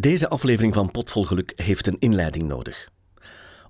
Deze 0.00 0.28
aflevering 0.28 0.74
van 0.74 0.90
Potvol 0.90 1.24
Geluk 1.24 1.52
heeft 1.56 1.86
een 1.86 1.96
inleiding 1.98 2.48
nodig. 2.48 2.88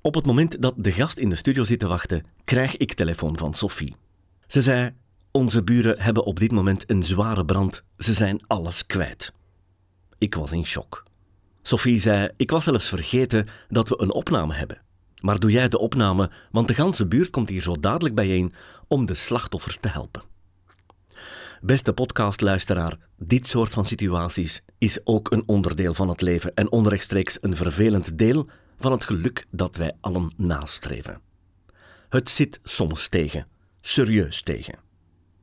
Op 0.01 0.15
het 0.15 0.27
moment 0.27 0.63
dat 0.63 0.75
de 0.77 0.93
gast 0.93 1.19
in 1.19 1.29
de 1.29 1.35
studio 1.35 1.65
zit 1.65 1.79
te 1.79 1.87
wachten, 1.87 2.25
krijg 2.45 2.77
ik 2.77 2.95
telefoon 2.95 3.39
van 3.39 3.55
Sophie. 3.55 3.97
Ze 4.47 4.63
zei: 4.63 4.95
Onze 5.31 5.65
buren 5.65 6.01
hebben 6.01 6.25
op 6.25 6.39
dit 6.39 6.53
moment 6.53 6.91
een 6.91 7.03
zware 7.03 7.45
brand. 7.45 7.83
Ze 7.99 8.13
zijn 8.13 8.45
alles 8.47 8.87
kwijt. 8.87 9.33
Ik 10.19 10.35
was 10.35 10.53
in 10.53 10.65
shock. 10.65 11.03
Sophie 11.63 12.01
zei: 12.01 12.31
Ik 12.37 12.51
was 12.51 12.65
zelfs 12.65 12.89
vergeten 12.89 13.47
dat 13.69 13.89
we 13.89 14.01
een 14.01 14.13
opname 14.13 14.55
hebben. 14.55 14.81
Maar 15.21 15.39
doe 15.39 15.51
jij 15.51 15.69
de 15.69 15.79
opname, 15.79 16.31
want 16.51 16.69
de 16.69 16.75
ganse 16.75 17.07
buurt 17.07 17.31
komt 17.31 17.49
hier 17.49 17.63
zo 17.63 17.81
dadelijk 17.81 18.15
bijeen 18.15 18.53
om 18.89 19.07
de 19.07 19.15
slachtoffers 19.15 19.77
te 19.79 19.89
helpen. 19.89 20.28
Beste 21.63 21.93
podcastluisteraar, 21.93 22.97
dit 23.17 23.47
soort 23.47 23.73
van 23.73 23.85
situaties 23.85 24.61
is 24.79 25.01
ook 25.05 25.31
een 25.31 25.43
onderdeel 25.47 25.95
van 25.95 26.09
het 26.09 26.21
leven 26.21 26.55
en 26.55 26.71
onrechtstreeks 26.71 27.39
een 27.41 27.57
vervelend 27.57 28.19
deel 28.19 28.49
van 28.79 28.93
het 28.93 29.05
geluk 29.05 29.47
dat 29.51 29.77
wij 29.77 29.93
allen 30.01 30.33
nastreven. 30.37 31.21
Het 32.09 32.29
zit 32.29 32.61
soms 32.63 33.09
tegen, 33.09 33.47
serieus 33.81 34.43
tegen. 34.43 34.79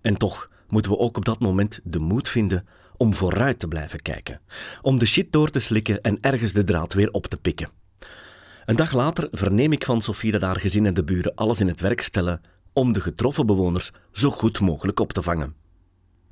En 0.02 0.18
toch 0.18 0.50
moeten 0.68 0.92
we 0.92 0.98
ook 0.98 1.18
op 1.18 1.26
dat 1.26 1.40
moment 1.40 1.80
de 1.84 2.00
moed 2.00 2.30
vinden 2.30 2.68
om 2.98 3.14
vooruit 3.14 3.60
te 3.60 3.68
blijven 3.68 4.02
kijken, 4.02 4.42
om 4.82 4.98
de 4.98 5.06
shit 5.06 5.32
door 5.32 5.50
te 5.50 5.60
slikken 5.60 6.02
en 6.02 6.18
ergens 6.22 6.54
de 6.54 6.64
draad 6.64 6.94
weer 6.94 7.12
op 7.12 7.26
te 7.26 7.38
pikken. 7.38 7.70
Een 8.66 8.76
dag 8.76 8.94
later 8.94 9.28
verneem 9.32 9.72
ik 9.72 9.86
van 9.86 10.02
Sofie 10.02 10.32
dat 10.32 10.42
haar 10.42 10.60
gezin 10.60 10.86
en 10.86 10.94
de 10.94 11.04
buren 11.04 11.36
alles 11.36 11.60
in 11.60 11.68
het 11.68 11.80
werk 11.80 12.02
stellen 12.02 12.42
om 12.74 12.94
de 12.94 13.02
getroffen 13.02 13.46
bewoners 13.46 13.92
zo 14.12 14.30
goed 14.30 14.60
mogelijk 14.60 15.00
op 15.00 15.14
te 15.14 15.22
vangen. 15.22 15.65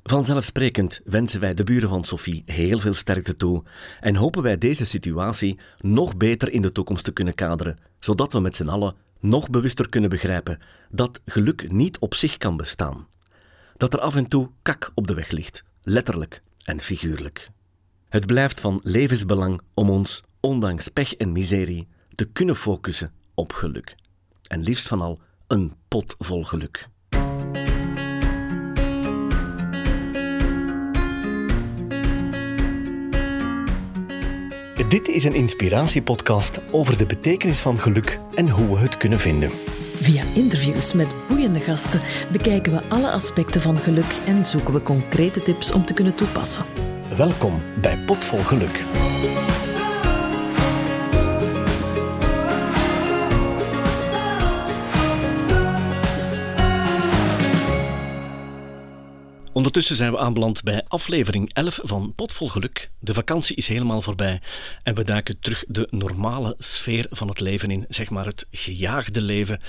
Vanzelfsprekend 0.04 1.00
wensen 1.04 1.40
wij 1.40 1.54
de 1.54 1.64
buren 1.64 1.88
van 1.88 2.04
Sophie 2.04 2.42
heel 2.46 2.78
veel 2.78 2.94
sterkte 2.94 3.36
toe 3.36 3.62
en 4.00 4.16
hopen 4.16 4.42
wij 4.42 4.58
deze 4.58 4.84
situatie 4.84 5.58
nog 5.78 6.16
beter 6.16 6.52
in 6.52 6.62
de 6.62 6.72
toekomst 6.72 7.04
te 7.04 7.12
kunnen 7.12 7.34
kaderen, 7.34 7.78
zodat 7.98 8.32
we 8.32 8.40
met 8.40 8.56
z'n 8.56 8.68
allen 8.68 8.94
nog 9.20 9.50
bewuster 9.50 9.88
kunnen 9.88 10.10
begrijpen 10.10 10.58
dat 10.90 11.20
geluk 11.24 11.72
niet 11.72 11.98
op 11.98 12.14
zich 12.14 12.36
kan 12.36 12.56
bestaan. 12.56 13.06
Dat 13.76 13.92
er 13.92 14.00
af 14.00 14.16
en 14.16 14.28
toe 14.28 14.50
kak 14.62 14.90
op 14.94 15.06
de 15.06 15.14
weg 15.14 15.30
ligt, 15.30 15.64
letterlijk 15.82 16.42
en 16.64 16.80
figuurlijk. 16.80 17.50
Het 18.08 18.26
blijft 18.26 18.60
van 18.60 18.80
levensbelang 18.82 19.60
om 19.74 19.90
ons, 19.90 20.22
ondanks 20.40 20.88
pech 20.88 21.14
en 21.14 21.32
miserie, 21.32 21.88
te 22.14 22.24
kunnen 22.24 22.56
focussen 22.56 23.12
op 23.34 23.52
geluk. 23.52 23.94
En 24.48 24.62
liefst 24.62 24.88
van 24.88 25.00
al 25.00 25.20
een 25.46 25.74
pot 25.88 26.14
vol 26.18 26.44
geluk. 26.44 26.88
Dit 34.88 35.08
is 35.08 35.24
een 35.24 35.34
inspiratiepodcast 35.34 36.60
over 36.70 36.98
de 36.98 37.06
betekenis 37.06 37.60
van 37.60 37.78
geluk 37.78 38.20
en 38.34 38.48
hoe 38.48 38.68
we 38.68 38.78
het 38.78 38.96
kunnen 38.96 39.18
vinden. 39.20 39.50
Via 40.00 40.22
interviews 40.34 40.92
met 40.92 41.14
boeiende 41.28 41.60
gasten 41.60 42.00
bekijken 42.32 42.72
we 42.72 42.80
alle 42.88 43.10
aspecten 43.10 43.60
van 43.60 43.76
geluk 43.76 44.18
en 44.26 44.46
zoeken 44.46 44.74
we 44.74 44.82
concrete 44.82 45.42
tips 45.42 45.72
om 45.72 45.84
te 45.84 45.94
kunnen 45.94 46.16
toepassen. 46.16 46.64
Welkom 47.16 47.62
bij 47.80 47.98
Potvol 48.06 48.42
Geluk. 48.42 48.84
Ondertussen 59.54 59.96
zijn 59.96 60.12
we 60.12 60.18
aanbeland 60.18 60.62
bij 60.62 60.84
aflevering 60.88 61.52
11 61.52 61.80
van 61.82 62.12
Potvol 62.14 62.48
Geluk. 62.48 62.90
De 62.98 63.14
vakantie 63.14 63.56
is 63.56 63.68
helemaal 63.68 64.02
voorbij 64.02 64.40
en 64.82 64.94
we 64.94 65.04
duiken 65.04 65.38
terug 65.38 65.64
de 65.68 65.88
normale 65.90 66.54
sfeer 66.58 67.06
van 67.10 67.28
het 67.28 67.40
leven 67.40 67.70
in, 67.70 67.84
zeg 67.88 68.10
maar 68.10 68.26
het 68.26 68.46
gejaagde 68.50 69.20
leven. 69.20 69.60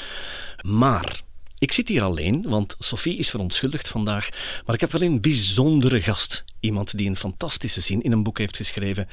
Maar 0.62 1.22
ik 1.58 1.72
zit 1.72 1.88
hier 1.88 2.04
alleen, 2.04 2.42
want 2.48 2.76
Sophie 2.80 3.18
is 3.18 3.30
verontschuldigd 3.30 3.88
vandaag, 3.88 4.30
maar 4.66 4.76
ik 4.76 4.82
heb 4.82 4.92
wel 4.92 5.02
een 5.02 5.22
bijzondere 5.22 6.02
gast. 6.02 6.44
Iemand 6.60 6.98
die 6.98 7.10
een 7.10 7.16
fantastische 7.16 7.82
zin 7.82 8.02
in 8.02 8.12
een 8.12 8.24
boek 8.24 8.38
heeft 8.38 8.58
geschreven. 8.58 9.08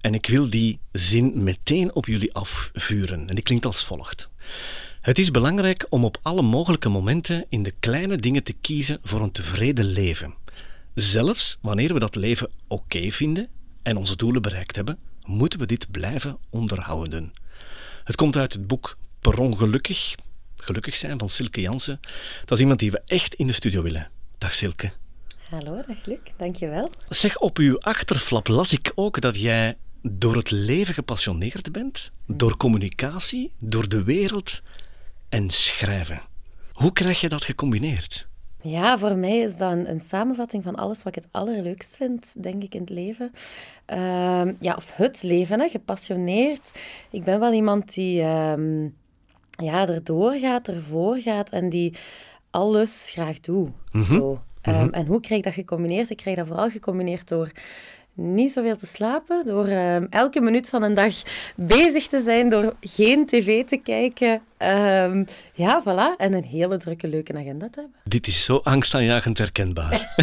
En 0.00 0.14
ik 0.14 0.26
wil 0.26 0.50
die 0.50 0.78
zin 0.92 1.42
meteen 1.42 1.94
op 1.94 2.06
jullie 2.06 2.34
afvuren. 2.34 3.28
En 3.28 3.34
die 3.34 3.44
klinkt 3.44 3.66
als 3.66 3.84
volgt. 3.84 4.28
Het 5.04 5.18
is 5.18 5.30
belangrijk 5.30 5.86
om 5.88 6.04
op 6.04 6.18
alle 6.22 6.42
mogelijke 6.42 6.88
momenten 6.88 7.46
in 7.48 7.62
de 7.62 7.74
kleine 7.80 8.16
dingen 8.16 8.42
te 8.42 8.52
kiezen 8.52 8.98
voor 9.02 9.20
een 9.20 9.32
tevreden 9.32 9.84
leven. 9.84 10.34
Zelfs 10.94 11.58
wanneer 11.60 11.92
we 11.92 11.98
dat 11.98 12.14
leven 12.14 12.50
oké 12.68 13.10
vinden 13.10 13.48
en 13.82 13.96
onze 13.96 14.16
doelen 14.16 14.42
bereikt 14.42 14.76
hebben, 14.76 14.98
moeten 15.26 15.58
we 15.58 15.66
dit 15.66 15.90
blijven 15.90 16.38
onderhouden. 16.50 17.32
Het 18.04 18.16
komt 18.16 18.36
uit 18.36 18.52
het 18.52 18.66
boek 18.66 18.96
Per 19.20 19.38
ongelukkig, 19.38 20.14
gelukkig 20.56 20.96
zijn 20.96 21.18
van 21.18 21.28
Silke 21.28 21.60
Jansen. 21.60 22.00
Dat 22.44 22.56
is 22.56 22.60
iemand 22.60 22.78
die 22.78 22.90
we 22.90 23.02
echt 23.06 23.34
in 23.34 23.46
de 23.46 23.52
studio 23.52 23.82
willen. 23.82 24.10
Dag 24.38 24.54
Silke. 24.54 24.92
Hallo, 25.50 25.82
dag 25.86 26.06
Luc, 26.06 26.18
dankjewel. 26.36 26.90
Zeg, 27.08 27.38
op 27.38 27.58
uw 27.58 27.78
achterflap 27.78 28.48
las 28.48 28.72
ik 28.72 28.92
ook 28.94 29.20
dat 29.20 29.40
jij 29.40 29.76
door 30.02 30.36
het 30.36 30.50
leven 30.50 30.94
gepassioneerd 30.94 31.72
bent, 31.72 32.10
door 32.26 32.56
communicatie, 32.56 33.52
door 33.58 33.88
de 33.88 34.02
wereld 34.02 34.62
en 35.34 35.50
schrijven. 35.50 36.20
Hoe 36.72 36.92
krijg 36.92 37.20
je 37.20 37.28
dat 37.28 37.44
gecombineerd? 37.44 38.28
Ja, 38.62 38.98
voor 38.98 39.16
mij 39.16 39.38
is 39.38 39.56
dat 39.56 39.72
een, 39.72 39.90
een, 39.90 40.00
samenvatting 40.00 40.62
van 40.62 40.74
alles 40.74 41.02
wat 41.02 41.16
ik 41.16 41.22
het 41.22 41.32
allerleukst 41.32 41.96
vind, 41.96 42.42
denk 42.42 42.62
ik, 42.62 42.74
in 42.74 42.80
het 42.80 42.90
leven. 42.90 43.30
Uh, 43.92 44.42
ja, 44.60 44.74
of 44.76 44.96
het 44.96 45.22
leven, 45.22 45.60
hè, 45.60 45.68
gepassioneerd. 45.68 46.80
Ik 47.10 47.24
ben 47.24 47.40
wel 47.40 47.52
iemand 47.52 47.94
die 47.94 48.20
uh, 48.20 48.54
ja, 49.50 49.88
erdoor 49.88 50.32
gaat, 50.32 50.68
ervoor 50.68 51.16
gaat 51.16 51.50
en 51.50 51.68
die 51.68 51.94
alles 52.50 53.10
graag 53.12 53.40
doet. 53.40 53.68
Mm 53.68 53.74
-hmm. 53.90 54.02
Zo. 54.02 54.42
Um, 54.62 54.92
en 54.92 55.06
hoe 55.06 55.20
krijg 55.20 55.38
ik 55.38 55.44
dat 55.44 55.54
gecombineerd? 55.54 56.10
Ik 56.10 56.16
krijg 56.16 56.36
dat 56.36 56.46
vooral 56.46 56.70
gecombineerd 56.70 57.28
door 57.28 57.50
niet 58.14 58.52
zoveel 58.52 58.76
te 58.76 58.86
slapen, 58.86 59.46
door 59.46 59.66
uh, 59.66 60.12
elke 60.12 60.40
minuut 60.40 60.68
van 60.68 60.82
een 60.82 60.94
dag 60.94 61.14
bezig 61.56 62.06
te 62.06 62.20
zijn, 62.20 62.48
door 62.48 62.76
geen 62.80 63.26
tv 63.26 63.64
te 63.64 63.76
kijken. 63.76 64.42
Uh, 64.58 65.24
ja, 65.54 65.82
voilà. 65.82 66.16
En 66.16 66.34
een 66.34 66.44
hele 66.44 66.76
drukke, 66.76 67.08
leuke 67.08 67.34
agenda 67.34 67.68
te 67.70 67.80
hebben. 67.80 68.00
Dit 68.04 68.26
is 68.26 68.44
zo 68.44 68.56
angstaanjagend 68.56 69.38
herkenbaar. 69.38 70.14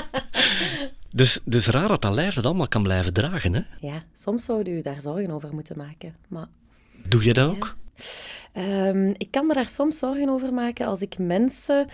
dus, 1.10 1.40
dus 1.44 1.66
raar 1.66 1.88
dat 1.88 2.02
dat 2.02 2.14
lijf 2.14 2.34
dat 2.34 2.44
allemaal 2.44 2.68
kan 2.68 2.82
blijven 2.82 3.12
dragen, 3.12 3.54
hè? 3.54 3.62
Ja, 3.80 4.02
soms 4.14 4.44
zou 4.44 4.70
u 4.70 4.80
daar 4.80 5.00
zorgen 5.00 5.30
over 5.30 5.54
moeten 5.54 5.76
maken. 5.76 6.14
Maar... 6.28 6.46
Doe 7.08 7.24
je 7.24 7.32
dat 7.32 7.50
ook? 7.50 7.76
Um, 8.56 9.12
ik 9.16 9.28
kan 9.30 9.46
me 9.46 9.54
daar 9.54 9.68
soms 9.68 9.98
zorgen 9.98 10.28
over 10.28 10.52
maken 10.52 10.86
als 10.86 11.00
ik 11.00 11.18
mensen 11.18 11.86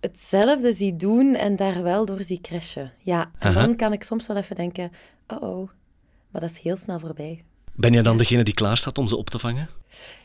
hetzelfde 0.00 0.72
zie 0.72 0.96
doen 0.96 1.34
en 1.34 1.56
daar 1.56 1.82
wel 1.82 2.04
door 2.04 2.22
zie 2.22 2.40
crashen. 2.40 2.92
Ja, 2.98 3.30
en 3.38 3.50
Aha. 3.50 3.60
dan 3.60 3.76
kan 3.76 3.92
ik 3.92 4.02
soms 4.02 4.26
wel 4.26 4.36
even 4.36 4.56
denken, 4.56 4.90
oh 5.26 5.42
oh, 5.42 5.68
maar 6.30 6.40
dat 6.40 6.50
is 6.50 6.58
heel 6.58 6.76
snel 6.76 6.98
voorbij. 6.98 7.44
Ben 7.74 7.92
je 7.92 8.02
dan 8.02 8.18
degene 8.18 8.42
die 8.42 8.54
klaar 8.54 8.76
staat 8.76 8.98
om 8.98 9.08
ze 9.08 9.16
op 9.16 9.30
te 9.30 9.38
vangen? 9.38 9.68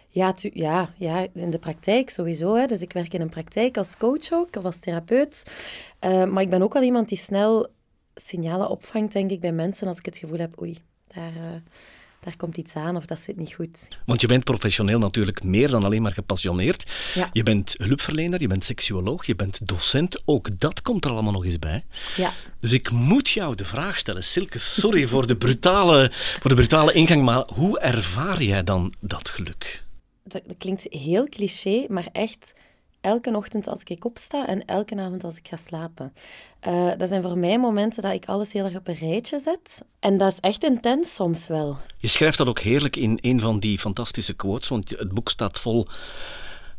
Ja, 0.08 0.32
tu- 0.32 0.52
ja, 0.54 0.94
ja, 0.98 1.28
in 1.34 1.50
de 1.50 1.60
praktijk 1.60 2.10
sowieso. 2.10 2.56
Hè. 2.56 2.66
Dus 2.66 2.82
ik 2.82 2.94
werk 2.94 3.14
in 3.14 3.22
een 3.22 3.30
praktijk 3.30 3.78
als 3.78 3.98
coach 3.98 4.32
ook, 4.32 4.56
of 4.56 4.66
als 4.66 4.80
therapeut. 4.80 5.44
Uh, 6.06 6.26
maar 6.26 6.42
ik 6.42 6.50
ben 6.50 6.62
ook 6.62 6.74
wel 6.74 6.84
iemand 6.84 7.10
die 7.10 7.18
snel 7.18 7.68
signalen 8.16 8.70
opvangt, 8.70 9.14
denk 9.14 9.32
ik, 9.32 9.40
bij 9.40 9.52
mensen 9.52 9.88
als 9.88 9.98
ik 9.98 10.06
het 10.06 10.18
gevoel 10.18 10.40
heb, 10.40 10.62
oei, 10.62 10.78
daar... 11.08 11.34
Uh, 11.36 11.42
daar 12.26 12.36
komt 12.38 12.58
iets 12.58 12.76
aan 12.76 12.96
of 12.96 13.06
dat 13.06 13.20
zit 13.20 13.38
niet 13.38 13.54
goed. 13.54 13.88
Want 14.06 14.22
je 14.22 14.28
bent 14.28 14.44
professioneel 14.44 15.00
natuurlijk 15.00 15.44
meer 15.44 15.70
dan 15.70 15.84
alleen 15.84 16.02
maar 16.02 16.14
gepassioneerd. 16.14 16.92
Ja. 17.14 17.30
Je 17.32 17.44
bent 17.44 17.76
hulpverlener, 17.78 18.42
je 18.42 18.48
bent 18.48 18.64
seksuoloog, 18.64 19.26
je 19.26 19.36
bent 19.36 19.68
docent. 19.68 20.22
Ook 20.26 20.60
dat 20.60 20.82
komt 20.82 21.06
er 21.06 21.12
allemaal 21.12 21.32
nog 21.32 21.46
eens 21.46 21.60
bij. 21.60 21.86
Ja. 22.16 22.34
Dus 22.60 22.74
ik 22.74 22.92
moet 22.92 23.30
jou 23.30 23.56
de 23.56 23.66
vraag 23.66 24.00
stellen, 24.00 24.24
Silke, 24.24 24.60
sorry 24.60 25.08
voor 25.12 25.28
de 25.28 25.38
brutale, 25.38 26.12
voor 26.40 26.50
de 26.50 26.56
brutale 26.56 26.94
ingang, 26.94 27.24
maar 27.24 27.44
hoe 27.54 27.80
ervaar 27.80 28.44
jij 28.44 28.64
dan 28.64 28.94
dat 29.00 29.30
geluk? 29.30 29.84
Dat, 30.24 30.42
dat 30.48 30.58
klinkt 30.58 30.86
heel 30.90 31.26
cliché, 31.26 31.86
maar 31.90 32.08
echt 32.12 32.54
elke 33.06 33.36
ochtend 33.36 33.68
als 33.68 33.84
ik 33.84 34.06
opsta 34.06 34.48
en 34.48 34.66
elke 34.66 34.96
avond 34.96 35.24
als 35.24 35.38
ik 35.38 35.48
ga 35.48 35.56
slapen. 35.56 36.14
Uh, 36.68 36.92
dat 36.98 37.10
zijn 37.10 37.22
voor 37.22 37.38
mij 37.38 37.60
momenten 37.60 38.02
dat 38.02 38.14
ik 38.14 38.26
alles 38.26 38.54
heel 38.54 38.66
erg 38.66 38.76
op 38.76 38.88
een 38.88 38.96
rijtje 38.96 39.40
zet. 39.40 39.86
En 40.00 40.18
dat 40.18 40.32
is 40.32 40.40
echt 40.40 40.64
intens 40.64 41.14
soms 41.14 41.48
wel. 41.48 41.78
Je 41.98 42.08
schrijft 42.08 42.38
dat 42.38 42.48
ook 42.48 42.60
heerlijk 42.60 42.96
in 42.96 43.18
een 43.22 43.40
van 43.40 43.60
die 43.60 43.80
fantastische 43.80 44.34
quotes, 44.34 44.70
want 44.70 44.90
het 44.90 45.12
boek 45.12 45.30
staat 45.30 45.60
vol 45.60 45.88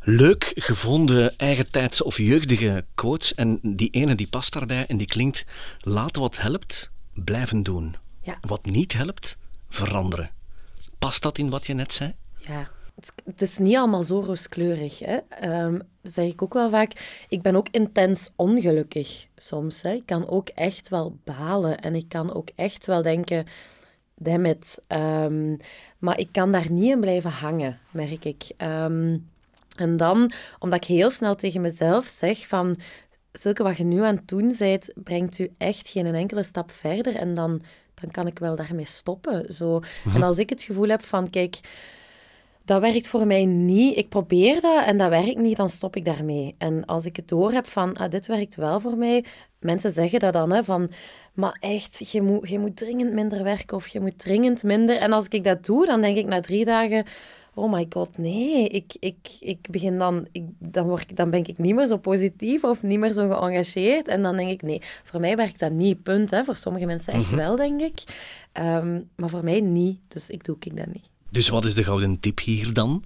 leuk 0.01 0.53
gevonden 0.55 1.37
eigentijdse 1.37 2.05
of 2.05 2.17
jeugdige 2.17 2.85
quotes. 2.95 3.35
En 3.35 3.59
die 3.63 3.91
ene 3.91 4.15
die 4.15 4.29
past 4.29 4.53
daarbij 4.53 4.87
en 4.87 4.97
die 4.97 5.07
klinkt: 5.07 5.45
laten 5.81 6.23
wat 6.23 6.39
helpt, 6.39 6.91
blijven 7.13 7.63
doen. 7.63 7.97
Ja. 8.23 8.39
Wat 8.41 8.65
niet 8.65 8.93
helpt, 8.93 9.37
veranderen. 9.69 10.31
Past 10.99 11.23
dat 11.23 11.39
in 11.39 11.51
wat 11.51 11.67
je 11.67 11.75
net 11.75 11.93
zei? 11.93 12.15
Ja, 12.37 12.69
het 13.25 13.43
is 13.43 13.59
niet 13.59 13.77
allemaal 13.77 14.03
zo 14.03 14.21
rooskleurig. 14.21 14.99
Hè? 14.99 15.19
Um, 15.65 15.83
dat 16.03 16.13
zeg 16.13 16.27
ik 16.27 16.43
ook 16.43 16.55
wel 16.55 16.71
vaak. 16.71 17.25
Ik 17.29 17.43
ben 17.43 17.57
ook 17.57 17.69
intens 17.71 18.31
ongelukkig 18.37 19.27
soms. 19.37 19.83
Hè? 19.83 19.93
Ik 19.93 20.07
kan 20.07 20.29
ook 20.29 20.49
echt 20.49 20.89
wel 20.89 21.17
balen. 21.25 21.81
En 21.81 21.95
ik 21.95 22.09
kan 22.09 22.35
ook 22.35 22.49
echt 22.55 22.87
wel 22.87 23.03
denken... 23.03 23.47
damn 24.15 24.45
it. 24.45 24.83
Ehm, 24.87 25.57
maar 25.99 26.19
ik 26.19 26.29
kan 26.33 26.53
daar 26.53 26.71
niet 26.71 26.91
in 26.91 27.01
blijven 27.01 27.31
hangen, 27.31 27.79
merk 27.91 28.25
ik. 28.25 28.45
Ehm, 28.57 29.19
en 29.77 29.97
dan, 29.97 30.31
omdat 30.59 30.83
ik 30.83 30.89
heel 30.89 31.11
snel 31.11 31.35
tegen 31.35 31.61
mezelf 31.61 32.07
zeg 32.07 32.47
van... 32.47 32.77
Zulke 33.33 33.63
wat 33.63 33.77
je 33.77 33.85
nu 33.85 34.03
aan 34.03 34.17
het 34.17 34.29
doen 34.29 34.55
bent, 34.59 34.93
brengt 34.95 35.39
u 35.39 35.51
echt 35.59 35.89
geen 35.89 36.15
enkele 36.15 36.43
stap 36.43 36.71
verder. 36.71 37.17
En 37.17 37.35
dan, 37.35 37.63
dan 37.95 38.11
kan 38.11 38.27
ik 38.27 38.39
wel 38.39 38.57
daarmee 38.57 38.85
stoppen. 38.85 39.53
Zo. 39.53 39.81
En 40.15 40.23
als 40.29 40.39
ik 40.39 40.51
het 40.51 40.63
gevoel 40.63 40.89
heb 40.89 41.05
van, 41.05 41.31
kijk 41.31 41.61
dat 42.67 42.81
werkt 42.81 43.09
voor 43.09 43.27
mij 43.27 43.45
niet. 43.45 43.97
Ik 43.97 44.09
probeer 44.09 44.61
dat 44.61 44.85
en 44.85 44.99
dat 44.99 45.09
werkt 45.09 45.39
niet, 45.39 45.57
dan 45.57 45.69
stop 45.69 45.97
ik 45.97 46.05
daarmee. 46.05 46.55
En 46.59 46.85
als 46.85 47.07
ik 47.07 47.17
het 47.17 47.29
door 47.29 47.53
heb 47.53 47.67
van, 47.67 47.97
ah, 47.97 48.11
dit 48.11 48.27
werkt 48.27 48.55
wel 48.55 48.81
voor 48.81 48.97
mij, 48.97 49.25
mensen 49.61 49.93
zeggen 49.93 50.21
dat 50.21 50.33
dan, 50.33 50.53
hè, 50.53 50.65
van, 50.65 50.91
maar 51.35 51.57
echt, 51.61 52.11
je 52.11 52.23
moet, 52.23 52.49
je 52.49 52.59
moet 52.59 52.77
dringend 52.77 53.13
minder 53.13 53.43
werken 53.43 53.77
of 53.77 53.89
je 53.89 54.01
moet 54.01 54.19
dringend 54.19 54.63
minder. 54.63 54.97
En 54.97 55.13
als 55.13 55.29
ik 55.29 55.45
dat 55.45 55.65
doe, 55.65 55.87
dan 55.87 56.01
denk 56.01 56.17
ik 56.17 56.27
na 56.27 56.41
drie 56.41 56.65
dagen, 56.65 57.05
oh 57.55 57.73
my 57.73 57.87
god, 57.89 58.19
nee, 58.19 58.69
ik, 58.69 58.97
ik, 59.01 59.37
ik 59.41 59.71
begin 59.71 59.99
dan, 59.99 60.27
ik, 60.33 60.45
dan, 60.59 60.87
word 60.87 61.17
dan 61.17 61.31
ben 61.31 61.45
ik 61.45 61.59
niet 61.59 61.75
meer 61.75 61.87
zo 61.87 61.97
positief 61.97 62.65
of 62.65 62.83
niet 62.83 62.99
meer 62.99 63.13
zo 63.13 63.29
geëngageerd. 63.29 64.09
En 64.09 64.23
dan 64.23 64.37
denk 64.37 64.51
ik, 64.51 64.63
nee, 64.63 64.81
voor 65.03 65.21
mij 65.21 65.37
werkt 65.37 65.59
dat 65.59 65.73
niet, 65.73 66.03
punt. 66.03 66.31
Hè. 66.31 66.45
Voor 66.45 66.57
sommige 66.57 66.87
mensen 66.87 67.13
echt 67.13 67.27
mhm. 67.27 67.37
wel, 67.37 67.57
denk 67.57 67.81
ik. 67.81 68.03
Ehm, 68.53 69.01
maar 69.17 69.29
voor 69.29 69.45
mij 69.45 69.61
niet, 69.61 69.99
dus 70.09 70.31
ik 70.31 70.45
doe 70.45 70.57
ik 70.61 70.77
dat 70.77 70.87
niet. 70.87 71.15
Dus 71.31 71.49
wat 71.49 71.65
is 71.65 71.75
de 71.75 71.85
gouden 71.85 72.21
tip 72.21 72.41
hier 72.41 72.73
dan? 72.73 73.05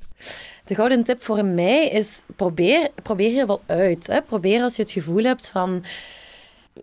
De 0.65 0.75
gouden 0.75 1.05
tip 1.05 1.23
voor 1.23 1.45
mij 1.45 1.89
is 1.89 2.23
probeer, 2.37 2.91
probeer 3.03 3.31
heel 3.31 3.47
veel 3.47 3.63
uit. 3.67 4.07
Hè. 4.07 4.23
Probeer 4.23 4.63
als 4.63 4.77
je 4.77 4.83
het 4.83 4.91
gevoel 4.91 5.23
hebt 5.23 5.49
van 5.49 5.85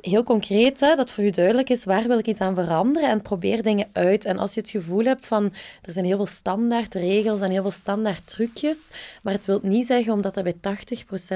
heel 0.02 0.24
concreet, 0.24 0.80
hè, 0.80 0.96
dat 0.96 1.12
voor 1.12 1.24
je 1.24 1.32
duidelijk 1.32 1.70
is 1.70 1.86
waar 1.86 2.08
wil 2.08 2.18
ik 2.18 2.28
iets 2.28 2.40
aan 2.40 2.56
veranderen 2.56 3.10
en 3.10 3.22
probeer 3.22 3.64
dingen 3.64 3.88
uit. 3.94 4.26
En 4.26 4.38
als 4.38 4.54
je 4.54 4.60
het 4.60 4.70
gevoel 4.70 5.04
hebt 5.04 5.28
van 5.28 5.54
er 5.82 5.94
zijn 5.94 6.06
heel 6.06 6.18
veel 6.18 6.26
standaard 6.26 6.94
regels 6.94 7.42
en 7.42 7.52
heel 7.52 7.62
veel 7.62 7.72
standaard 7.72 8.28
trucjes, 8.28 8.90
maar 9.24 9.34
het 9.34 9.46
wil 9.46 9.60
niet 9.64 9.86
zeggen 9.86 10.14
omdat 10.14 10.34
dat 10.34 10.44
bij 10.44 10.76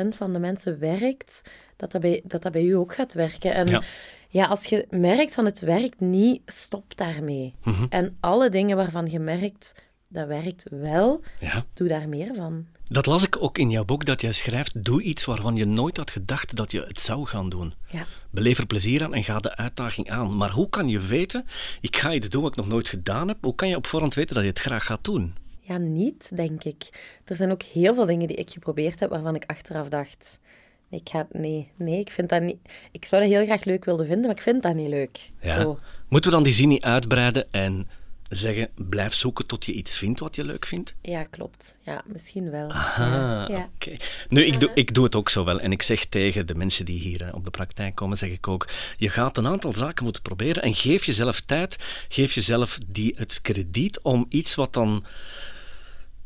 80% 0.06 0.08
van 0.08 0.34
de 0.34 0.40
mensen 0.40 0.80
werkt, 0.80 1.42
dat 1.76 1.92
dat 1.92 2.02
bij, 2.02 2.22
dat, 2.24 2.42
dat 2.42 2.52
bij 2.52 2.64
u 2.64 2.72
ook 2.72 2.94
gaat 2.94 3.14
werken. 3.14 3.54
En 3.54 3.68
ja. 3.68 3.82
ja 4.30 4.46
als 4.46 4.66
je 4.66 4.86
merkt 4.90 5.34
van 5.34 5.46
het 5.46 5.60
werkt 5.60 6.00
niet, 6.00 6.42
stop 6.46 6.98
daarmee. 6.98 7.54
Mhm. 7.64 7.86
En 7.90 8.18
alle 8.20 8.50
dingen 8.50 8.78
waarvan 8.78 9.06
je 9.06 9.20
merkt 9.20 9.74
dat 10.12 10.28
werkt 10.28 10.66
wel. 10.70 11.22
Ja. 11.40 11.66
Doe 11.74 11.88
daar 11.88 12.10
meer 12.10 12.36
van. 12.36 12.66
Dat 12.88 13.06
las 13.06 13.24
ik 13.24 13.44
ook 13.44 13.58
in 13.58 13.70
jouw 13.70 13.86
boek, 13.86 14.06
dat 14.06 14.22
jij 14.22 14.32
schrijft, 14.32 14.86
doe 14.86 15.02
iets 15.02 15.26
waarvan 15.26 15.56
je 15.56 15.66
nooit 15.66 15.98
had 15.98 16.12
gedacht 16.12 16.56
dat 16.56 16.72
je 16.72 16.82
het 16.88 17.02
zou 17.02 17.26
gaan 17.26 17.50
doen. 17.50 17.74
Ja. 17.92 18.06
Beleef 18.30 18.58
er 18.58 18.66
plezier 18.66 19.04
aan 19.04 19.14
en 19.14 19.24
ga 19.24 19.40
de 19.40 19.56
uitdaging 19.56 20.10
aan. 20.10 20.38
Maar 20.38 20.52
hoe 20.52 20.70
kan 20.70 20.88
je 20.88 21.00
weten, 21.00 21.46
ik 21.82 21.96
ga 21.96 22.14
iets 22.14 22.30
doen 22.30 22.42
wat 22.42 22.52
ik 22.52 22.58
nog 22.58 22.68
nooit 22.68 22.90
gedaan 22.90 23.28
heb, 23.28 23.38
hoe 23.42 23.56
kan 23.56 23.68
je 23.68 23.76
op 23.76 23.88
voorhand 23.88 24.14
weten 24.14 24.36
dat 24.36 24.44
je 24.44 24.50
het 24.50 24.60
graag 24.60 24.86
gaat 24.86 25.04
doen? 25.04 25.36
Ja, 25.60 25.78
niet, 25.78 26.36
denk 26.36 26.64
ik. 26.64 26.90
Er 27.26 27.36
zijn 27.36 27.52
ook 27.52 27.64
heel 27.64 27.94
veel 27.94 28.06
dingen 28.06 28.28
die 28.28 28.38
ik 28.38 28.50
geprobeerd 28.50 29.00
heb 29.00 29.10
waarvan 29.10 29.36
ik 29.36 29.44
achteraf 29.46 29.88
dacht, 29.88 30.42
ik 30.90 31.10
ga, 31.10 31.28
nee, 31.32 31.72
nee, 31.76 32.00
ik 32.00 32.12
vind 32.12 32.30
dat 32.30 32.42
niet... 32.42 32.58
Ik 32.92 33.06
zou 33.06 33.22
dat 33.22 33.32
heel 33.32 33.46
graag 33.46 33.64
leuk 33.64 33.86
willen 33.86 34.06
vinden, 34.06 34.26
maar 34.26 34.36
ik 34.36 34.42
vind 34.42 34.64
dat 34.64 34.76
niet 34.76 34.90
leuk. 34.90 35.32
Ja. 35.42 35.62
Zo. 35.62 35.80
Moeten 36.08 36.30
we 36.30 36.36
dan 36.36 36.46
die 36.46 36.54
zin 36.54 36.68
niet 36.68 36.84
uitbreiden 36.84 37.48
en 37.52 37.88
zeggen, 38.32 38.70
blijf 38.76 39.14
zoeken 39.14 39.46
tot 39.46 39.66
je 39.66 39.72
iets 39.72 39.98
vindt 39.98 40.20
wat 40.20 40.36
je 40.36 40.44
leuk 40.44 40.66
vindt? 40.66 40.94
Ja, 41.02 41.24
klopt. 41.24 41.78
Ja, 41.86 42.02
misschien 42.06 42.50
wel. 42.50 42.70
Aha, 42.70 43.48
ja. 43.50 43.70
oké. 43.76 43.96
Nu, 44.30 44.46
ik 44.46 44.60
doe, 44.60 44.72
ik 44.74 44.94
doe 44.94 45.04
het 45.04 45.16
ook 45.16 45.30
zo 45.30 45.44
wel. 45.44 45.60
En 45.60 45.72
ik 45.72 45.82
zeg 45.82 46.06
tegen 46.06 46.48
de 46.48 46.56
mensen 46.56 46.86
die 46.86 47.00
hier 47.00 47.22
eh, 47.22 47.34
op 47.34 47.44
de 47.44 47.52
praktijk 47.52 47.96
komen, 47.96 48.18
zeg 48.18 48.30
ik 48.30 48.48
ook, 48.48 48.70
je 48.98 49.10
gaat 49.10 49.38
een 49.38 49.48
aantal 49.48 49.74
zaken 49.74 50.04
moeten 50.04 50.22
proberen 50.22 50.64
en 50.64 50.76
geef 50.76 51.06
jezelf 51.06 51.40
tijd, 51.40 51.78
geef 52.10 52.34
jezelf 52.34 52.78
die, 52.88 53.14
het 53.18 53.42
krediet 53.42 54.00
om 54.02 54.26
iets 54.30 54.56
wat 54.56 54.74
dan... 54.74 55.06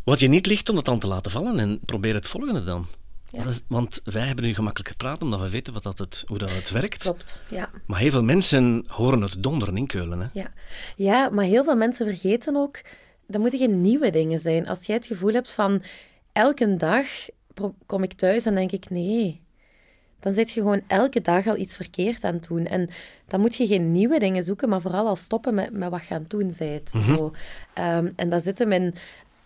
Wat 0.03 0.19
je 0.19 0.27
niet 0.27 0.45
ligt, 0.45 0.69
om 0.69 0.75
dat 0.75 0.85
dan 0.85 0.99
te 0.99 1.07
laten 1.07 1.31
vallen 1.31 1.59
en 1.59 1.79
probeer 1.85 2.13
het 2.13 2.27
volgende 2.27 2.63
dan. 2.63 2.87
Want 3.67 4.01
wij 4.03 4.27
hebben 4.27 4.45
nu 4.45 4.53
gemakkelijk 4.53 4.89
gepraat 4.89 5.21
omdat 5.21 5.39
we 5.39 5.49
weten 5.49 5.73
wat 5.73 5.83
dat 5.83 5.97
het, 5.97 6.23
hoe 6.25 6.37
dat 6.37 6.53
het 6.53 6.69
werkt. 6.71 7.01
Klopt, 7.01 7.43
ja. 7.49 7.69
Maar 7.87 7.99
heel 7.99 8.11
veel 8.11 8.23
mensen 8.23 8.85
horen 8.87 9.21
het 9.21 9.43
donderen 9.43 9.77
in 9.77 9.87
Keulen. 9.87 10.19
Hè? 10.19 10.27
Ja. 10.33 10.51
ja, 10.95 11.29
maar 11.29 11.45
heel 11.45 11.63
veel 11.63 11.75
mensen 11.75 12.05
vergeten 12.05 12.55
ook, 12.55 12.81
dat 13.27 13.41
moeten 13.41 13.59
geen 13.59 13.81
nieuwe 13.81 14.09
dingen 14.09 14.39
zijn. 14.39 14.67
Als 14.67 14.85
jij 14.85 14.95
het 14.95 15.05
gevoel 15.05 15.33
hebt 15.33 15.51
van, 15.51 15.81
elke 16.31 16.75
dag 16.75 17.05
kom 17.85 18.03
ik 18.03 18.13
thuis 18.13 18.45
en 18.45 18.55
denk 18.55 18.71
ik, 18.71 18.89
nee, 18.89 19.43
dan 20.25 20.33
zit 20.33 20.51
je 20.51 20.61
gewoon 20.61 20.81
elke 20.88 21.21
dag 21.21 21.47
al 21.47 21.57
iets 21.57 21.75
verkeerd 21.75 22.23
aan 22.23 22.33
het 22.33 22.47
doen. 22.47 22.65
En 22.65 22.89
dan 23.27 23.39
moet 23.39 23.55
je 23.55 23.67
geen 23.67 23.91
nieuwe 23.91 24.19
dingen 24.19 24.43
zoeken, 24.43 24.69
maar 24.69 24.81
vooral 24.81 25.07
al 25.07 25.15
stoppen 25.15 25.53
met, 25.53 25.71
met 25.71 25.89
wat 25.89 26.05
je 26.07 26.13
aan 26.13 26.21
het 26.21 26.29
doen 26.29 26.53
bent. 26.57 26.93
Mm 26.93 27.01
Zo. 27.01 27.31
Um, 27.79 28.13
en 28.15 28.29
dat 28.29 28.43
zit 28.43 28.59
hem 28.59 28.71
in 28.71 28.93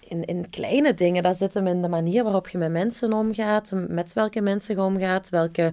in, 0.10 0.26
in 0.26 0.50
kleine 0.50 0.94
dingen. 0.94 1.24
Dat 1.24 1.38
zit 1.38 1.54
hem 1.54 1.68
in 1.68 1.82
de 1.82 1.88
manier 1.88 2.24
waarop 2.24 2.48
je 2.48 2.58
met 2.58 2.72
mensen 2.72 3.14
omgaat, 3.14 3.72
met 3.88 4.14
welke 4.14 4.42
mensen 4.42 4.76
je 4.76 4.82
omgaat, 4.82 5.30
welke 5.30 5.72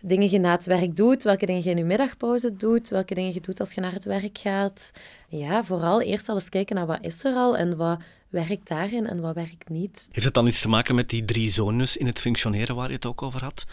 dingen 0.00 0.30
je 0.30 0.38
na 0.38 0.50
het 0.50 0.66
werk 0.66 0.96
doet, 0.96 1.22
welke 1.22 1.46
dingen 1.46 1.62
je 1.62 1.70
in 1.70 1.76
je 1.76 1.84
middagpauze 1.84 2.56
doet, 2.56 2.88
welke 2.88 3.14
dingen 3.14 3.34
je 3.34 3.40
doet 3.40 3.60
als 3.60 3.72
je 3.72 3.80
naar 3.80 3.92
het 3.92 4.04
werk 4.04 4.38
gaat. 4.38 4.90
Ja, 5.28 5.64
vooral 5.64 6.02
eerst 6.02 6.28
al 6.28 6.34
eens 6.34 6.48
kijken 6.48 6.76
naar 6.76 6.86
wat 6.86 7.04
is 7.04 7.24
er 7.24 7.34
al 7.34 7.56
en 7.56 7.76
wat 7.76 7.98
werkt 8.28 8.68
daarin 8.68 9.06
en 9.06 9.20
wat 9.20 9.34
werkt 9.34 9.68
niet. 9.68 10.08
Heeft 10.12 10.24
het 10.24 10.34
dan 10.34 10.46
iets 10.46 10.60
te 10.60 10.68
maken 10.68 10.94
met 10.94 11.08
die 11.08 11.24
drie 11.24 11.50
zones 11.50 11.96
in 11.96 12.06
het 12.06 12.20
functioneren 12.20 12.74
waar 12.76 12.88
je 12.88 12.94
het 12.94 13.06
ook 13.06 13.22
over 13.22 13.42
had? 13.42 13.66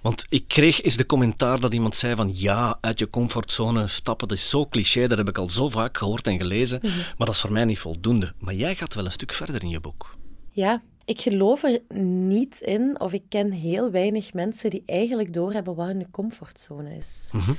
Want 0.00 0.24
ik 0.28 0.48
kreeg 0.48 0.82
eens 0.82 0.96
de 0.96 1.06
commentaar 1.06 1.60
dat 1.60 1.74
iemand 1.74 1.96
zei 1.96 2.14
van 2.16 2.30
ja, 2.34 2.78
uit 2.80 2.98
je 2.98 3.10
comfortzone 3.10 3.86
stappen, 3.86 4.28
dat 4.28 4.36
is 4.36 4.48
zo 4.48 4.66
cliché, 4.66 5.06
dat 5.06 5.18
heb 5.18 5.28
ik 5.28 5.38
al 5.38 5.50
zo 5.50 5.68
vaak 5.68 5.98
gehoord 5.98 6.26
en 6.26 6.38
gelezen, 6.38 6.78
mhm. 6.82 6.96
maar 6.96 7.26
dat 7.26 7.34
is 7.34 7.40
voor 7.40 7.52
mij 7.52 7.64
niet 7.64 7.78
voldoende. 7.78 8.32
Maar 8.38 8.54
jij 8.54 8.74
gaat 8.74 8.94
wel 8.94 9.04
een 9.04 9.12
stuk 9.12 9.32
verder 9.32 9.62
in 9.62 9.68
je 9.68 9.80
boek. 9.80 10.16
Ja, 10.50 10.82
ik 11.04 11.20
geloof 11.20 11.62
er 11.62 11.80
niet 11.98 12.60
in, 12.60 13.00
of 13.00 13.12
ik 13.12 13.22
ken 13.28 13.52
heel 13.52 13.90
weinig 13.90 14.32
mensen 14.32 14.70
die 14.70 14.82
eigenlijk 14.86 15.32
doorhebben 15.32 15.74
wat 15.74 15.86
hun 15.86 16.10
comfortzone 16.10 16.96
is. 16.96 17.30
Mhm. 17.32 17.52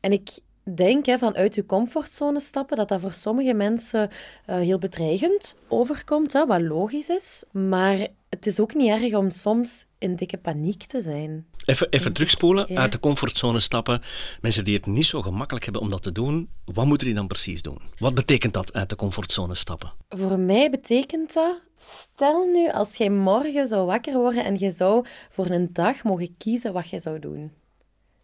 En 0.00 0.12
ik 0.12 0.30
denk 0.62 1.06
hè, 1.06 1.18
van 1.18 1.34
uit 1.34 1.54
je 1.54 1.66
comfortzone 1.66 2.40
stappen, 2.40 2.76
dat 2.76 2.88
dat 2.88 3.00
voor 3.00 3.12
sommige 3.12 3.54
mensen 3.54 4.08
uh, 4.50 4.56
heel 4.56 4.78
bedreigend 4.78 5.56
overkomt, 5.68 6.32
hè, 6.32 6.46
wat 6.46 6.60
logisch 6.60 7.08
is. 7.08 7.44
Maar 7.50 8.06
het 8.28 8.46
is 8.46 8.60
ook 8.60 8.74
niet 8.74 8.88
erg 8.88 9.14
om 9.14 9.30
soms 9.30 9.86
in 9.98 10.16
dikke 10.16 10.36
paniek 10.36 10.84
te 10.84 11.02
zijn. 11.02 11.46
Even, 11.64 11.88
even 11.90 12.12
terugspoelen, 12.12 12.76
uit 12.76 12.92
de 12.92 13.00
comfortzone 13.00 13.60
stappen. 13.60 14.02
Mensen 14.40 14.64
die 14.64 14.76
het 14.76 14.86
niet 14.86 15.06
zo 15.06 15.22
gemakkelijk 15.22 15.64
hebben 15.64 15.82
om 15.82 15.90
dat 15.90 16.02
te 16.02 16.12
doen, 16.12 16.48
wat 16.64 16.86
moeten 16.86 17.06
die 17.06 17.16
dan 17.16 17.26
precies 17.26 17.62
doen? 17.62 17.78
Wat 17.98 18.14
betekent 18.14 18.54
dat, 18.54 18.72
uit 18.72 18.88
de 18.88 18.96
comfortzone 18.96 19.54
stappen? 19.54 19.92
Voor 20.08 20.38
mij 20.38 20.70
betekent 20.70 21.32
dat, 21.32 21.60
stel 21.78 22.46
nu 22.46 22.70
als 22.70 22.96
jij 22.96 23.10
morgen 23.10 23.66
zou 23.66 23.86
wakker 23.86 24.14
worden 24.14 24.44
en 24.44 24.58
je 24.58 24.70
zou 24.70 25.06
voor 25.30 25.46
een 25.46 25.68
dag 25.72 26.02
mogen 26.02 26.36
kiezen 26.36 26.72
wat 26.72 26.88
je 26.88 26.98
zou 26.98 27.18
doen. 27.18 27.52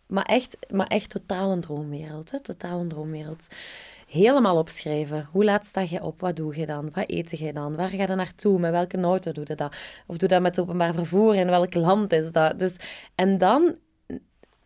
Maar 0.08 0.24
echt, 0.24 0.56
maar 0.70 0.86
echt 0.86 1.10
totaal 1.10 1.52
een 1.52 1.60
droomwereld. 1.60 2.30
Hè? 2.30 2.40
Totaal 2.40 2.86
droomwereld. 2.86 3.46
Helemaal 4.08 4.58
opschrijven. 4.58 5.28
Hoe 5.32 5.44
laat 5.44 5.66
sta 5.66 5.80
je 5.80 6.02
op? 6.02 6.20
Wat 6.20 6.36
doe 6.36 6.58
je 6.58 6.66
dan? 6.66 6.90
Wat 6.94 7.10
eet 7.10 7.38
je 7.38 7.52
dan? 7.52 7.76
Waar 7.76 7.88
ga 7.88 7.96
je 7.96 8.14
naartoe? 8.14 8.58
Met 8.58 8.70
welke 8.70 9.00
auto 9.00 9.32
doe 9.32 9.44
je 9.48 9.54
dat? 9.54 9.76
Of 10.06 10.16
doe 10.16 10.28
dat 10.28 10.42
met 10.42 10.60
openbaar 10.60 10.94
vervoer? 10.94 11.34
In 11.34 11.46
welk 11.46 11.74
land 11.74 12.12
is 12.12 12.32
dat? 12.32 12.58
Dus, 12.58 12.76
en 13.14 13.38
dan 13.38 13.76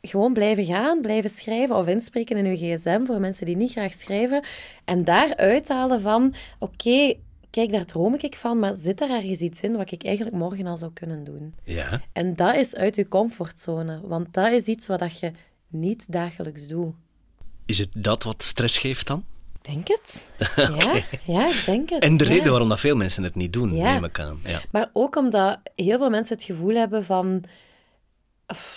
gewoon 0.01 0.33
blijven 0.33 0.65
gaan, 0.65 1.01
blijven 1.01 1.31
schrijven 1.31 1.77
of 1.77 1.87
inspreken 1.87 2.37
in 2.37 2.47
je 2.47 2.77
gsm 2.77 3.05
voor 3.05 3.21
mensen 3.21 3.47
die 3.47 3.57
niet 3.57 3.71
graag 3.71 3.93
schrijven. 3.93 4.45
En 4.85 5.05
daar 5.05 5.37
uithalen 5.37 6.01
van, 6.01 6.35
oké, 6.59 7.15
kijk, 7.53 7.73
daar 7.73 7.85
droom 7.85 8.15
ik 8.15 8.37
van, 8.37 8.59
maar 8.59 8.75
zit 8.75 9.01
er 9.01 9.11
ergens 9.11 9.41
iets 9.41 9.61
in 9.61 9.77
wat 9.77 9.91
ik 9.91 10.05
eigenlijk 10.05 10.37
morgen 10.37 10.67
al 10.67 10.77
zou 10.77 10.93
kunnen 10.93 11.25
doen? 11.25 11.55
Ja. 11.65 12.03
En 12.13 12.37
dat 12.37 12.55
is 12.55 12.75
uit 12.75 12.97
je 12.97 13.09
comfortzone, 13.09 14.01
want 14.05 14.35
dat 14.35 14.53
is 14.53 14.67
iets 14.67 14.87
wat 14.87 15.19
je 15.19 15.33
niet 15.69 16.13
dagelijks 16.13 16.67
doet. 16.67 16.95
Is 17.67 17.79
het 17.79 17.91
dat 17.95 18.23
wat 18.23 18.43
stress 18.43 18.79
geeft 18.79 19.07
dan? 19.07 19.25
denk 19.63 19.89
het. 19.89 20.33
ja, 20.57 21.03
ja, 21.25 21.49
ik 21.49 21.63
denk 21.67 21.91
het. 21.91 22.03
En 22.03 22.17
de 22.17 22.25
reden 22.25 22.51
waarom 22.51 22.69
dat 22.69 22.81
veel 22.81 22.97
mensen 22.97 23.23
het 23.23 23.35
niet 23.35 23.53
doen, 23.53 23.73
neem 23.73 24.05
ik 24.05 24.19
aan. 24.19 24.41
Ja. 24.45 24.61
Maar 24.71 24.91
ook 24.93 25.17
omdat 25.17 25.59
heel 25.75 25.99
veel 25.99 26.11
mensen 26.11 26.37
het 26.37 26.45
gevoel 26.45 26.75
hebben 26.75 27.05
van... 27.05 27.45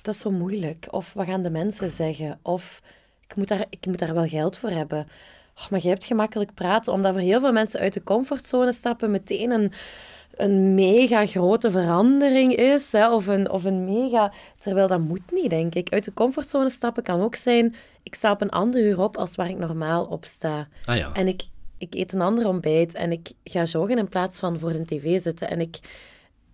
dat 0.02 0.16
is 0.16 0.20
zo 0.20 0.32
moeilijk. 0.32 0.88
Of 0.90 1.14
wat 1.14 1.26
gaan 1.26 1.44
de 1.44 1.50
mensen 1.50 1.92
zeggen? 1.92 2.40
Of 2.42 2.82
ik 3.28 3.36
moet 3.36 3.48
daar, 3.48 3.66
ik 3.70 3.86
moet 3.86 4.00
daar 4.00 4.14
wel 4.14 4.28
geld 4.28 4.58
voor 4.58 4.70
hebben. 4.70 5.08
Oh, 5.58 5.70
maar 5.70 5.80
je 5.82 5.88
hebt 5.88 6.06
gemakkelijk 6.06 6.54
praten, 6.54 6.94
omdat 6.94 7.14
voor 7.14 7.22
heel 7.22 7.40
veel 7.40 7.52
mensen 7.52 7.80
uit 7.80 7.94
de 7.94 8.04
comfortzone 8.04 8.72
stappen 8.72 9.12
meteen 9.12 9.52
een, 9.52 9.72
een 10.36 10.76
mega 10.76 11.26
grote 11.26 11.72
verandering 11.72 12.56
is. 12.56 12.92
Hè, 12.92 13.14
of, 13.14 13.28
een, 13.28 13.50
of 13.50 13.64
een 13.64 13.86
mega... 13.86 14.34
Terwijl 14.58 14.88
dat 14.88 15.00
moet 15.00 15.32
niet, 15.32 15.50
denk 15.50 15.76
ik. 15.76 15.90
Uit 15.90 16.04
de 16.04 16.14
comfortzone 16.14 16.70
stappen 16.70 17.04
kan 17.04 17.22
ook 17.22 17.36
zijn... 17.36 17.76
Ik 18.04 18.16
sta 18.16 18.32
op 18.32 18.42
een 18.42 18.50
ander 18.50 18.86
uur 18.86 19.00
op 19.00 19.18
als 19.18 19.36
waar 19.36 19.50
ik 19.50 19.58
normaal 19.58 20.06
op 20.06 20.26
sta. 20.26 20.68
Ah, 20.86 20.98
ja. 20.98 21.14
En 21.14 21.28
ik, 21.28 21.44
ik 21.78 21.94
eet 21.94 22.14
een 22.14 22.22
ander 22.22 22.48
ontbijt 22.48 22.94
en 22.94 23.12
ik 23.12 23.32
ga 23.44 23.64
joggen 23.64 23.98
in 23.98 24.10
plaats 24.10 24.40
van 24.40 24.60
voor 24.60 24.72
een 24.72 24.86
tv 24.86 25.22
zitten. 25.22 25.50
En 25.50 25.60
ik... 25.60 25.80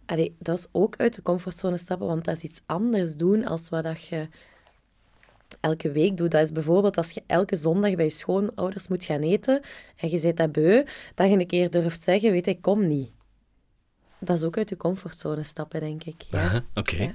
Allee, 0.06 0.36
dat 0.40 0.58
is 0.58 0.68
ook 0.72 0.96
uit 0.98 1.16
de 1.16 1.22
comfortzone 1.22 1.78
stappen, 1.78 2.08
want 2.08 2.26
dat 2.26 2.36
is 2.36 2.42
iets 2.44 2.62
anders 2.66 3.16
doen 3.16 3.46
als 3.46 3.70
wat 3.70 3.84
dat 3.84 4.06
je 4.06 4.28
elke 5.60 5.92
week 5.92 6.18
doe. 6.18 6.28
Dat 6.28 6.42
is 6.42 6.52
bijvoorbeeld 6.52 6.98
als 6.98 7.12
je 7.12 7.24
elke 7.28 7.56
zondag 7.56 7.96
bij 7.96 8.06
je 8.06 8.12
schoonouders 8.12 8.88
moet 8.88 9.06
gaan 9.06 9.22
eten 9.22 9.62
en 9.96 10.10
je 10.10 10.18
zit 10.18 10.38
dat 10.38 10.52
beu, 10.52 10.84
dat 11.16 11.30
je 11.30 11.40
een 11.40 11.48
keer 11.48 11.70
durft 11.70 12.04
zeggen, 12.04 12.32
weet 12.32 12.48
ik, 12.48 12.62
kom 12.62 12.88
niet. 12.88 13.12
Dat 14.20 14.38
is 14.38 14.44
ook 14.44 14.58
uit 14.58 14.70
je 14.70 14.78
comfortzone 14.78 15.44
stappen, 15.44 15.80
denk 15.80 16.04
ik. 16.04 16.22
Ja. 16.30 16.44
Aha, 16.44 16.64
Oké. 16.74 17.04
Ja. 17.04 17.14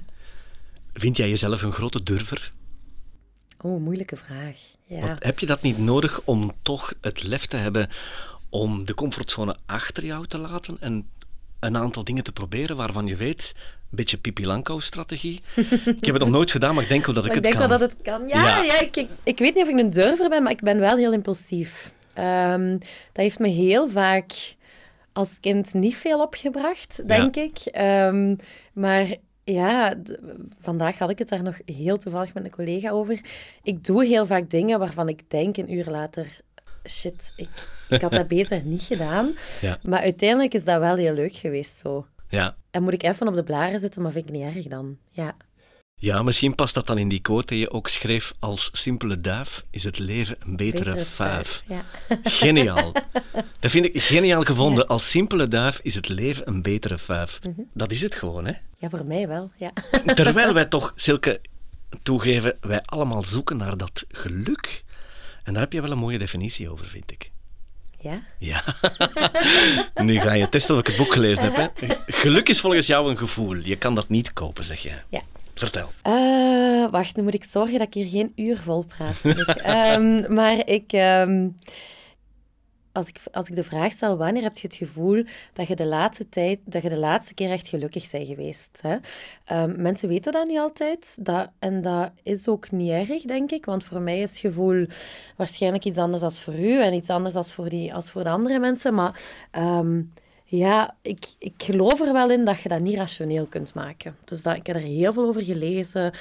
Vind 0.93 1.17
jij 1.17 1.29
jezelf 1.29 1.61
een 1.61 1.73
grote 1.73 2.03
durver? 2.03 2.53
Oh, 3.61 3.81
moeilijke 3.81 4.15
vraag. 4.15 4.57
Ja. 4.83 4.99
Want 4.99 5.23
heb 5.23 5.39
je 5.39 5.45
dat 5.45 5.61
niet 5.61 5.77
nodig 5.77 6.21
om 6.25 6.51
toch 6.61 6.93
het 7.01 7.23
lef 7.23 7.45
te 7.45 7.57
hebben 7.57 7.89
om 8.49 8.85
de 8.85 8.93
comfortzone 8.93 9.57
achter 9.65 10.05
jou 10.05 10.27
te 10.27 10.37
laten 10.37 10.77
en 10.79 11.09
een 11.59 11.77
aantal 11.77 12.03
dingen 12.03 12.23
te 12.23 12.31
proberen 12.31 12.75
waarvan 12.75 13.07
je 13.07 13.15
weet, 13.15 13.55
beetje 13.89 14.17
Pipi 14.17 14.45
Langkous-strategie. 14.45 15.41
ik 15.55 16.05
heb 16.05 16.13
het 16.13 16.19
nog 16.19 16.29
nooit 16.29 16.51
gedaan, 16.51 16.73
maar 16.73 16.83
ik 16.83 16.89
denk 16.89 17.05
wel 17.05 17.15
dat 17.15 17.25
ik 17.25 17.29
Maar 17.29 17.37
ik 17.39 17.45
het 17.45 17.53
denk 17.53 17.67
kan. 17.69 17.79
wel 17.79 17.87
dat 17.87 17.91
het 17.91 18.01
kan. 18.01 18.27
Ja, 18.27 18.43
Ja. 18.57 18.63
ja. 18.63 18.79
ik, 18.79 18.95
ik, 18.95 19.07
ik 19.23 19.37
weet 19.39 19.55
niet 19.55 19.63
of 19.63 19.69
ik 19.69 19.79
een 19.79 19.89
durver 19.89 20.29
ben, 20.29 20.43
maar 20.43 20.51
ik 20.51 20.61
ben 20.61 20.79
wel 20.79 20.97
heel 20.97 21.13
impulsief. 21.13 21.91
Ehm, 22.13 22.71
dat 22.71 22.87
heeft 23.23 23.39
me 23.39 23.47
heel 23.47 23.89
vaak 23.89 24.31
als 25.13 25.39
kind 25.39 25.73
niet 25.73 25.95
veel 25.95 26.21
opgebracht, 26.21 27.07
denk 27.07 27.35
ik. 27.35 27.57
Ehm, 27.57 28.35
maar 28.73 29.15
ja, 29.43 29.93
vandaag 30.59 30.97
had 30.97 31.09
ik 31.09 31.17
het 31.19 31.29
daar 31.29 31.43
nog 31.43 31.59
heel 31.65 31.97
toevallig 31.97 32.33
met 32.33 32.43
een 32.43 32.49
collega 32.51 32.89
over. 32.89 33.21
Ik 33.63 33.83
doe 33.83 34.05
heel 34.05 34.25
vaak 34.25 34.49
dingen 34.49 34.79
waarvan 34.79 35.09
ik 35.09 35.29
denk 35.29 35.57
een 35.57 35.73
uur 35.73 35.85
later... 35.89 36.27
Shit, 36.89 37.33
ik, 37.35 37.49
ik 37.89 38.01
had 38.01 38.11
dat 38.11 38.27
beter 38.37 38.61
niet 38.63 38.81
gedaan. 38.81 39.35
Ja. 39.61 39.79
Maar 39.83 39.99
uiteindelijk 40.01 40.53
is 40.53 40.63
dat 40.63 40.79
wel 40.79 40.95
heel 40.95 41.13
leuk 41.13 41.35
geweest 41.35 41.77
zo. 41.77 42.05
Ja. 42.29 42.55
En 42.71 42.83
moet 42.83 42.93
ik 42.93 43.03
even 43.03 43.27
op 43.27 43.35
de 43.35 43.43
blaren 43.43 43.79
zitten, 43.79 44.01
maar 44.01 44.11
vind 44.11 44.29
ik 44.29 44.35
niet 44.35 44.55
erg 44.55 44.67
dan. 44.67 44.97
Ja. 45.09 45.35
ja, 45.95 46.23
misschien 46.23 46.55
past 46.55 46.73
dat 46.73 46.87
dan 46.87 46.97
in 46.97 47.09
die 47.09 47.21
quote 47.21 47.45
die 47.45 47.59
je 47.59 47.71
ook 47.71 47.87
schreef. 47.87 48.33
Als 48.39 48.69
simpele 48.71 49.17
duif 49.17 49.65
is 49.71 49.83
het 49.83 49.99
leven 49.99 50.35
een 50.39 50.55
betere, 50.55 50.83
Betere 50.83 51.05
vuif. 51.05 51.63
Ja. 51.67 51.85
Geniaal. 52.23 52.91
Dat 53.59 53.71
vind 53.71 53.85
ik 53.85 54.01
geniaal 54.01 54.43
gevonden. 54.43 54.87
Als 54.87 55.09
simpele 55.09 55.47
duif 55.47 55.79
is 55.83 55.95
het 55.95 56.07
leven 56.07 56.47
een 56.47 56.61
betere 56.61 56.97
vuif. 56.97 57.39
Mhm. 57.43 57.61
Dat 57.73 57.91
is 57.91 58.01
het 58.01 58.15
gewoon, 58.15 58.45
hè? 58.45 58.53
ja, 58.77 58.89
voor 58.89 59.05
mij 59.05 59.27
wel. 59.27 59.51
Ja. 59.57 59.71
Terwijl 60.05 60.53
wij 60.53 60.65
toch, 60.65 60.93
Silke, 60.95 61.41
toegeven, 62.03 62.57
wij 62.61 62.81
allemaal 62.85 63.23
zoeken 63.23 63.57
naar 63.57 63.77
dat 63.77 64.05
geluk. 64.07 64.83
En 65.43 65.53
daar 65.53 65.61
heb 65.61 65.73
je 65.73 65.81
wel 65.81 65.91
een 65.91 65.97
mooie 65.97 66.17
definitie 66.17 66.69
over, 66.69 66.87
vind 66.87 67.11
ik. 67.11 67.31
Ja? 68.01 68.19
Ja. 68.37 68.63
nu 70.03 70.19
ga 70.19 70.33
je 70.33 70.49
testen 70.49 70.75
of 70.75 70.81
ik 70.81 70.87
het 70.87 70.97
boek 70.97 71.13
gelezen 71.13 71.51
heb. 71.51 71.79
Hè? 71.79 71.87
Geluk 72.05 72.49
is 72.49 72.59
volgens 72.59 72.87
jou 72.87 73.09
een 73.09 73.17
gevoel. 73.17 73.55
Je 73.55 73.75
kan 73.75 73.95
dat 73.95 74.09
niet 74.09 74.33
kopen, 74.33 74.65
zeg 74.65 74.79
jij. 74.79 75.03
Ja. 75.09 75.21
Vertel. 75.55 75.91
Eh, 76.01 76.91
wacht, 76.91 77.15
nu 77.15 77.23
moet 77.23 77.33
ik 77.33 77.43
zorgen 77.43 77.77
dat 77.77 77.87
ik 77.87 77.93
hier 77.93 78.07
geen 78.07 78.31
uur 78.35 78.57
vol 78.57 78.85
praat. 78.97 79.15
Ehm, 79.63 80.33
maar 80.33 80.61
ik, 80.65 80.91
ehm, 80.91 81.47
als, 82.97 83.07
ik, 83.07 83.19
als 83.31 83.49
ik 83.49 83.55
de 83.55 83.63
vraag 83.63 83.91
stel, 83.91 84.17
wanneer 84.17 84.43
heb 84.43 84.55
je 84.55 84.67
het 84.67 84.75
gevoel 84.75 85.23
dat 85.53 85.67
je 85.67 85.75
de 85.75 85.85
laatste, 85.85 86.29
tijd, 86.29 86.59
dat 86.65 86.81
je 86.81 86.89
de 86.89 86.97
laatste 86.97 87.33
keer 87.33 87.51
echt 87.51 87.67
gelukkig 87.67 88.11
bent 88.11 88.27
geweest? 88.27 88.79
Hè? 88.81 88.97
Ehm, 89.45 89.81
mensen 89.81 90.09
weten 90.09 90.31
dat 90.31 90.47
niet 90.47 90.57
altijd. 90.57 91.17
Dat, 91.21 91.49
en 91.59 91.81
dat 91.81 92.11
is 92.23 92.47
ook 92.47 92.71
niet 92.71 92.89
erg, 92.89 93.21
denk 93.21 93.51
ik. 93.51 93.65
Want 93.65 93.83
voor 93.83 94.01
mij 94.01 94.21
is 94.21 94.39
gevoel 94.39 94.85
waarschijnlijk 95.35 95.85
iets 95.85 95.97
anders 95.97 96.21
dan 96.21 96.31
voor 96.31 96.59
u 96.59 96.81
en 96.81 96.93
iets 96.93 97.09
anders 97.09 97.33
dan 97.33 97.45
voor, 97.45 97.69
die, 97.69 97.93
als 97.93 98.11
voor 98.11 98.23
de 98.23 98.29
andere 98.29 98.59
mensen. 98.59 98.93
Maar 98.93 99.21
ehm, 99.51 100.01
ja, 100.43 100.95
ik, 101.01 101.25
ik 101.39 101.53
geloof 101.57 102.01
er 102.01 102.13
wel 102.13 102.31
in 102.31 102.45
dat 102.45 102.61
je 102.61 102.69
dat 102.69 102.79
niet 102.79 102.95
rationeel 102.95 103.45
kunt 103.45 103.73
maken. 103.73 104.15
Dus 104.25 104.41
dat, 104.41 104.55
ik 104.55 104.67
heb 104.67 104.75
er 104.75 104.81
heel 104.81 105.13
veel 105.13 105.27
over 105.27 105.43
gelezen. 105.43 106.11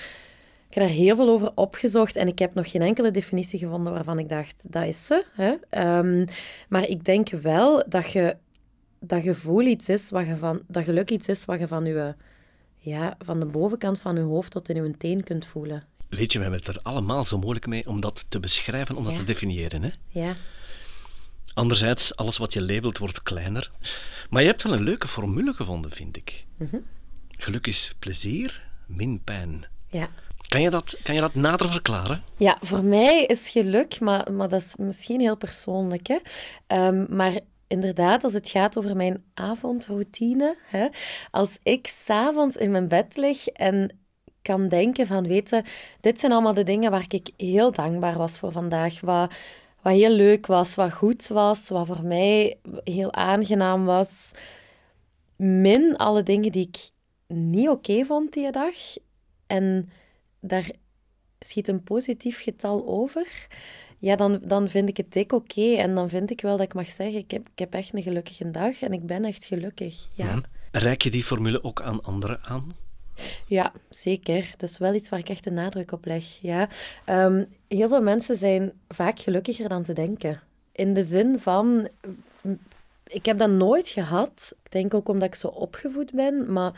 Ik 0.76 0.83
heb 0.83 0.90
er 0.90 0.97
heel 0.97 1.16
veel 1.16 1.28
over 1.28 1.52
opgezocht 1.54 2.16
en 2.16 2.28
ik 2.28 2.38
heb 2.38 2.54
nog 2.54 2.71
geen 2.71 2.83
enkele 2.83 3.11
definitie 3.11 3.59
gevonden 3.59 3.92
waarvan 3.92 4.18
ik 4.18 4.28
dacht, 4.28 4.73
dat 4.73 4.85
is 4.85 5.06
ze. 5.06 5.25
Hè? 5.33 5.54
Ehm, 5.71 6.26
maar 6.68 6.88
ik 6.88 7.04
denk 7.04 7.28
wel 7.28 7.85
dat 7.88 8.12
je 8.12 8.37
dat 9.00 9.23
gevoel 9.23 9.61
iets 9.61 9.88
is, 9.88 10.11
wat 10.11 10.26
je 10.26 10.37
van, 10.37 10.61
dat 10.66 10.85
geluk 10.85 11.11
iets 11.11 11.28
is 11.28 11.45
wat 11.45 11.59
je 11.61 11.68
van, 11.68 11.85
je, 11.85 12.14
ja, 12.76 13.16
van 13.18 13.40
de 13.40 13.47
bovenkant 13.47 13.99
van 13.99 14.16
je 14.16 14.23
hoofd 14.23 14.50
tot 14.50 14.68
in 14.68 14.85
je 14.85 14.97
teen 14.97 15.23
kunt 15.25 15.47
voelen. 15.47 15.85
Weet 16.09 16.33
je, 16.33 16.38
we 16.38 16.45
hebben 16.45 16.64
het 16.64 16.76
er 16.76 16.83
allemaal 16.83 17.25
zo 17.25 17.38
moeilijk 17.38 17.66
mee 17.66 17.87
om 17.88 18.00
dat 18.00 18.26
te 18.28 18.40
beschrijven, 18.40 18.97
om 18.97 19.04
dat 19.04 19.12
Ja. 19.12 19.18
te 19.18 19.25
definiëren. 19.25 19.83
Hè? 19.83 19.90
Ja, 20.09 20.37
Anderzijds, 21.54 22.16
alles 22.16 22.37
wat 22.37 22.52
je 22.52 22.62
labelt 22.62 22.99
wordt 22.99 23.23
kleiner. 23.23 23.71
Maar 24.30 24.42
je 24.42 24.49
hebt 24.49 24.62
wel 24.62 24.73
een 24.73 24.83
leuke 24.83 25.09
formule 25.09 25.52
gevonden, 25.54 25.90
vind 25.90 26.16
ik. 26.16 26.45
Mhm. 26.56 26.76
Geluk 27.30 27.66
is 27.66 27.95
plezier, 27.99 28.68
min 28.87 29.23
pijn. 29.25 29.64
ja. 29.90 30.09
Kan 30.49 30.61
je 30.61 30.71
dat, 30.71 30.97
kan 31.03 31.15
je 31.15 31.21
dat 31.21 31.35
nader 31.35 31.71
verklaren? 31.71 32.23
Ja, 32.37 32.57
voor 32.61 32.85
mij 32.85 33.25
is 33.25 33.50
geluk, 33.50 34.00
maar, 34.00 34.33
maar 34.33 34.49
dat 34.49 34.61
is 34.61 34.76
misschien 34.76 35.21
heel 35.21 35.37
persoonlijk. 35.37 36.07
Hè? 36.07 36.19
Ehm, 36.67 37.17
maar 37.17 37.38
inderdaad, 37.67 38.25
als 38.25 38.33
het 38.33 38.49
gaat 38.49 38.79
over 38.79 38.97
mijn 38.97 39.25
avondroutine, 39.35 40.57
hè? 40.65 40.88
als 41.31 41.59
ik 41.62 41.87
s'avonds 41.87 42.57
in 42.57 42.71
mijn 42.71 42.88
bed 42.88 43.17
lig 43.17 43.47
en 43.47 43.99
kan 44.43 44.69
denken 44.69 45.07
van, 45.07 45.26
weet 45.26 45.50
je, 45.50 45.62
dit 46.00 46.21
zijn 46.21 46.33
allemaal 46.33 46.55
de 46.55 46.62
dingen 46.62 46.91
waar 46.91 47.05
ik 47.09 47.31
heel 47.37 47.73
dankbaar 47.73 48.19
was 48.19 48.38
voor 48.38 48.53
vandaag, 48.53 49.00
wat, 49.00 49.35
wat 49.83 49.93
heel 49.93 50.11
leuk 50.11 50.47
was, 50.47 50.75
wat 50.75 50.93
goed 50.93 51.26
was, 51.26 51.69
wat 51.69 51.87
voor 51.87 52.03
mij 52.03 52.59
heel 52.85 53.12
aangenaam 53.12 53.85
was, 53.85 54.33
min 55.37 55.97
alle 55.97 56.23
dingen 56.23 56.53
die 56.53 56.69
ik 56.69 56.91
niet 57.37 57.69
oké 57.69 58.05
vond 58.05 58.33
die 58.33 58.53
dag. 58.53 58.75
En 59.47 59.91
daar 60.47 60.71
schiet 61.38 61.69
een 61.69 61.83
positief 61.83 62.43
getal 62.43 62.87
over, 62.87 63.47
ja, 63.99 64.17
dan, 64.17 64.41
dan 64.45 64.69
vind 64.69 64.88
ik 64.88 64.97
het 64.97 65.12
dik 65.12 65.33
oké. 65.33 65.75
En 65.75 65.95
dan 65.95 66.09
vind 66.09 66.31
ik 66.31 66.41
wel 66.41 66.57
dat 66.57 66.67
ik 66.67 66.75
mag 66.75 66.91
zeggen, 66.91 67.19
ik 67.19 67.31
heb, 67.31 67.49
ik 67.53 67.59
heb 67.59 67.75
echt 67.75 67.95
een 67.95 68.03
gelukkige 68.03 68.50
dag 68.50 68.83
en 68.83 68.93
ik 68.93 69.07
ben 69.07 69.25
echt 69.25 69.45
gelukkig. 69.45 70.09
Ja, 70.12 70.26
Hm? 70.26 70.41
Reik 70.71 71.03
je 71.03 71.11
die 71.11 71.25
formule 71.25 71.65
ook 71.65 71.83
aan 71.83 72.03
anderen 72.03 72.41
aan? 72.43 72.71
ja 73.47 73.73
zeker. 73.91 74.50
Dat 74.57 74.71
is 74.71 74.79
wel 74.79 74.95
iets 74.95 75.09
waar 75.09 75.19
ik 75.19 75.29
echt 75.29 75.45
de 75.45 75.50
nadruk 75.50 75.93
op 75.93 76.05
leg. 76.05 76.25
Ja. 76.41 76.69
Ehm, 77.05 77.45
heel 77.69 77.88
veel 77.88 78.03
mensen 78.03 78.37
zijn 78.37 78.73
vaak 78.88 79.19
gelukkiger 79.19 79.69
dan 79.69 79.83
te 79.83 79.93
denken. 79.93 80.41
In 80.73 80.95
de 80.95 81.03
zin 81.03 81.38
van... 81.38 81.88
Ik 83.07 83.26
heb 83.26 83.38
dat 83.38 83.50
nooit 83.50 83.88
gehad. 83.88 84.57
Ik 84.65 84.71
denk 84.73 84.95
ook 84.95 85.09
omdat 85.09 85.29
ik 85.29 85.35
zo 85.35 85.49
opgevoed 85.49 86.12
ben. 86.12 86.53
Maar 86.53 86.73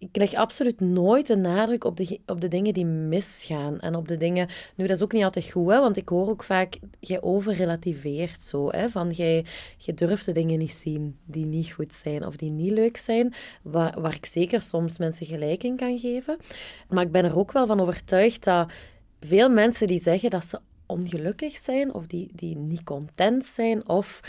ik 0.00 0.16
leg 0.16 0.34
absoluut 0.34 0.80
nooit 0.80 1.26
de 1.26 1.36
nadruk 1.36 1.84
op 1.84 1.96
de, 1.96 2.20
op 2.26 2.40
de 2.40 2.48
dingen 2.48 2.74
die 2.74 2.86
misgaan. 2.86 3.80
En 3.80 3.94
op 3.94 4.08
de 4.08 4.16
dingen... 4.16 4.48
Nu, 4.74 4.86
dat 4.86 4.96
is 4.96 5.02
ook 5.02 5.12
niet 5.12 5.24
altijd 5.24 5.50
goed, 5.50 5.70
hè, 5.70 5.80
want 5.80 5.96
ik 5.96 6.08
hoor 6.08 6.28
ook 6.28 6.42
vaak... 6.42 6.78
Jij 7.00 7.22
overrelativeert 7.22 8.40
zo, 8.40 8.70
hè. 8.70 8.88
Van, 8.88 9.10
jij, 9.10 9.44
jij 9.76 9.94
durft 9.94 10.24
de 10.24 10.32
dingen 10.32 10.58
niet 10.58 10.72
zien 10.72 11.18
die 11.24 11.46
niet 11.46 11.72
goed 11.72 11.94
zijn 11.94 12.26
of 12.26 12.36
die 12.36 12.50
niet 12.50 12.70
leuk 12.70 12.96
zijn. 12.96 13.34
Waar, 13.62 14.00
waar 14.00 14.14
ik 14.14 14.26
zeker 14.26 14.62
soms 14.62 14.98
mensen 14.98 15.26
gelijk 15.26 15.62
in 15.62 15.76
kan 15.76 15.98
geven. 15.98 16.36
Maar 16.88 17.04
ik 17.04 17.12
ben 17.12 17.24
er 17.24 17.38
ook 17.38 17.52
wel 17.52 17.66
van 17.66 17.80
overtuigd 17.80 18.44
dat 18.44 18.72
veel 19.20 19.48
mensen 19.48 19.86
die 19.86 20.00
zeggen 20.00 20.30
dat 20.30 20.44
ze 20.44 20.60
ongelukkig 20.86 21.56
zijn 21.56 21.94
of 21.94 22.06
die, 22.06 22.30
die 22.34 22.56
niet 22.56 22.82
content 22.82 23.44
zijn 23.44 23.88
of 23.88 24.20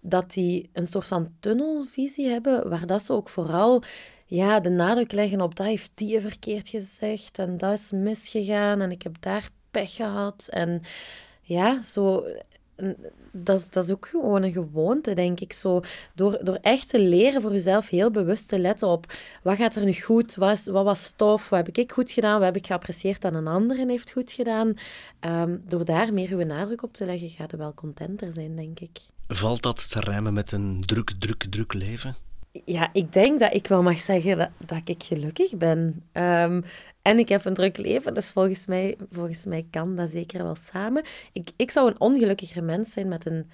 dat 0.00 0.32
die 0.32 0.70
een 0.72 0.86
soort 0.86 1.06
van 1.06 1.28
tunnelvisie 1.40 2.28
hebben 2.28 2.68
waar 2.68 2.86
dat 2.86 3.02
ze 3.02 3.12
ook 3.12 3.28
vooral 3.28 3.82
ja, 4.28 4.60
de 4.60 4.70
nadruk 4.70 5.12
leggen 5.12 5.40
op 5.40 5.56
dat 5.56 5.66
heeft 5.66 5.90
die 5.94 6.20
verkeerd 6.20 6.68
gezegd 6.68 7.38
en 7.38 7.56
dat 7.56 7.72
is 7.72 7.92
misgegaan 7.92 8.80
en 8.80 8.90
ik 8.90 9.02
heb 9.02 9.16
daar 9.20 9.48
pech 9.70 9.94
gehad 9.94 10.48
en 10.50 10.80
ja, 11.42 11.82
zo 11.82 12.24
dat 13.32 13.58
is, 13.58 13.70
dat 13.70 13.84
is 13.84 13.90
ook 13.90 14.06
gewoon 14.06 14.42
een 14.42 14.52
gewoonte, 14.52 15.14
denk 15.14 15.40
ik. 15.40 15.52
Zo, 15.52 15.80
door, 16.14 16.38
door 16.42 16.58
echt 16.62 16.88
te 16.88 17.00
leren 17.00 17.42
voor 17.42 17.52
jezelf 17.52 17.88
heel 17.88 18.10
bewust 18.10 18.48
te 18.48 18.58
letten 18.58 18.88
op 18.88 19.12
wat 19.42 19.56
gaat 19.56 19.76
er 19.76 19.84
nu 19.84 19.94
goed, 19.94 20.34
wat, 20.34 20.64
wat 20.64 20.84
was 20.84 21.12
tof, 21.12 21.48
wat 21.48 21.66
heb 21.66 21.76
ik 21.76 21.92
goed 21.92 22.10
gedaan, 22.10 22.34
wat 22.34 22.44
heb 22.44 22.56
ik 22.56 22.66
geapprecieerd 22.66 23.20
dat 23.20 23.34
een 23.34 23.46
ander 23.46 23.76
heeft 23.76 24.12
goed 24.12 24.32
gedaan. 24.32 24.74
Ehm, 25.20 25.56
door 25.66 25.84
daar 25.84 26.12
meer 26.12 26.30
uw 26.30 26.44
nadruk 26.44 26.82
op 26.82 26.92
te 26.92 27.04
leggen, 27.04 27.30
gaat 27.30 27.50
je 27.50 27.56
wel 27.56 27.74
contenter 27.74 28.32
zijn, 28.32 28.56
denk 28.56 28.80
ik. 28.80 28.98
Valt 29.28 29.62
dat 29.62 29.90
te 29.90 30.00
rijmen 30.00 30.32
met 30.32 30.52
een 30.52 30.82
druk, 30.86 31.12
druk, 31.18 31.44
druk 31.50 31.74
leven? 31.74 32.16
Ja, 32.64 32.90
ik 32.92 33.12
denk 33.12 33.40
dat 33.40 33.54
ik 33.54 33.66
wel 33.66 33.82
mag 33.82 33.98
zeggen 33.98 34.38
dat, 34.38 34.50
dat 34.58 34.80
ik 34.84 35.02
gelukkig 35.02 35.56
ben. 35.56 36.04
Ehm, 36.12 36.62
en 37.02 37.18
ik 37.18 37.28
heb 37.28 37.44
een 37.44 37.54
druk 37.54 37.78
leven, 37.78 38.14
dus 38.14 38.30
volgens 38.30 38.66
mij, 38.66 38.96
volgens 39.10 39.44
mij 39.44 39.66
kan 39.70 39.96
dat 39.96 40.10
zeker 40.10 40.42
wel 40.42 40.54
samen. 40.54 41.04
Ik, 41.32 41.50
ik 41.56 41.70
zou 41.70 41.90
een 41.90 42.00
ongelukkiger 42.00 42.64
mens 42.64 42.92
zijn 42.92 43.08
met 43.08 43.26
een 43.26 43.50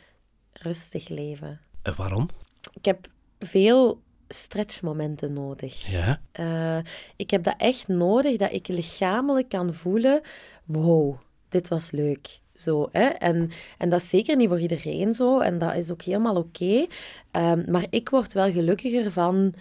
rustig 0.52 1.08
leven. 1.08 1.60
En 1.82 1.94
waarom? 1.96 2.28
Ik 2.72 2.84
heb 2.84 3.06
veel 3.38 4.02
stretchmomenten 4.28 5.32
nodig. 5.32 5.90
Ja. 5.90 6.20
Eh, 6.32 6.78
ik 7.16 7.30
heb 7.30 7.42
dat 7.42 7.54
echt 7.58 7.88
nodig, 7.88 8.36
dat 8.36 8.52
ik 8.52 8.68
lichamelijk 8.68 9.48
kan 9.48 9.74
voelen... 9.74 10.20
Wow, 10.64 11.16
dit 11.48 11.68
was 11.68 11.90
leuk. 11.90 12.38
Zo, 12.54 12.88
hè? 12.92 13.04
En, 13.04 13.50
en 13.78 13.88
dat 13.88 14.00
is 14.00 14.08
zeker 14.08 14.36
niet 14.36 14.48
voor 14.48 14.60
iedereen 14.60 15.14
zo. 15.14 15.40
En 15.40 15.58
dat 15.58 15.74
is 15.74 15.92
ook 15.92 16.02
helemaal 16.02 16.36
oké. 16.36 16.86
Ehm, 17.30 17.70
maar 17.70 17.86
ik 17.90 18.08
word 18.08 18.32
wel 18.32 18.52
gelukkiger 18.52 19.12
van, 19.12 19.54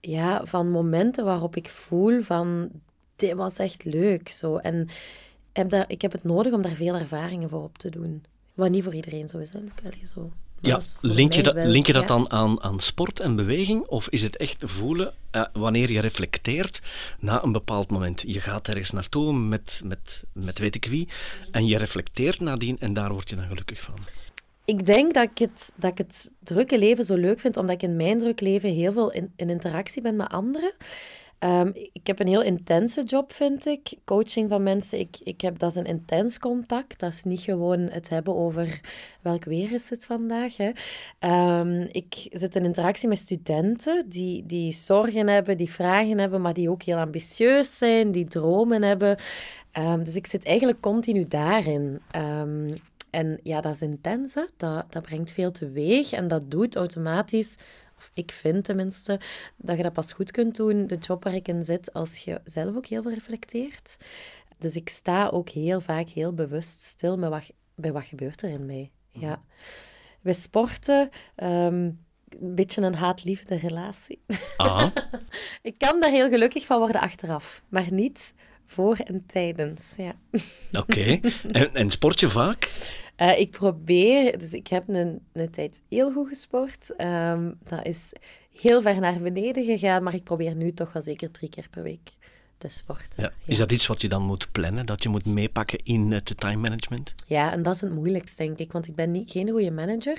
ja, 0.00 0.44
van 0.44 0.70
momenten 0.70 1.24
waarop 1.24 1.56
ik 1.56 1.68
voel 1.68 2.20
van... 2.20 2.70
Dit 3.16 3.32
was 3.32 3.58
echt 3.58 3.84
leuk. 3.84 4.28
Zo. 4.28 4.56
En 4.56 4.88
heb, 5.52 5.70
dat, 5.70 5.84
ik 5.88 6.02
heb 6.02 6.12
het 6.12 6.24
nodig 6.24 6.52
om 6.52 6.62
daar 6.62 6.74
veel 6.74 6.94
ervaringen 6.94 7.48
voor 7.48 7.62
op 7.62 7.78
te 7.78 7.90
doen. 7.90 8.24
Wat 8.54 8.70
niet 8.70 8.84
voor 8.84 8.94
iedereen 8.94 9.28
zo 9.28 9.38
is, 9.38 9.52
hè, 9.52 10.06
zo. 10.06 10.30
Ja, 10.60 10.80
link 11.00 11.32
je, 11.32 11.42
dat, 11.42 11.54
link 11.54 11.86
je 11.86 11.92
dat 11.92 12.02
ja. 12.02 12.08
dan 12.08 12.30
aan, 12.30 12.62
aan 12.62 12.80
sport 12.80 13.20
en 13.20 13.36
beweging? 13.36 13.86
Of 13.86 14.08
is 14.08 14.22
het 14.22 14.36
echt 14.36 14.62
voelen 14.66 15.14
eh, 15.30 15.42
wanneer 15.52 15.92
je 15.92 16.00
reflecteert 16.00 16.80
na 17.20 17.42
een 17.42 17.52
bepaald 17.52 17.90
moment? 17.90 18.22
Je 18.26 18.40
gaat 18.40 18.68
ergens 18.68 18.90
naartoe 18.90 19.32
met, 19.32 19.82
met, 19.84 20.24
met 20.32 20.58
weet 20.58 20.74
ik 20.74 20.84
wie 20.84 21.08
en 21.50 21.66
je 21.66 21.78
reflecteert 21.78 22.40
nadien 22.40 22.78
en 22.78 22.92
daar 22.92 23.12
word 23.12 23.28
je 23.28 23.36
dan 23.36 23.46
gelukkig 23.46 23.80
van. 23.80 23.94
Ik 24.64 24.84
denk 24.84 25.14
dat 25.14 25.30
ik, 25.30 25.38
het, 25.38 25.72
dat 25.76 25.90
ik 25.90 25.98
het 25.98 26.34
drukke 26.38 26.78
leven 26.78 27.04
zo 27.04 27.14
leuk 27.14 27.40
vind, 27.40 27.56
omdat 27.56 27.74
ik 27.74 27.82
in 27.82 27.96
mijn 27.96 28.18
druk 28.18 28.40
leven 28.40 28.72
heel 28.72 28.92
veel 28.92 29.12
in, 29.12 29.32
in 29.36 29.50
interactie 29.50 30.02
ben 30.02 30.16
met 30.16 30.28
anderen. 30.28 30.72
Ehm, 31.46 31.70
ik 31.92 32.06
heb 32.06 32.18
een 32.18 32.26
heel 32.26 32.42
intense 32.42 33.04
job, 33.04 33.32
vind 33.32 33.66
ik. 33.66 33.94
Coaching 34.04 34.48
van 34.48 34.62
mensen, 34.62 34.98
ik, 34.98 35.16
ik 35.22 35.40
heb, 35.40 35.58
dat 35.58 35.70
is 35.70 35.76
een 35.76 35.84
intens 35.84 36.38
contact. 36.38 37.00
Dat 37.00 37.12
is 37.12 37.24
niet 37.24 37.40
gewoon 37.40 37.80
het 37.80 38.08
hebben 38.08 38.36
over 38.36 38.80
welk 39.20 39.44
weer 39.44 39.72
is 39.72 39.90
het 39.90 40.06
vandaag. 40.06 40.56
Hè. 40.56 40.70
Ehm, 41.18 41.86
ik 41.90 42.26
zit 42.30 42.56
in 42.56 42.64
interactie 42.64 43.08
met 43.08 43.18
studenten 43.18 44.08
die, 44.08 44.46
die 44.46 44.72
zorgen 44.72 45.28
hebben, 45.28 45.56
die 45.56 45.70
vragen 45.70 46.18
hebben, 46.18 46.40
maar 46.40 46.54
die 46.54 46.70
ook 46.70 46.82
heel 46.82 46.98
ambitieus 46.98 47.78
zijn, 47.78 48.10
die 48.10 48.26
dromen 48.26 48.82
hebben. 48.82 49.16
Ehm, 49.70 50.02
dus 50.02 50.16
ik 50.16 50.26
zit 50.26 50.44
eigenlijk 50.44 50.80
continu 50.80 51.24
daarin. 51.28 52.00
En 53.10 53.38
ja, 53.42 53.60
dat 53.60 53.74
is 53.74 53.82
intens. 53.82 54.34
Dat, 54.34 54.84
dat 54.88 55.02
brengt 55.02 55.30
veel 55.30 55.50
teweeg 55.50 56.12
en 56.12 56.28
dat 56.28 56.50
doet 56.50 56.76
automatisch, 56.76 57.56
of 57.96 58.10
ik 58.14 58.32
vind 58.32 58.64
tenminste, 58.64 59.20
dat 59.56 59.76
je 59.76 59.82
dat 59.82 59.92
pas 59.92 60.12
goed 60.12 60.30
kunt 60.30 60.56
doen, 60.56 60.86
de 60.86 60.96
job 60.96 61.24
waar 61.24 61.34
ik 61.34 61.48
in 61.48 61.62
zit, 61.62 61.92
als 61.92 62.18
je 62.18 62.40
zelf 62.44 62.76
ook 62.76 62.86
heel 62.86 63.02
veel 63.02 63.12
reflecteert. 63.12 63.96
Dus 64.58 64.76
ik 64.76 64.88
sta 64.88 65.28
ook 65.28 65.48
heel 65.48 65.80
vaak 65.80 66.08
heel 66.08 66.32
bewust 66.32 66.82
stil 66.82 67.18
met 67.18 67.30
wat, 67.30 67.52
bij 67.74 67.92
wat 67.92 68.04
gebeurt 68.04 68.42
er 68.42 68.50
in 68.50 68.66
mij. 68.66 68.90
Ja. 69.08 69.42
Bij 70.20 70.32
sporten, 70.32 71.10
ehm, 71.34 71.90
een 72.40 72.54
beetje 72.54 72.82
een 72.82 72.94
haat-liefde 72.94 73.58
relatie. 73.58 74.22
Ah, 74.56 74.86
ik 75.62 75.78
kan 75.78 76.00
daar 76.00 76.10
heel 76.10 76.28
gelukkig 76.28 76.66
van 76.66 76.78
worden 76.78 77.00
achteraf, 77.00 77.62
maar 77.68 77.92
niet 77.92 78.34
voor 78.66 78.96
en 78.96 79.26
tijdens. 79.26 79.94
Ja. 79.96 80.14
oké. 80.80 81.20
En, 81.52 81.74
en 81.74 81.90
sport 81.90 82.20
je 82.20 82.28
vaak? 82.28 82.70
Eh, 83.16 83.38
ik 83.38 83.50
probeer, 83.50 84.38
dus 84.38 84.50
ik 84.50 84.66
heb 84.66 84.88
een, 84.88 85.20
een 85.32 85.50
tijd 85.50 85.80
heel 85.88 86.12
goed 86.12 86.28
gesport. 86.28 86.96
Ehm, 86.96 87.50
dat 87.64 87.86
is 87.86 88.12
heel 88.60 88.82
ver 88.82 89.00
naar 89.00 89.18
beneden 89.18 89.64
gegaan, 89.64 90.02
maar 90.02 90.14
ik 90.14 90.24
probeer 90.24 90.54
nu 90.54 90.72
toch 90.72 90.92
wel 90.92 91.02
zeker 91.02 91.30
drie 91.30 91.48
keer 91.48 91.66
per 91.70 91.82
week 91.82 92.10
te 92.58 92.68
sporten. 92.68 93.22
Ja. 93.22 93.32
Is 93.44 93.58
dat 93.58 93.72
iets 93.72 93.86
wat 93.86 94.00
je 94.00 94.08
dan 94.08 94.22
moet 94.22 94.48
plannen, 94.52 94.86
dat 94.86 95.02
je 95.02 95.08
moet 95.08 95.26
meepakken 95.26 95.78
in 95.84 96.12
het 96.12 96.32
time 96.38 96.56
management? 96.56 97.14
Ja, 97.26 97.52
en 97.52 97.62
dat 97.62 97.74
is 97.74 97.80
het 97.80 97.92
moeilijkste, 97.92 98.42
denk 98.42 98.58
ik, 98.58 98.72
want 98.72 98.88
ik 98.88 98.94
ben 98.94 99.10
niet, 99.10 99.30
geen 99.30 99.50
goede 99.50 99.70
manager. 99.70 100.18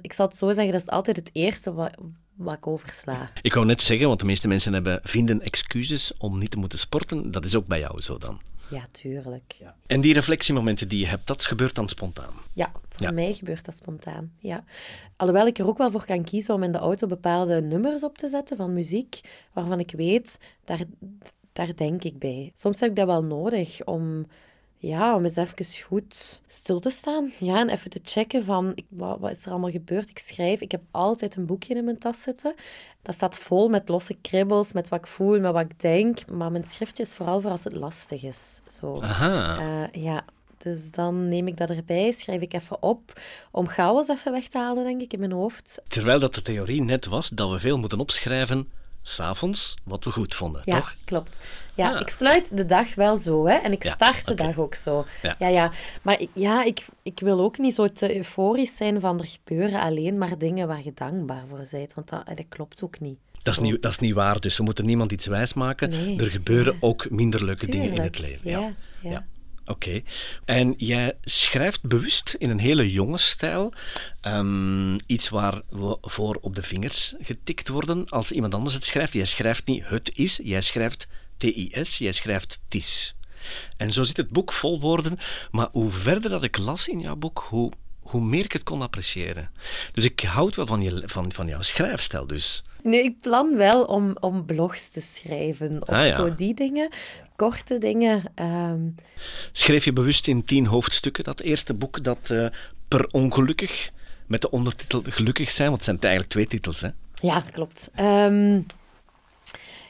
Ik 0.00 0.12
zal 0.12 0.26
het 0.26 0.36
zo 0.36 0.52
zeggen, 0.52 0.72
dat 0.72 0.80
is 0.80 0.88
altijd 0.88 1.16
het 1.16 1.30
eerste 1.32 1.72
wat, 1.74 1.94
wat 2.34 2.56
ik 2.56 2.66
oversla. 2.66 3.30
Ik 3.42 3.54
wou 3.54 3.66
net 3.66 3.80
zeggen, 3.80 4.06
want 4.08 4.20
de 4.20 4.26
meeste 4.26 4.48
mensen 4.48 4.72
hebben, 4.72 5.00
vinden 5.02 5.40
excuses 5.42 6.12
om 6.18 6.38
niet 6.38 6.50
te 6.50 6.58
moeten 6.58 6.78
sporten. 6.78 7.30
Dat 7.30 7.44
is 7.44 7.54
ook 7.54 7.66
bij 7.66 7.78
jou 7.78 8.00
zo 8.00 8.18
dan. 8.18 8.40
Ja, 8.70 8.82
tuurlijk. 8.90 9.56
En 9.86 10.00
die 10.00 10.14
reflectiemomenten 10.14 10.88
die 10.88 10.98
je 10.98 11.06
hebt, 11.06 11.26
dat 11.26 11.44
gebeurt 11.44 11.74
dan 11.74 11.88
spontaan. 11.88 12.34
Ja, 12.54 12.72
voor 12.88 13.06
Ja. 13.06 13.10
mij 13.12 13.32
gebeurt 13.32 13.64
dat 13.64 13.74
spontaan. 13.74 14.32
Ja. 14.38 14.64
Alhoewel 15.16 15.46
ik 15.46 15.58
er 15.58 15.66
ook 15.66 15.78
wel 15.78 15.90
voor 15.90 16.04
kan 16.04 16.24
kiezen 16.24 16.54
om 16.54 16.62
in 16.62 16.72
de 16.72 16.78
auto 16.78 17.06
bepaalde 17.06 17.62
nummers 17.62 18.02
op 18.04 18.18
te 18.18 18.28
zetten 18.28 18.56
van 18.56 18.72
muziek, 18.72 19.20
waarvan 19.52 19.80
ik 19.80 19.90
weet, 19.90 20.38
daar, 20.64 20.80
daar 21.52 21.74
denk 21.76 22.04
ik 22.04 22.18
bij. 22.18 22.50
Soms 22.54 22.80
heb 22.80 22.90
ik 22.90 22.96
dat 22.96 23.06
wel 23.06 23.24
nodig 23.24 23.84
om, 23.84 24.26
ja, 24.86 25.14
om 25.14 25.24
eens 25.24 25.36
even 25.36 25.82
goed 25.84 26.42
stil 26.46 26.80
te 26.80 26.90
staan. 26.90 27.32
Ja, 27.38 27.60
en 27.60 27.68
even 27.68 27.90
te 27.90 28.00
checken 28.02 28.44
van, 28.44 28.72
ik, 28.74 28.84
wat, 28.88 29.18
wat 29.20 29.30
is 29.30 29.44
er 29.44 29.50
allemaal 29.50 29.70
gebeurd? 29.70 30.08
Ik 30.08 30.18
schrijf, 30.18 30.60
ik 30.60 30.70
heb 30.70 30.80
altijd 30.90 31.36
een 31.36 31.46
boekje 31.46 31.74
in 31.74 31.84
mijn 31.84 31.98
tas 31.98 32.22
zitten. 32.22 32.54
Dat 33.02 33.14
staat 33.14 33.38
vol 33.38 33.68
met 33.68 33.88
losse 33.88 34.16
kribbels, 34.20 34.72
met 34.72 34.88
wat 34.88 34.98
ik 34.98 35.06
voel, 35.06 35.40
met 35.40 35.52
wat 35.52 35.64
ik 35.70 35.80
denk. 35.80 36.26
Maar 36.26 36.50
mijn 36.50 36.64
schriftje 36.64 37.02
is 37.02 37.14
vooral 37.14 37.40
voor 37.40 37.50
als 37.50 37.64
het 37.64 37.74
lastig 37.74 38.22
is. 38.22 38.60
Zo. 38.68 39.00
Aha. 39.00 39.58
Eh, 39.58 40.02
ja, 40.02 40.24
dus 40.58 40.90
dan 40.90 41.28
neem 41.28 41.46
ik 41.46 41.56
dat 41.56 41.70
erbij, 41.70 42.10
schrijf 42.10 42.40
ik 42.40 42.52
even 42.52 42.82
op, 42.82 43.20
om 43.50 43.66
chaos 43.66 44.08
even 44.08 44.32
weg 44.32 44.48
te 44.48 44.58
halen, 44.58 44.84
denk 44.84 45.00
ik, 45.00 45.12
in 45.12 45.18
mijn 45.18 45.32
hoofd. 45.32 45.80
Terwijl 45.88 46.20
dat 46.20 46.34
de 46.34 46.42
theorie 46.42 46.82
net 46.82 47.06
was 47.06 47.28
dat 47.28 47.50
we 47.50 47.58
veel 47.58 47.78
moeten 47.78 48.00
opschrijven, 48.00 48.70
s'avonds, 49.08 49.74
wat 49.84 50.04
we 50.04 50.10
goed 50.10 50.34
vonden, 50.34 50.62
Ja, 50.64 50.76
toch? 50.78 50.94
klopt. 51.04 51.40
Ja, 51.74 52.00
ik 52.00 52.08
sluit 52.08 52.56
de 52.56 52.66
dag 52.66 52.94
wel 52.94 53.18
zo, 53.18 53.46
hè. 53.46 53.54
En 53.54 53.72
ik 53.72 53.82
Ja, 53.82 53.92
start 53.92 54.26
de 54.26 54.34
dag 54.34 54.58
ook 54.58 54.74
zo. 54.74 55.04
Ja. 55.38 55.48
Ja. 55.48 55.70
Maar 56.02 56.20
ik, 56.20 56.28
ja, 56.32 56.64
ik, 56.64 56.84
ik 57.02 57.20
wil 57.20 57.40
ook 57.40 57.58
niet 57.58 57.74
zo 57.74 57.88
te 57.88 58.16
euforisch 58.16 58.76
zijn 58.76 59.00
van 59.00 59.18
er 59.18 59.26
gebeuren 59.26 59.80
alleen 59.80 60.18
maar 60.18 60.38
dingen 60.38 60.66
waar 60.68 60.82
je 60.84 60.92
dankbaar 60.94 61.42
voor 61.48 61.66
bent. 61.70 61.94
Want 61.94 62.08
dat, 62.08 62.26
dat 62.26 62.44
klopt 62.48 62.82
ook 62.82 63.00
niet. 63.00 63.18
Dat 63.42 63.54
is, 63.54 63.60
niet, 63.60 63.82
dat 63.82 63.90
is 63.90 63.98
niet 63.98 64.14
waar, 64.14 64.40
dus 64.40 64.56
we 64.56 64.62
moeten 64.62 64.84
niemand 64.84 65.12
iets 65.12 65.26
wijsmaken. 65.26 65.88
Nee, 65.90 66.18
er 66.18 66.30
gebeuren 66.30 66.76
ook 66.80 67.10
minder 67.10 67.44
leuke 67.44 67.66
dingen 67.70 67.92
in 67.92 68.00
het 68.00 68.18
leven. 68.18 68.50
ja, 68.50 68.72
ja. 69.00 69.24
Oké. 69.66 70.02
En 70.44 70.74
jij 70.76 71.12
schrijft 71.22 71.82
bewust 71.82 72.34
in 72.38 72.50
een 72.50 72.58
hele 72.58 72.92
jonge 72.92 73.18
stijl 73.18 73.72
ehm, 74.20 74.98
iets 75.06 75.28
waar 75.28 75.62
voor 76.00 76.38
op 76.40 76.54
de 76.54 76.62
vingers 76.62 77.14
getikt 77.20 77.68
worden 77.68 78.08
als 78.08 78.32
iemand 78.32 78.54
anders 78.54 78.74
het 78.74 78.84
schrijft. 78.84 79.12
Jij 79.12 79.24
schrijft 79.24 79.66
niet 79.66 79.88
het 79.88 80.10
is, 80.14 80.40
jij 80.42 80.60
schrijft 80.60 81.08
TIS, 81.36 81.98
jij 81.98 82.12
schrijft 82.12 82.60
TIS. 82.68 83.16
En 83.76 83.92
zo 83.92 84.02
zit 84.02 84.16
het 84.16 84.30
boek 84.30 84.52
vol 84.52 84.80
woorden, 84.80 85.18
maar 85.50 85.68
hoe 85.72 85.90
verder 85.90 86.30
dat 86.30 86.42
ik 86.42 86.58
las 86.58 86.88
in 86.88 87.00
jouw 87.00 87.16
boek, 87.16 87.46
hoe, 87.48 87.72
hoe 88.10 88.20
meer 88.20 88.44
ik 88.44 88.52
het 88.52 88.62
kon 88.62 88.82
appreciëren. 88.82 89.50
Dus 89.92 90.04
ik 90.04 90.20
houd 90.20 90.54
wel 90.54 90.66
van, 90.66 90.82
je, 90.82 91.02
van, 91.06 91.32
van 91.32 91.46
jouw 91.46 91.62
schrijfstijl 91.62 92.26
dus. 92.26 92.64
Nu, 92.82 92.96
ik 92.96 93.18
plan 93.20 93.56
wel 93.56 93.84
om, 93.84 94.16
om 94.20 94.44
blogs 94.44 94.90
te 94.90 95.00
schrijven 95.00 95.82
of 95.82 95.88
Ah, 95.88 96.06
ja. 96.06 96.14
zo, 96.14 96.34
die 96.34 96.54
dingen. 96.54 96.90
Korte 97.36 97.78
dingen. 97.78 98.22
ehm, 98.34 98.80
Schreef 99.52 99.84
je 99.84 99.92
bewust 99.92 100.26
in 100.28 100.44
tien 100.44 100.66
hoofdstukken 100.66 101.24
dat 101.24 101.40
eerste 101.40 101.74
boek 101.74 102.04
dat 102.04 102.30
eh, 102.30 102.46
per 102.88 103.06
ongelukkig 103.10 103.90
met 104.26 104.40
de 104.40 104.50
ondertitel 104.50 105.02
Gelukkig 105.06 105.50
zijn, 105.50 105.66
want 105.68 105.76
het 105.76 105.84
zijn 105.84 106.00
eigenlijk 106.00 106.32
twee 106.32 106.46
titels, 106.46 106.80
hè? 106.80 106.88
Ja, 107.14 107.40
klopt. 107.40 107.90
Ehm, 107.94 108.60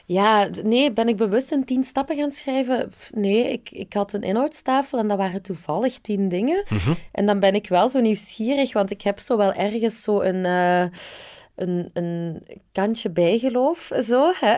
ja, 0.07 0.49
nee, 0.63 0.91
ben 0.91 1.07
ik 1.07 1.15
bewust 1.15 1.51
in 1.51 1.63
tien 1.63 1.83
stappen 1.83 2.15
gaan 2.15 2.31
schrijven? 2.31 2.89
Nee, 3.11 3.51
ik, 3.51 3.69
ik 3.71 3.93
had 3.93 4.13
een 4.13 4.21
inhoudstafel 4.21 4.99
en 4.99 5.07
dat 5.07 5.17
waren 5.17 5.41
toevallig 5.41 5.99
tien 5.99 6.27
dingen. 6.29 6.63
En 7.11 7.25
dan 7.25 7.39
ben 7.39 7.55
ik 7.55 7.67
wel 7.69 7.89
zo 7.89 7.99
nieuwsgierig, 7.99 8.73
want 8.73 8.91
ik 8.91 9.01
heb 9.01 9.19
zo 9.19 9.37
wel 9.37 9.53
ergens 9.53 10.03
zo 10.03 10.21
een, 10.21 10.45
eh, 10.45 10.99
een, 11.57 11.89
een 11.93 12.43
kantje 12.71 13.09
bijgeloof, 13.09 13.91
zo. 13.99 14.31
Hè? 14.35 14.55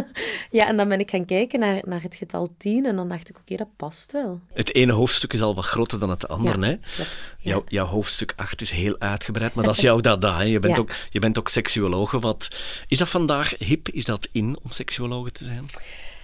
ja, 0.58 0.66
en 0.66 0.76
dan 0.76 0.88
ben 0.88 1.00
ik 1.00 1.10
gaan 1.10 1.24
kijken 1.24 1.60
naar, 1.60 1.82
naar 1.86 2.02
het 2.02 2.14
getal 2.14 2.48
tien 2.58 2.86
en 2.86 2.96
dan 2.96 3.08
dacht 3.08 3.28
ik, 3.28 3.38
oké, 3.38 3.56
dat 3.56 3.76
past 3.76 4.12
wel. 4.12 4.40
Het 4.52 4.74
ene 4.74 4.92
hoofdstuk 4.92 5.32
is 5.32 5.40
al 5.42 5.54
wat 5.54 5.64
groter 5.64 5.98
dan 5.98 6.10
het 6.10 6.28
andere, 6.28 6.60
Ja, 6.60 6.66
hè? 6.66 6.76
klopt. 6.94 7.34
Ja. 7.38 7.50
Jouw, 7.50 7.64
jouw 7.68 7.86
hoofdstuk 7.86 8.32
8 8.36 8.60
is 8.60 8.70
heel 8.70 8.96
uitgebreid, 8.98 9.54
maar 9.54 9.64
dat 9.64 9.76
is 9.76 9.80
jouw 9.82 10.00
dada, 10.00 10.36
hè? 10.36 10.42
Je 10.42 10.58
bent, 10.58 10.74
Ja. 10.74 10.80
ook, 10.80 10.90
je 11.10 11.18
bent 11.18 11.38
ook 11.38 11.48
seksuologe. 11.48 12.18
Wat, 12.18 12.48
is 12.88 12.98
dat 12.98 13.08
vandaag 13.08 13.54
hip? 13.58 13.88
Is 13.88 14.04
dat 14.04 14.28
in 14.32 14.58
om 14.62 14.70
seksuologe 14.70 15.30
te 15.32 15.44
zijn? 15.44 15.64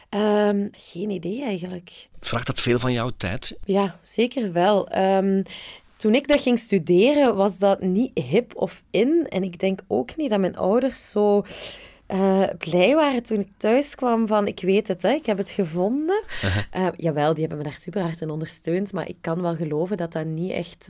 Ehm, 0.09 0.69
geen 0.73 1.11
idee 1.11 1.43
eigenlijk. 1.45 2.09
Vraagt 2.21 2.47
dat 2.47 2.61
veel 2.61 2.79
van 2.79 2.93
jouw 2.93 3.11
tijd? 3.17 3.57
Ja, 3.65 3.99
zeker 4.03 4.53
wel. 4.53 4.89
Ehm, 4.89 5.43
toen 6.05 6.15
ik 6.15 6.29
dat 6.29 6.41
ging 6.41 6.59
studeren, 6.59 7.37
was 7.37 7.59
dat 7.59 7.81
niet 7.81 8.19
hip 8.19 8.57
of 8.57 8.83
in. 8.91 9.27
En 9.29 9.43
ik 9.43 9.59
denk 9.59 9.81
ook 9.87 10.17
niet 10.17 10.31
dat 10.31 10.41
mijn 10.41 10.57
ouders 10.57 11.11
zo 11.11 11.43
eh, 12.07 12.43
blij 12.59 12.95
waren 12.95 13.23
toen 13.23 13.41
ik 13.41 13.49
thuis 13.57 13.95
kwam 13.95 14.27
van, 14.27 14.47
ik 14.47 14.61
weet 14.61 14.89
het, 14.89 15.03
hè, 15.03 15.11
ik 15.11 15.27
heb 15.27 15.39
het 15.39 15.51
gevonden. 15.51 16.25
Eh, 16.71 16.89
jawel, 16.97 17.33
die 17.33 17.41
hebben 17.41 17.59
me 17.59 17.65
daar 17.65 17.77
super 17.81 18.03
hard 18.03 18.21
in 18.21 18.31
ondersteund, 18.31 18.93
maar 18.93 19.09
ik 19.09 19.17
kan 19.21 19.43
wel 19.43 19.55
geloven 19.55 19.97
dat 19.97 20.13
dat 20.13 20.27
niet 20.27 20.51
echt 20.51 20.89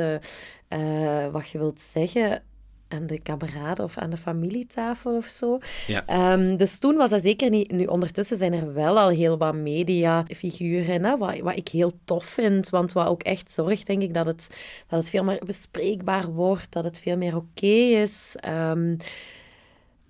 eh, 0.69 1.27
wat 1.33 1.49
je 1.49 1.59
wilt 1.59 1.81
zeggen 1.81 2.43
aan 2.89 3.07
de 3.07 3.19
kameraden 3.19 3.85
of 3.85 3.99
aan 3.99 4.11
de 4.11 4.17
familietafel 4.17 5.17
of 5.17 5.27
zo. 5.27 5.59
Ja. 5.87 6.07
Ehm, 6.07 6.57
dus 6.57 6.79
toen 6.79 6.97
was 6.97 7.11
dat 7.11 7.23
zeker 7.23 7.51
niet. 7.51 7.71
Nu, 7.71 7.85
ondertussen 7.85 8.37
zijn 8.37 8.53
er 8.53 8.73
wel 8.75 8.99
al 8.99 9.09
heel 9.09 9.39
wat 9.39 9.55
mediafiguren, 9.55 11.05
hè, 11.05 11.17
wat, 11.19 11.39
wat 11.39 11.57
ik 11.57 11.69
heel 11.69 11.93
tof 12.05 12.25
vind. 12.25 12.69
Want 12.69 12.93
wat 12.93 13.07
ook 13.07 13.23
echt 13.23 13.51
zorgt, 13.53 13.87
denk 13.87 14.03
ik, 14.03 14.15
dat 14.15 14.27
het, 14.27 14.49
dat 14.89 14.99
het 14.99 15.11
veel 15.11 15.25
meer 15.25 15.41
bespreekbaar 15.47 16.27
wordt, 16.27 16.73
dat 16.73 16.85
het 16.85 17.01
veel 17.01 17.17
meer 17.17 17.37
oké 17.37 17.67
is. 17.67 18.37
Ehm, 18.41 18.95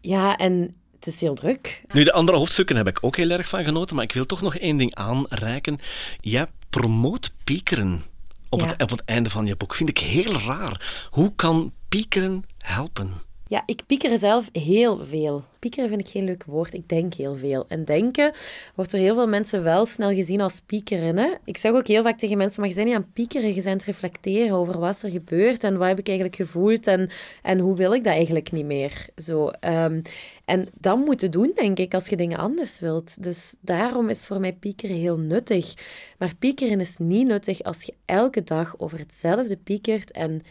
ja, 0.00 0.37
en 0.37 0.74
het 0.94 1.06
is 1.06 1.20
heel 1.20 1.34
druk. 1.34 1.82
Nu, 1.92 2.04
de 2.04 2.12
andere 2.12 2.38
hoofdstukken 2.38 2.76
heb 2.76 2.87
ik 2.88 2.98
ook 3.00 3.16
heel 3.16 3.30
erg 3.30 3.48
van 3.48 3.64
genoten, 3.64 3.96
maar 3.96 4.04
ik 4.04 4.12
wil 4.12 4.26
toch 4.26 4.40
nog 4.42 4.56
één 4.56 4.76
ding 4.76 4.94
aanreiken. 4.94 5.78
Jij 6.20 6.46
promoot 6.70 7.32
piekeren 7.44 8.02
op, 8.48 8.60
Ja. 8.60 8.66
het, 8.66 8.82
op 8.82 8.90
het 8.90 9.02
einde 9.04 9.30
van 9.30 9.46
je 9.46 9.56
boek. 9.56 9.74
Vind 9.74 9.88
ik 9.88 9.98
heel 9.98 10.32
raar. 10.46 11.06
Hoe 11.10 11.32
kan 11.37 11.72
piekeren 11.94 12.44
helpen? 12.59 13.12
Ja, 13.46 13.62
ik 13.66 13.83
pieker 13.87 14.18
zelf 14.18 14.48
heel 14.52 15.04
veel. 15.04 15.44
Piekeren 15.59 15.88
vind 15.88 16.00
ik 16.00 16.09
geen 16.09 16.24
leuk 16.24 16.44
woord. 16.44 16.72
Ik 16.72 16.88
denk 16.88 17.14
heel 17.14 17.37
veel. 17.37 17.64
En 17.68 17.85
denken 17.85 18.33
wordt 18.74 18.90
door 18.90 19.00
heel 19.00 19.14
veel 19.14 19.28
mensen 19.28 19.62
wel 19.62 19.87
snel 19.87 20.11
gezien 20.14 20.40
als 20.40 20.61
piekeren. 20.66 21.16
Hè? 21.16 21.35
Ik 21.44 21.57
zeg 21.57 21.72
ook 21.72 21.87
heel 21.87 22.02
vaak 22.02 22.18
tegen 22.18 22.37
mensen, 22.37 22.61
maar 22.61 22.68
je 22.68 22.74
bent 22.74 22.87
niet 22.87 22.96
aan 22.96 23.12
piekeren, 23.12 23.54
je 23.54 23.62
bent 23.62 23.66
het 23.66 23.85
reflecteren 23.85 24.57
over 24.57 24.78
wat 24.78 25.02
er 25.02 25.11
gebeurt 25.11 25.64
en 25.64 25.76
wat 25.76 25.88
heb 25.88 25.98
ik 25.98 26.09
eigenlijk 26.09 26.37
gevoeld 26.37 26.87
en, 26.87 27.11
en 27.42 27.59
hoe 27.59 27.76
wil 27.76 27.92
ik 27.92 28.04
dat 28.04 28.12
eigenlijk 28.12 28.52
niet 28.52 28.66
meer. 28.66 29.07
Zo, 29.16 29.50
um, 29.61 30.02
en 30.44 30.68
dat 30.78 30.98
moet 30.98 31.20
je 31.20 31.28
doen, 31.28 31.52
denk 31.54 31.78
ik, 31.78 31.94
als 31.94 32.09
je 32.09 32.16
dingen 32.16 32.38
anders 32.38 32.80
wilt. 32.80 33.22
Dus 33.22 33.57
daarom 33.61 34.09
is 34.09 34.26
voor 34.26 34.40
mij 34.40 34.52
piekeren 34.52 34.96
heel 34.96 35.18
nuttig. 35.18 35.74
Maar 36.18 36.37
piekeren 36.38 36.80
is 36.80 36.96
niet 36.98 37.26
nuttig 37.26 37.62
als 37.62 37.83
je 37.83 37.94
elke 38.04 38.42
dag 38.44 38.74
over 38.78 38.98
hetzelfde 38.98 39.57
piekert 39.57 40.11
en 40.11 40.42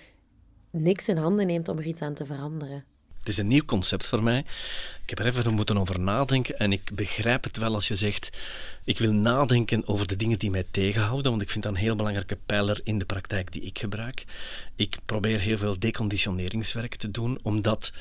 niks 0.73 1.07
in 1.07 1.17
handen 1.17 1.47
neemt 1.47 1.67
om 1.67 1.77
er 1.77 1.85
iets 1.85 2.01
aan 2.01 2.13
te 2.13 2.25
veranderen. 2.25 2.83
Het 3.19 3.31
is 3.31 3.37
een 3.37 3.47
nieuw 3.47 3.65
concept 3.65 4.05
voor 4.05 4.23
mij. 4.23 4.39
Ik 5.03 5.09
heb 5.09 5.19
er 5.19 5.25
even 5.25 5.53
moeten 5.53 5.77
over 5.77 5.99
nadenken 5.99 6.59
en 6.59 6.71
ik 6.71 6.89
begrijp 6.93 7.43
het 7.43 7.57
wel 7.57 7.73
als 7.73 7.87
je 7.87 7.95
zegt 7.95 8.29
ik 8.83 8.99
wil 8.99 9.11
nadenken 9.11 9.87
over 9.87 10.07
de 10.07 10.15
dingen 10.15 10.39
die 10.39 10.49
mij 10.49 10.65
tegenhouden, 10.71 11.31
want 11.31 11.43
ik 11.43 11.49
vind 11.49 11.63
dat 11.63 11.73
een 11.73 11.79
heel 11.79 11.95
belangrijke 11.95 12.37
pijler 12.45 12.81
in 12.83 12.97
de 12.97 13.05
praktijk 13.05 13.51
die 13.51 13.61
ik 13.61 13.79
gebruik. 13.79 14.25
Ik 14.75 14.97
probeer 15.05 15.39
heel 15.39 15.57
veel 15.57 15.79
deconditioneringswerk 15.79 16.95
te 16.95 17.11
doen, 17.11 17.39
omdat 17.41 17.91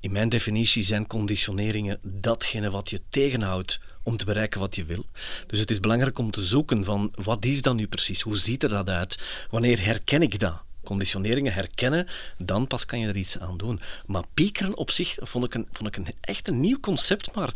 in 0.00 0.12
mijn 0.12 0.28
definitie 0.28 0.82
zijn 0.82 1.06
conditioneringen 1.06 1.98
datgene 2.02 2.70
wat 2.70 2.90
je 2.90 3.00
tegenhoudt 3.10 3.80
om 4.02 4.16
te 4.16 4.24
bereiken 4.24 4.60
wat 4.60 4.74
je 4.74 4.84
wil. 4.84 5.04
Dus 5.46 5.58
het 5.58 5.70
is 5.70 5.80
belangrijk 5.80 6.18
om 6.18 6.30
te 6.30 6.42
zoeken 6.42 6.84
van 6.84 7.12
wat 7.22 7.44
is 7.44 7.62
dat 7.62 7.74
nu 7.74 7.86
precies? 7.86 8.20
Hoe 8.20 8.36
ziet 8.36 8.62
er 8.62 8.68
dat 8.68 8.88
uit? 8.88 9.18
Wanneer 9.50 9.84
herken 9.84 10.22
ik 10.22 10.38
dat? 10.38 10.66
Conditioneringen 10.88 11.52
herkennen, 11.52 12.06
dan 12.38 12.66
pas 12.66 12.84
kan 12.86 12.98
je 12.98 13.08
er 13.08 13.16
iets 13.16 13.38
aan 13.38 13.56
doen. 13.56 13.80
Maar 14.06 14.22
piekeren 14.34 14.76
op 14.76 14.90
zich 14.90 15.16
vond 15.20 15.44
ik, 15.44 15.54
een, 15.54 15.66
vond 15.72 15.88
ik 15.88 15.96
een, 15.96 16.14
echt 16.20 16.48
een 16.48 16.60
nieuw 16.60 16.80
concept, 16.80 17.34
maar 17.34 17.54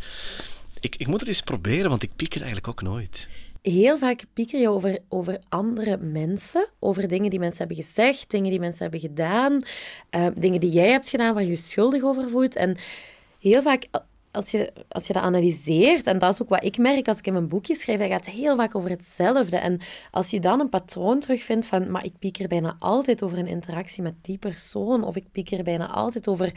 ik, 0.79 0.95
ik 0.95 1.07
moet 1.07 1.19
het 1.19 1.29
eens 1.29 1.41
proberen, 1.41 1.89
want 1.89 2.03
ik 2.03 2.15
pieker 2.15 2.41
eigenlijk 2.41 2.67
ook 2.67 2.81
nooit. 2.81 3.27
Heel 3.61 3.97
vaak 3.97 4.23
pieker 4.33 4.59
je 4.59 4.69
over, 4.69 4.99
over 5.09 5.39
andere 5.49 5.97
mensen, 5.97 6.69
over 6.79 7.07
dingen 7.07 7.29
die 7.29 7.39
mensen 7.39 7.59
hebben 7.59 7.85
gezegd, 7.85 8.31
dingen 8.31 8.49
die 8.49 8.59
mensen 8.59 8.81
hebben 8.81 8.99
gedaan, 8.99 9.53
uh, 10.11 10.27
dingen 10.35 10.59
die 10.59 10.71
jij 10.71 10.91
hebt 10.91 11.09
gedaan 11.09 11.33
waar 11.33 11.43
je 11.43 11.49
je 11.49 11.55
schuldig 11.55 12.03
over 12.03 12.29
voelt. 12.29 12.55
En 12.55 12.77
heel 13.39 13.61
vaak 13.61 13.87
als 14.33 14.51
je, 14.51 14.73
als 14.89 15.07
je 15.07 15.13
dat 15.13 15.23
analyseert, 15.23 16.07
en 16.07 16.19
dat 16.19 16.33
is 16.33 16.41
ook 16.41 16.49
wat 16.49 16.63
ik 16.63 16.77
merk 16.77 17.07
als 17.07 17.17
ik 17.17 17.27
in 17.27 17.33
mijn 17.33 17.47
boekje 17.47 17.75
schrijf, 17.75 17.99
dat 17.99 18.07
gaat 18.09 18.25
heel 18.25 18.55
vaak 18.55 18.75
over 18.75 18.89
hetzelfde. 18.89 19.57
En 19.57 19.79
als 20.11 20.29
je 20.29 20.39
dan 20.39 20.59
een 20.59 20.69
patroon 20.69 21.19
terugvindt 21.19 21.65
van, 21.65 21.91
maar 21.91 22.05
ik 22.05 22.13
pieker 22.19 22.47
bijna 22.47 22.75
altijd 22.79 23.23
over 23.23 23.37
een 23.37 23.47
interactie 23.47 24.03
met 24.03 24.13
die 24.21 24.37
persoon, 24.37 25.03
of 25.03 25.15
ik 25.15 25.31
pieker 25.31 25.63
bijna 25.63 25.87
altijd 25.87 26.27
over, 26.27 26.51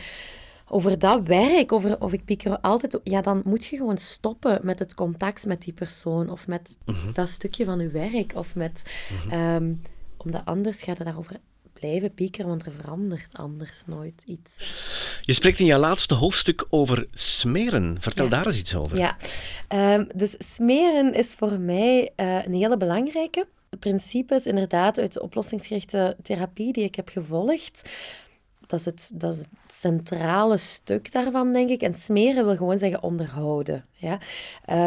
over 0.69 0.99
dat 0.99 1.27
werk, 1.27 1.73
over, 1.73 2.01
of 2.01 2.13
ik 2.13 2.25
pieker 2.25 2.61
altijd... 2.61 3.01
Ja, 3.05 3.21
dan 3.21 3.43
moet 3.45 3.65
je 3.65 3.77
gewoon 3.77 3.99
stoppen 3.99 4.59
met 4.63 4.79
het 4.79 4.95
contact 4.95 5.47
met 5.47 5.63
die 5.63 5.75
persoon, 5.75 6.31
of 6.31 6.47
met 6.47 6.79
mhm. 6.85 7.13
dat 7.13 7.31
stukje 7.31 7.65
van 7.65 7.79
je 7.79 7.89
werk, 7.89 8.33
of 8.35 8.55
met... 8.55 8.83
Mm 9.31 9.81
omdat 10.27 10.43
anders 10.45 10.83
gaat 10.83 10.99
het 10.99 11.07
daarover 11.07 11.37
blijven 11.81 12.15
piekeren, 12.15 12.49
want 12.49 12.67
er 12.67 12.73
verandert 12.73 13.37
anders 13.37 13.83
nooit 13.87 14.23
iets. 14.27 14.71
Je 15.21 15.33
spreekt 15.33 15.59
in 15.59 15.67
jouw 15.67 15.79
laatste 15.79 16.15
hoofdstuk 16.15 16.67
over 16.71 17.07
smeren. 17.13 17.97
Vertel 18.01 18.29
daar 18.29 18.47
eens 18.47 18.59
iets 18.59 18.75
over. 18.75 18.99
Ja, 18.99 19.17
ehm, 19.69 20.05
dus 20.15 20.35
smeren 20.39 21.15
is 21.15 21.35
voor 21.35 21.61
mij 21.61 22.11
uh, 22.17 22.45
een 22.45 22.55
hele 22.55 22.77
belangrijke. 22.77 23.47
Principes 23.79 24.47
inderdaad 24.47 24.99
uit 24.99 25.13
de 25.13 25.23
oplossingsgerichte 25.23 26.17
therapie 26.23 26.73
die 26.73 26.85
ik 26.85 26.95
heb 26.95 27.09
gevolgd. 27.09 27.83
Dat 28.67 28.79
is, 28.79 28.85
het, 28.85 29.13
dat 29.15 29.37
het 29.37 29.49
centrale 29.67 30.57
stuk 30.57 31.13
daarvan, 31.13 31.53
denk 31.53 31.71
ik. 31.71 31.83
En 31.83 31.95
smeren 31.95 32.45
wil 32.45 32.57
gewoon 32.57 32.79
zeggen 32.79 33.03
onderhouden. 33.03 33.85
Ja? 33.93 34.19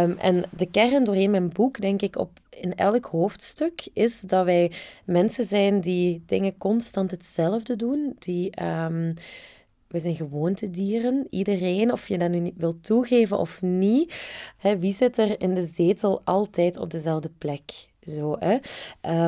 Um, 0.03 0.17
en 0.17 0.43
de 0.57 0.69
kern 0.69 1.03
doorheen 1.03 1.31
mijn 1.31 1.49
boek, 1.49 1.81
denk 1.81 2.01
ik, 2.01 2.17
op 2.17 2.39
in 2.49 2.75
elk 2.75 3.05
hoofdstuk 3.05 3.87
is 3.93 4.21
dat 4.21 4.45
wij 4.45 4.71
mensen 5.05 5.45
zijn 5.45 5.79
die 5.79 6.23
dingen 6.25 6.57
constant 6.57 7.11
hetzelfde 7.11 7.75
doen. 7.75 8.15
Die, 8.19 8.63
um, 8.63 9.13
wij 9.87 10.01
zijn 10.01 10.15
gewoontedieren. 10.15 11.27
Iedereen, 11.29 11.91
of 11.91 12.07
je 12.07 12.17
dat 12.17 12.29
nu 12.29 12.53
wil 12.57 12.79
toegeven 12.79 13.37
of 13.37 13.61
niet. 13.61 14.13
Hè, 14.57 14.79
wie 14.79 14.93
zit 14.93 15.17
er 15.17 15.41
in 15.41 15.53
de 15.53 15.65
zetel 15.65 16.21
altijd 16.23 16.77
op 16.77 16.91
dezelfde 16.91 17.29
plek? 17.37 17.88
Zo, 18.09 18.35
hè? 18.39 18.57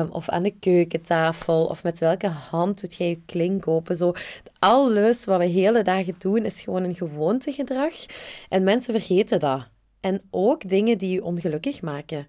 Um, 0.00 0.08
of 0.10 0.28
aan 0.28 0.42
de 0.42 0.58
keukentafel, 0.58 1.64
of 1.64 1.82
met 1.82 1.98
welke 1.98 2.28
hand 2.28 2.80
doet 2.80 2.94
jij 2.94 3.08
je 3.08 3.20
klink 3.26 3.68
open. 3.68 3.96
Zo, 3.96 4.12
alles 4.58 5.24
wat 5.24 5.38
we 5.38 5.46
hele 5.46 5.82
dagen 5.82 6.14
doen, 6.18 6.44
is 6.44 6.62
gewoon 6.62 6.84
een 6.84 6.94
gewoontegedrag. 6.94 7.94
En 8.48 8.64
mensen 8.64 8.94
vergeten 8.94 9.40
dat. 9.40 9.68
En 10.00 10.22
ook 10.30 10.68
dingen 10.68 10.98
die 10.98 11.12
je 11.12 11.24
ongelukkig 11.24 11.82
maken 11.82 12.26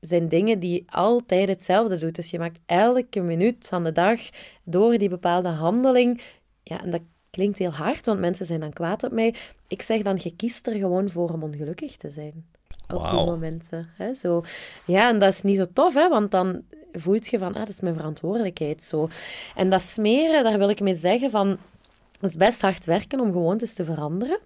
zijn 0.00 0.28
dingen 0.28 0.58
die 0.58 0.84
altijd 0.90 1.48
hetzelfde 1.48 1.98
doet. 1.98 2.14
Dus 2.14 2.30
je 2.30 2.38
maakt 2.38 2.58
elke 2.66 3.20
minuut 3.20 3.68
van 3.68 3.84
de 3.84 3.92
dag 3.92 4.20
door 4.64 4.98
die 4.98 5.08
bepaalde 5.08 5.48
handeling. 5.48 6.20
Ja, 6.62 6.82
en 6.82 6.90
dat 6.90 7.02
klinkt 7.30 7.58
heel 7.58 7.70
hard, 7.70 8.06
want 8.06 8.20
mensen 8.20 8.46
zijn 8.46 8.60
dan 8.60 8.72
kwaad 8.72 9.02
op 9.02 9.12
mij. 9.12 9.34
Ik 9.68 9.82
zeg 9.82 10.02
dan, 10.02 10.18
je 10.22 10.36
kiest 10.36 10.66
er 10.66 10.74
gewoon 10.74 11.08
voor 11.08 11.30
om 11.32 11.42
ongelukkig 11.42 11.96
te 11.96 12.10
zijn. 12.10 12.46
Op 12.94 13.08
die 13.08 13.24
momenten. 13.24 13.88
Hè? 13.96 14.14
Zo. 14.14 14.42
Ja, 14.84 15.08
en 15.08 15.18
dat 15.18 15.32
is 15.32 15.42
niet 15.42 15.56
zo 15.56 15.66
tof, 15.72 15.94
hè? 15.94 16.08
want 16.08 16.30
dan 16.30 16.62
voelt 16.92 17.26
je 17.26 17.38
van, 17.38 17.52
ah, 17.52 17.58
dat 17.58 17.68
is 17.68 17.80
mijn 17.80 17.94
verantwoordelijkheid. 17.94 18.82
Zo. 18.82 19.08
En 19.54 19.70
dat 19.70 19.82
smeren, 19.82 20.44
daar 20.44 20.58
wil 20.58 20.68
ik 20.68 20.80
mee 20.80 20.94
zeggen 20.94 21.30
van, 21.30 21.48
het 22.20 22.30
is 22.30 22.36
best 22.36 22.60
hard 22.60 22.84
werken 22.84 23.20
om 23.20 23.32
gewoontes 23.32 23.74
te 23.74 23.84
veranderen. 23.84 24.38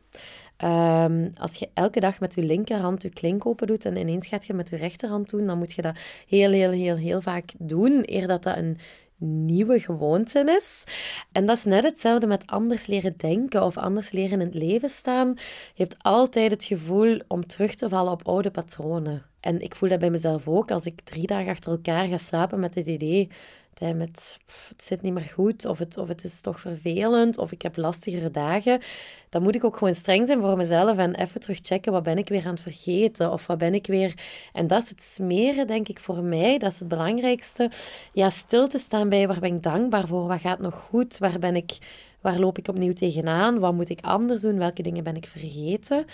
Um, 0.65 1.31
als 1.39 1.57
je 1.57 1.69
elke 1.75 2.01
dag 2.01 2.21
met 2.21 2.35
je 2.35 2.43
linkerhand 2.43 3.03
je 3.03 3.11
klink 3.11 3.47
open 3.47 3.67
doet 3.67 3.85
en 3.85 3.97
ineens 3.97 4.27
gaat 4.27 4.47
je 4.47 4.55
met 4.55 4.69
je 4.69 4.77
rechterhand 4.77 5.31
doen, 5.31 5.47
dan 5.47 5.59
moet 5.59 5.73
je 5.73 5.83
dat 5.83 5.97
heel, 6.29 6.51
heel, 6.51 6.71
heel, 6.71 6.97
heel 6.97 7.21
vaak 7.21 7.53
doen, 7.59 8.03
eer 8.05 8.27
dat 8.27 8.43
dat 8.43 8.57
een 8.57 8.79
nieuwe 9.19 9.81
gewoonte 9.81 10.57
is. 10.57 10.85
En 11.33 11.47
dat 11.47 11.57
is 11.57 11.65
net 11.65 11.85
hetzelfde 11.85 12.27
met 12.27 12.47
anders 12.47 12.87
leren 12.87 13.17
denken 13.17 13.65
of 13.65 13.77
anders 13.77 14.13
leren 14.13 14.41
in 14.41 14.47
het 14.47 14.55
leven 14.55 14.89
staan. 14.89 15.29
Je 15.75 15.83
hebt 15.83 15.97
altijd 16.03 16.51
het 16.51 16.65
gevoel 16.65 17.21
om 17.29 17.47
terug 17.47 17.75
te 17.75 17.89
vallen 17.89 18.13
op 18.13 18.29
oude 18.29 18.51
patronen. 18.51 19.23
En 19.41 19.61
ik 19.61 19.75
voel 19.75 19.89
dat 19.89 19.99
bij 19.99 20.11
mezelf 20.11 20.49
ook. 20.49 20.71
Als 20.71 20.87
ik 20.87 21.01
drie 21.01 21.27
dagen 21.27 21.51
achter 21.51 21.73
elkaar 21.73 22.07
ga 22.07 22.19
slapen 22.19 22.61
met 22.61 22.75
het 22.75 22.87
idee 22.87 23.31
met 23.81 24.39
het 24.69 24.83
zit 24.83 25.03
niet 25.03 25.13
meer 25.13 25.31
goed, 25.35 25.67
of 25.67 25.79
het, 25.79 25.99
of 25.99 26.09
het 26.09 26.25
is 26.25 26.41
toch 26.41 26.61
vervelend, 26.61 27.39
of 27.39 27.53
ik 27.53 27.63
heb 27.63 27.77
lastigere 27.77 28.31
dagen, 28.31 28.81
dan 29.29 29.43
moet 29.43 29.55
ik 29.55 29.65
ook 29.65 29.77
gewoon 29.77 29.95
streng 29.95 30.27
zijn 30.27 30.41
voor 30.41 30.57
mezelf 30.57 30.99
en 30.99 31.15
even 31.15 31.41
terugchecken 31.41 31.93
wat 31.93 32.03
ben 32.03 32.19
ik 32.19 32.29
weer 32.29 32.45
aan 32.45 32.51
het 32.51 32.61
vergeten, 32.61 33.33
of 33.33 33.47
wat 33.47 33.59
ben 33.59 33.75
ik 33.75 33.87
weer... 33.87 34.15
En 34.53 34.67
dat 34.67 34.83
is 34.83 34.89
het 34.89 35.03
smeren, 35.03 35.67
denk 35.67 35.89
ik, 35.89 36.01
voor 36.01 36.23
mij, 36.23 36.59
dat 36.59 36.73
is 36.73 36.79
het 36.79 36.89
belangrijkste. 36.89 37.71
Ja, 38.13 38.31
stil 38.31 38.69
te 38.69 38.79
staan 38.79 39.09
bij 39.09 39.27
waar 39.27 39.41
ben 39.41 39.55
ik 39.55 39.63
dankbaar 39.63 40.07
voor, 40.07 40.27
wat 40.27 40.41
gaat 40.41 40.59
nog 40.59 40.75
goed, 40.75 41.19
waar 41.19 41.39
ben 41.39 41.57
ik... 41.57 41.79
Waar 42.21 42.39
loop 42.39 42.59
ik 42.59 42.69
opnieuw 42.69 42.93
tegenaan? 42.93 43.59
Wat 43.59 43.75
moet 43.75 43.89
ik 43.89 44.01
anders 44.01 44.41
doen? 44.41 44.59
Welke 44.59 44.83
dingen 44.83 45.05
ben 45.05 45.17
ik 45.17 45.27
vergeten? 45.27 46.05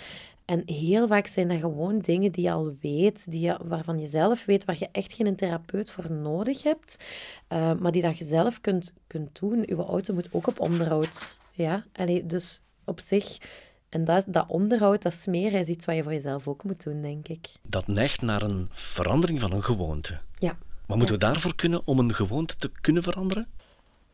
En 0.51 0.63
heel 0.65 1.07
vaak 1.07 1.27
zijn 1.27 1.47
dat 1.47 1.59
gewoon 1.59 1.99
dingen 1.99 2.31
die 2.31 2.43
je 2.43 2.51
al 2.51 2.75
weet, 2.81 3.31
die 3.31 3.41
je, 3.41 3.57
waarvan 3.63 3.99
je 3.99 4.07
zelf 4.07 4.45
weet, 4.45 4.65
waar 4.65 4.75
je 4.79 4.89
echt 4.91 5.13
geen 5.13 5.35
therapeut 5.35 5.91
voor 5.91 6.11
nodig 6.11 6.63
hebt, 6.63 6.97
uh, 7.49 7.73
maar 7.73 7.91
die 7.91 8.01
dat 8.01 8.17
je 8.17 8.23
zelf 8.23 8.61
kunt, 8.61 8.93
kunt 9.07 9.39
doen. 9.39 9.63
Uw 9.65 9.77
auto 9.77 10.13
moet 10.13 10.29
ook 10.31 10.47
op 10.47 10.59
onderhoud. 10.59 11.37
Ja? 11.51 11.85
Allee, 11.93 12.25
dus 12.25 12.61
op 12.85 12.99
zich... 12.99 13.37
En 13.89 14.03
dat, 14.03 14.25
dat 14.27 14.49
onderhoud, 14.49 15.01
dat 15.01 15.13
smeren, 15.13 15.59
is 15.59 15.67
iets 15.67 15.85
wat 15.85 15.95
je 15.95 16.03
voor 16.03 16.13
jezelf 16.13 16.47
ook 16.47 16.63
moet 16.63 16.83
doen, 16.83 17.01
denk 17.01 17.27
ik. 17.27 17.47
Dat 17.67 17.87
neigt 17.87 18.21
naar 18.21 18.41
een 18.41 18.69
verandering 18.71 19.39
van 19.39 19.51
een 19.51 19.63
gewoonte. 19.63 20.19
Ja. 20.33 20.57
Wat 20.85 20.97
moeten 20.97 21.15
we 21.15 21.21
daarvoor 21.21 21.55
kunnen 21.55 21.81
om 21.85 21.99
een 21.99 22.13
gewoonte 22.13 22.55
te 22.55 22.71
kunnen 22.81 23.03
veranderen? 23.03 23.47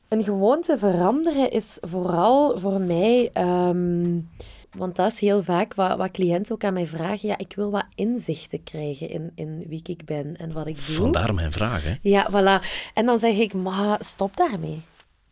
Een 0.07 0.23
gewoonte 0.23 0.77
veranderen 0.77 1.51
is 1.51 1.77
vooral 1.81 2.57
voor 2.57 2.81
mij... 2.81 3.31
Um, 3.33 4.27
want 4.71 4.95
dat 4.95 5.11
is 5.11 5.19
heel 5.19 5.43
vaak 5.43 5.73
wat, 5.73 5.97
wat 5.97 6.11
cliënten 6.11 6.53
ook 6.53 6.63
aan 6.63 6.73
mij 6.73 6.87
vragen. 6.87 7.27
Ja, 7.27 7.37
ik 7.37 7.53
wil 7.55 7.71
wat 7.71 7.85
inzichten 7.95 8.63
krijgen 8.63 9.09
in, 9.09 9.31
in 9.35 9.63
wie 9.67 9.81
ik 9.83 10.05
ben 10.05 10.35
en 10.35 10.51
wat 10.51 10.67
ik 10.67 10.75
doe. 10.87 10.95
Vandaar 10.95 11.33
mijn 11.33 11.51
vraag, 11.51 11.83
hè? 11.83 11.95
Ja, 12.01 12.29
voilà. 12.31 12.65
En 12.93 13.05
dan 13.05 13.19
zeg 13.19 13.37
ik, 13.37 13.53
maar 13.53 13.97
stop 14.03 14.37
daarmee. 14.37 14.81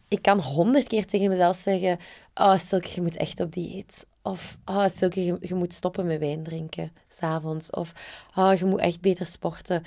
Ik 0.08 0.22
kan 0.22 0.40
honderd 0.40 0.88
keer 0.88 1.06
tegen 1.06 1.30
mezelf 1.30 1.56
zeggen... 1.56 1.98
Oh, 2.34 2.58
Silke, 2.58 2.90
je 2.94 3.02
moet 3.02 3.16
echt 3.16 3.40
op 3.40 3.54
dieet. 3.54 4.08
Of, 4.22 4.58
oh, 4.66 4.88
Silke, 4.88 5.26
je, 5.26 5.38
je 5.42 5.56
moet 5.56 5.74
stoppen 5.74 6.06
met 6.06 6.20
wijn 6.20 6.44
drinken, 6.44 6.92
s'avonds. 7.08 7.70
Of, 7.70 7.92
oh, 8.36 8.54
je 8.54 8.66
moet 8.66 8.80
echt 8.80 9.02
beter 9.02 9.26
sporten. 9.26 9.84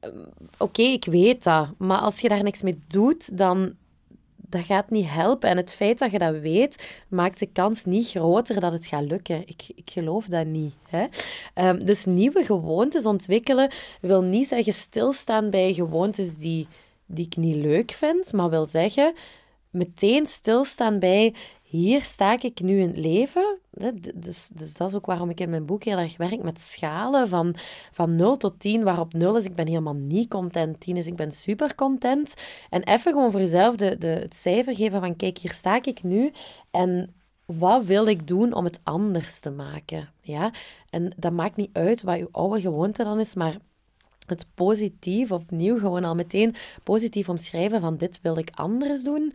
Ehm, 0.00 0.12
oké, 0.58 0.82
ik 0.82 1.04
weet 1.04 1.42
dat. 1.42 1.68
Maar 1.78 1.98
als 1.98 2.20
je 2.20 2.28
daar 2.28 2.42
niks 2.42 2.62
mee 2.62 2.82
doet, 2.88 3.38
dan 3.38 3.74
dat 4.48 4.64
gaat 4.64 4.90
niet 4.90 5.08
helpen. 5.08 5.48
En 5.48 5.56
het 5.56 5.74
feit 5.74 5.98
dat 5.98 6.10
je 6.10 6.18
dat 6.18 6.38
weet, 6.38 7.02
maakt 7.08 7.38
de 7.38 7.46
kans 7.46 7.84
niet 7.84 8.08
groter 8.08 8.60
dat 8.60 8.72
het 8.72 8.86
gaat 8.86 9.04
lukken. 9.04 9.40
Ik, 9.46 9.62
ik 9.74 9.90
geloof 9.90 10.26
dat 10.26 10.46
niet. 10.46 10.74
Hè? 10.88 11.06
Um, 11.68 11.84
dus 11.84 12.04
nieuwe 12.04 12.44
gewoontes 12.44 13.06
ontwikkelen 13.06 13.70
wil 14.00 14.22
niet 14.22 14.48
zeggen 14.48 14.72
stilstaan 14.72 15.50
bij 15.50 15.72
gewoontes 15.72 16.36
die, 16.36 16.66
die 17.06 17.26
ik 17.26 17.36
niet 17.36 17.56
leuk 17.56 17.90
vind, 17.90 18.32
maar 18.32 18.50
wil 18.50 18.66
zeggen 18.66 19.14
meteen 19.74 20.26
stilstaan 20.26 20.98
bij 20.98 21.34
hier 21.62 22.02
sta 22.02 22.32
ik 22.40 22.60
nu 22.60 22.80
in 22.80 22.88
het 22.88 22.96
leven. 22.96 23.58
Dus, 24.14 24.48
dus 24.48 24.76
dat 24.76 24.88
is 24.88 24.94
ook 24.94 25.06
waarom 25.06 25.30
ik 25.30 25.40
in 25.40 25.50
mijn 25.50 25.66
boek 25.66 25.84
heel 25.84 25.98
erg 25.98 26.16
werk 26.16 26.42
met 26.42 26.60
schalen 26.60 27.28
van, 27.28 27.54
van 27.92 28.16
0 28.16 28.36
tot 28.36 28.60
10, 28.60 28.84
waarop 28.84 29.12
0 29.12 29.36
is 29.36 29.44
ik 29.44 29.54
ben 29.54 29.66
helemaal 29.66 29.94
niet 29.94 30.28
content, 30.28 30.80
10 30.80 30.96
is 30.96 31.06
ik 31.06 31.16
ben 31.16 31.30
super 31.30 31.74
content. 31.74 32.34
En 32.70 32.82
even 32.82 33.12
gewoon 33.12 33.30
voor 33.30 33.40
jezelf 33.40 33.76
de, 33.76 33.98
de, 33.98 34.06
het 34.06 34.34
cijfer 34.34 34.74
geven 34.74 35.00
van 35.00 35.16
kijk, 35.16 35.38
hier 35.38 35.52
sta 35.52 35.82
ik 35.82 36.02
nu 36.02 36.32
en 36.70 37.14
wat 37.44 37.84
wil 37.84 38.06
ik 38.06 38.26
doen 38.26 38.52
om 38.52 38.64
het 38.64 38.80
anders 38.82 39.40
te 39.40 39.50
maken? 39.50 40.08
Ja? 40.20 40.50
En 40.90 41.12
dat 41.16 41.32
maakt 41.32 41.56
niet 41.56 41.70
uit 41.72 42.02
wat 42.02 42.18
je 42.18 42.28
oude 42.30 42.60
gewoonte 42.60 43.04
dan 43.04 43.20
is, 43.20 43.34
maar 43.34 43.56
het 44.26 44.46
positief 44.54 45.32
opnieuw 45.32 45.78
gewoon 45.78 46.04
al 46.04 46.14
meteen 46.14 46.54
positief 46.82 47.28
omschrijven 47.28 47.80
van 47.80 47.96
dit 47.96 48.18
wil 48.22 48.38
ik 48.38 48.50
anders 48.54 49.02
doen. 49.02 49.32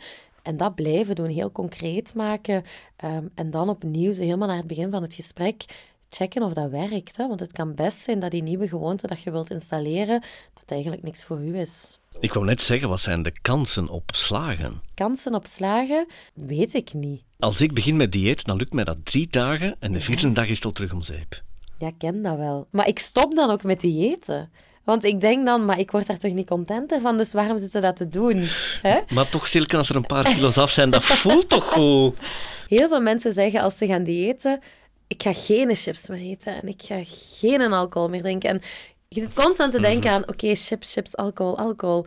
En 0.50 0.58
dat 0.58 0.76
blijven 0.76 1.16
doen, 1.16 1.30
heel 1.30 1.52
concreet 1.52 2.14
maken. 2.16 2.64
Ehm, 2.96 3.26
en 3.36 3.52
dan 3.52 3.70
opnieuw, 3.70 4.14
zo 4.14 4.22
helemaal 4.22 4.48
naar 4.48 4.58
het 4.58 4.68
begin 4.68 4.92
van 4.92 5.02
het 5.02 5.14
gesprek, 5.14 5.66
checken 6.10 6.44
of 6.44 6.54
dat 6.54 6.70
werkt. 6.70 7.18
Hè? 7.18 7.28
Want 7.28 7.40
het 7.40 7.52
kan 7.52 7.76
best 7.76 7.98
zijn 7.98 8.20
dat 8.20 8.32
die 8.32 8.44
nieuwe 8.44 8.68
gewoonte 8.68 9.08
dat 9.08 9.22
je 9.22 9.32
wilt 9.32 9.50
installeren, 9.52 10.24
dat 10.54 10.72
eigenlijk 10.72 11.04
niks 11.04 11.24
voor 11.24 11.42
u 11.42 11.58
is. 11.58 12.00
Ik 12.20 12.34
wou 12.34 12.46
net 12.46 12.62
zeggen, 12.62 12.90
wat 12.90 13.00
zijn 13.00 13.24
de 13.24 13.32
kansen 13.42 13.90
op 13.90 14.12
slagen? 14.14 14.82
Kansen 14.94 15.36
op 15.36 15.46
slagen? 15.46 16.08
Weet 16.34 16.74
ik 16.74 16.94
niet. 16.94 17.22
Als 17.40 17.62
ik 17.62 17.74
begin 17.74 17.98
met 17.98 18.12
dieet, 18.12 18.46
dan 18.46 18.58
lukt 18.58 18.74
mij 18.74 18.84
dat 18.84 19.06
drie 19.06 19.28
dagen 19.28 19.76
en 19.80 19.92
de 19.92 20.02
vierde 20.02 20.32
dag 20.32 20.48
is 20.48 20.56
het 20.56 20.66
al 20.66 20.72
terug 20.72 20.94
om 20.94 21.02
zeep. 21.02 21.44
Ja, 21.78 21.88
ik 21.88 21.98
ken 21.98 22.22
dat 22.22 22.38
wel. 22.38 22.68
Maar 22.72 22.88
ik 22.88 23.00
stop 23.00 23.36
dan 23.36 23.50
ook 23.50 23.64
met 23.64 23.82
diëten. 23.82 24.52
Want 24.90 25.04
ik 25.04 25.22
denk 25.22 25.46
dan, 25.46 25.66
maar 25.66 25.80
ik 25.80 25.92
word 25.92 26.08
daar 26.08 26.18
toch 26.18 26.34
niet 26.34 26.48
contenter 26.48 27.02
van, 27.02 27.18
dus 27.18 27.34
waarom 27.34 27.58
zitten 27.58 27.82
ze 27.82 27.88
dat 27.88 27.96
te 27.96 28.10
doen? 28.10 28.48
Maar 29.14 29.30
toch, 29.30 29.48
Silke, 29.48 29.78
als 29.78 29.90
er 29.90 29.96
een 29.96 30.06
paar 30.06 30.24
kilo's 30.24 30.58
af 30.58 30.70
zijn, 30.70 30.90
dat 30.90 31.04
voelt 31.04 31.50
toch 31.50 31.64
goed? 31.64 32.18
Heel 32.68 32.88
veel 32.88 33.02
mensen 33.02 33.34
zeggen 33.34 33.62
als 33.62 33.78
ze 33.78 33.86
gaan 33.86 34.04
diëten, 34.04 34.60
ik 35.08 35.24
ga 35.24 35.34
geen 35.34 35.76
chips 35.76 36.10
meer 36.10 36.20
eten 36.20 36.62
en 36.62 36.68
ik 36.68 36.82
ga 36.82 37.00
geen 37.04 37.74
alcohol 37.74 38.10
meer 38.10 38.22
drinken. 38.22 38.50
En 38.50 38.62
je 39.08 39.20
zit 39.20 39.34
constant 39.34 39.72
te 39.72 39.80
denken 39.80 40.10
mhm. 40.10 40.14
aan, 40.20 40.28
oké, 40.28 40.56
chips, 40.56 40.94
chips, 40.94 41.18
alcohol, 41.18 41.58
alcohol 41.58 42.06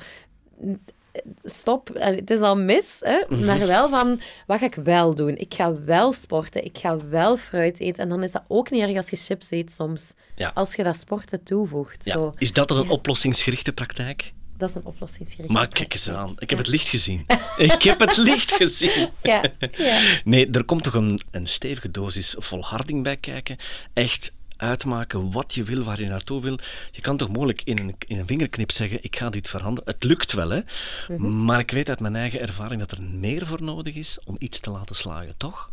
stop, 1.43 1.91
het 1.93 2.31
is 2.31 2.41
al 2.41 2.57
mis, 2.57 3.01
hè? 3.05 3.25
Mhm. 3.29 3.45
maar 3.45 3.67
wel 3.67 3.89
van, 3.89 4.21
wat 4.47 4.59
ga 4.59 4.67
ik 4.67 4.75
wel 4.75 5.15
doen? 5.15 5.37
Ik 5.37 5.55
ga 5.55 5.83
wel 5.83 6.13
sporten, 6.13 6.65
ik 6.65 6.79
ga 6.79 6.99
wel 7.09 7.37
fruit 7.37 7.81
eten. 7.81 8.03
En 8.03 8.09
dan 8.09 8.23
is 8.23 8.33
dat 8.33 8.45
ook 8.49 8.71
niet 8.71 8.83
erg 8.83 8.97
als 8.97 9.11
je 9.11 9.17
chips 9.17 9.51
eet 9.51 9.73
soms. 9.73 10.15
Als 10.55 10.75
je 10.75 10.83
dat 10.83 10.97
sporten 10.97 11.43
toevoegt. 11.43 12.05
Ja. 12.05 12.13
Zo. 12.13 12.35
Is 12.39 12.53
dat 12.53 12.71
een 12.71 12.89
oplossingsgerichte 12.89 13.73
praktijk? 13.73 14.33
Dat 14.57 14.69
is 14.69 14.75
een 14.75 14.85
oplossingsgerichte 14.85 15.53
Maar 15.53 15.69
kijk 15.69 15.93
eens 15.93 16.11
aan, 16.11 16.35
ik 16.39 16.51
heb 16.51 16.59
het 16.59 16.69
licht 16.69 16.89
gezien. 16.89 17.27
ik 17.57 17.83
heb 17.83 18.01
het 18.01 18.17
licht 18.17 18.53
gezien. 18.53 19.09
Ja. 19.23 19.43
ja. 19.77 20.21
Nee, 20.25 20.51
er 20.51 20.65
komt 20.65 20.83
toch 20.83 20.95
een, 20.95 21.21
een 21.31 21.47
stevige 21.47 21.91
dosis 21.91 22.35
volharding 22.39 23.03
bij 23.03 23.17
kijken. 23.17 23.57
Echt 23.93 24.33
uitmaken 24.63 25.33
wat 25.33 25.55
je 25.55 25.63
wil, 25.63 25.83
waar 25.83 26.01
je 26.01 26.09
naartoe 26.09 26.41
wil. 26.41 26.59
Je 26.91 27.01
kan 27.01 27.17
toch 27.17 27.29
mogelijk 27.29 27.63
in 27.65 27.79
een, 27.79 27.95
in 28.07 28.19
een 28.19 28.27
vingerknip 28.27 28.71
zeggen, 28.71 29.05
ik 29.05 29.17
ga 29.17 29.31
dit 29.31 29.49
veranderen. 29.49 29.93
Het 29.95 30.05
lukt 30.05 30.33
wel, 30.33 30.51
hè. 30.51 30.61
Mhm. 31.09 31.45
Maar 31.45 31.59
ik 31.59 31.71
weet 31.71 31.89
uit 31.89 32.01
mijn 32.01 32.17
eigen 32.17 32.41
ervaring 32.41 32.81
dat 32.81 32.91
er 32.91 33.03
meer 33.03 33.47
voor 33.47 33.63
nodig 33.63 33.95
is 33.95 34.19
om 34.25 34.37
iets 34.39 34.61
te 34.61 34.71
laten 34.71 34.97
slagen, 34.97 35.37
toch? 35.37 35.71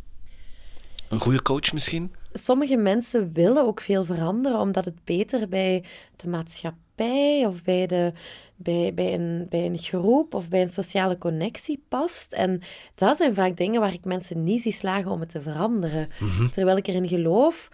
Een 1.09 1.21
goede 1.21 1.41
coach 1.41 1.73
misschien? 1.73 2.15
Sommige 2.33 2.77
mensen 2.77 3.33
willen 3.33 3.65
ook 3.65 3.81
veel 3.81 4.03
veranderen, 4.03 4.59
omdat 4.59 4.85
het 4.85 5.03
beter 5.03 5.49
bij 5.49 5.83
de 6.15 6.27
maatschappij 6.27 7.45
of 7.47 7.63
bij, 7.63 7.87
de, 7.87 8.13
bij, 8.55 8.93
bij, 8.93 9.13
een, 9.13 9.45
bij 9.49 9.65
een 9.65 9.77
groep 9.77 10.33
of 10.33 10.49
bij 10.49 10.61
een 10.61 10.69
sociale 10.69 11.17
connectie 11.17 11.83
past. 11.87 12.31
En 12.31 12.61
dat 12.95 13.17
zijn 13.17 13.33
vaak 13.33 13.57
dingen 13.57 13.79
waar 13.79 13.93
ik 13.93 14.05
mensen 14.05 14.43
niet 14.43 14.61
zie 14.61 14.71
slagen 14.71 15.11
om 15.11 15.19
het 15.19 15.29
te 15.29 15.41
veranderen. 15.41 16.09
Mhm. 16.19 16.49
Terwijl 16.49 16.77
ik 16.77 16.87
erin 16.87 17.07
geloof, 17.07 17.69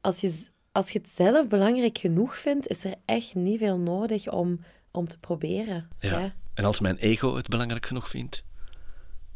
als 0.00 0.20
je 0.20 0.46
als 0.76 0.90
je 0.90 0.98
het 0.98 1.08
zelf 1.08 1.48
belangrijk 1.48 1.98
genoeg 1.98 2.36
vindt, 2.36 2.68
is 2.68 2.84
er 2.84 2.94
echt 3.04 3.34
niet 3.34 3.58
veel 3.58 3.78
nodig 3.78 4.30
om, 4.30 4.60
om 4.90 5.08
te 5.08 5.18
proberen. 5.18 5.88
Ja. 6.00 6.34
En 6.54 6.64
als 6.64 6.80
mijn 6.80 6.96
ego 6.96 7.36
het 7.36 7.48
belangrijk 7.48 7.86
genoeg 7.86 8.08
vindt? 8.08 8.42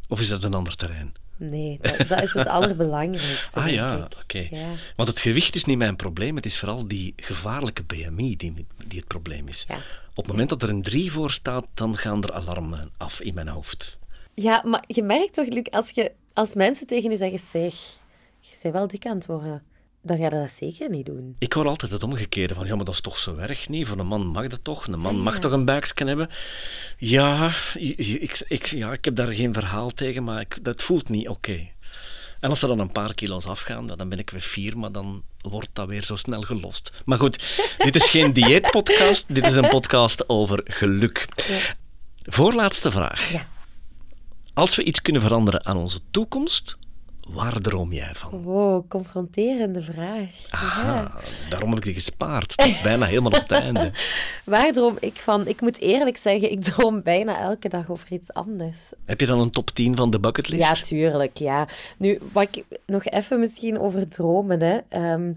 Of 0.08 0.20
is 0.20 0.28
dat 0.28 0.42
een 0.42 0.54
ander 0.54 0.76
terrein? 0.76 1.12
Nee, 1.36 1.78
dat, 1.80 2.08
dat 2.08 2.22
is 2.22 2.32
het 2.32 2.46
allerbelangrijkste. 2.56 3.60
ah 3.60 3.68
ja, 3.68 4.08
oké. 4.22 4.46
Ja. 4.50 4.74
Want 4.96 5.08
het 5.08 5.20
gewicht 5.20 5.54
is 5.54 5.64
niet 5.64 5.78
mijn 5.78 5.96
probleem, 5.96 6.36
het 6.36 6.46
is 6.46 6.58
vooral 6.58 6.88
die 6.88 7.12
gevaarlijke 7.16 7.82
BMI 7.82 8.36
die, 8.36 8.66
die 8.86 8.98
het 8.98 9.08
probleem 9.08 9.48
is. 9.48 9.64
Ja. 9.68 9.76
Op 10.10 10.16
het 10.16 10.26
moment 10.26 10.48
dat 10.48 10.62
er 10.62 10.68
een 10.68 10.82
3 10.82 11.12
voor 11.12 11.30
staat, 11.30 11.66
dan 11.74 11.96
gaan 11.96 12.22
er 12.22 12.32
alarmen 12.32 12.90
af 12.96 13.20
in 13.20 13.34
mijn 13.34 13.48
hoofd. 13.48 13.98
Ja, 14.34 14.62
maar 14.66 14.84
je 14.86 15.02
merkt 15.02 15.34
toch, 15.34 15.48
Luc, 15.48 15.66
als, 15.70 15.90
je, 15.90 16.12
als 16.32 16.54
mensen 16.54 16.86
tegen 16.86 17.10
je 17.10 17.16
zeggen: 17.16 17.38
zeg, 17.38 17.74
je 18.40 18.58
bent 18.62 18.74
wel 18.74 18.86
dik 18.86 19.06
aan 19.06 19.16
het 19.16 19.26
worden 19.26 19.62
dan 20.02 20.16
ga 20.16 20.24
je 20.24 20.30
dat 20.30 20.50
zeker 20.50 20.90
niet 20.90 21.06
doen. 21.06 21.36
Ik 21.38 21.52
hoor 21.52 21.68
altijd 21.68 21.90
het 21.90 22.02
omgekeerde 22.02 22.54
van, 22.54 22.66
ja, 22.66 22.76
maar 22.76 22.84
dat 22.84 22.94
is 22.94 23.00
toch 23.00 23.18
zo 23.18 23.36
erg 23.36 23.68
niet? 23.68 23.86
Voor 23.86 23.98
een 23.98 24.06
man 24.06 24.26
mag 24.26 24.46
dat 24.46 24.64
toch? 24.64 24.86
Een 24.86 24.98
man 24.98 25.20
mag 25.20 25.38
toch 25.38 25.52
een 25.52 25.64
buiksken 25.64 26.06
hebben? 26.06 26.30
Ja 26.96 27.52
ik, 27.74 28.44
ik, 28.48 28.66
ja, 28.66 28.92
ik 28.92 29.04
heb 29.04 29.16
daar 29.16 29.32
geen 29.32 29.52
verhaal 29.52 29.90
tegen, 29.90 30.24
maar 30.24 30.40
ik, 30.40 30.64
dat 30.64 30.82
voelt 30.82 31.08
niet 31.08 31.28
oké. 31.28 31.68
En 32.40 32.50
als 32.50 32.62
er 32.62 32.68
dan 32.68 32.78
een 32.78 32.92
paar 32.92 33.14
kilo's 33.14 33.46
afgaan, 33.46 33.86
dan 33.86 34.08
ben 34.08 34.18
ik 34.18 34.30
weer 34.30 34.40
vier, 34.40 34.78
maar 34.78 34.92
dan 34.92 35.22
wordt 35.40 35.68
dat 35.72 35.88
weer 35.88 36.04
zo 36.04 36.16
snel 36.16 36.42
gelost. 36.42 36.92
Maar 37.04 37.18
goed, 37.18 37.56
dit 37.84 37.94
is 37.94 38.08
geen 38.08 38.32
dieetpodcast, 38.32 39.34
dit 39.34 39.46
is 39.46 39.56
een 39.56 39.68
podcast 39.68 40.28
over 40.28 40.60
geluk. 40.64 41.26
Ja. 41.48 41.58
Voorlaatste 42.22 42.90
vraag. 42.90 43.32
Ja. 43.32 43.48
Als 44.54 44.76
we 44.76 44.84
iets 44.84 45.02
kunnen 45.02 45.22
veranderen 45.22 45.66
aan 45.66 45.76
onze 45.76 46.00
toekomst, 46.10 46.76
Waar 47.32 47.60
droom 47.60 47.92
jij 47.92 48.14
van? 48.14 48.42
Wow, 48.42 48.88
confronterende 48.88 49.82
vraag. 49.82 50.46
Aha, 50.50 51.12
daarom 51.48 51.68
heb 51.68 51.78
ik 51.78 51.84
die 51.84 51.94
gespaard. 51.94 52.80
bijna 52.82 53.06
helemaal 53.06 53.30
op 53.30 53.38
het 53.48 53.50
einde. 53.62 53.92
Waar 54.44 54.72
droom 54.72 54.96
ik 55.00 55.16
van? 55.16 55.46
Ik 55.46 55.60
moet 55.60 55.78
eerlijk 55.80 56.16
zeggen, 56.16 56.50
ik 56.50 56.62
droom 56.62 57.02
bijna 57.02 57.40
elke 57.40 57.68
dag 57.68 57.90
over 57.90 58.12
iets 58.12 58.32
anders. 58.32 58.92
Heb 59.04 59.20
je 59.20 59.26
dan 59.26 59.40
een 59.40 59.50
top 59.50 59.70
10 59.70 59.96
van 59.96 60.10
de 60.10 60.20
bucketlist? 60.20 60.62
Ja, 60.62 60.72
tuurlijk. 60.72 61.38
Ja. 61.38 61.68
Nu, 61.98 62.18
wat 62.32 62.48
ik 62.56 62.64
nog 62.86 63.04
even 63.04 63.40
misschien 63.40 63.78
over 63.78 64.08
dromen. 64.08 64.62
Hè. 64.62 64.78
Ehm, 64.88 65.32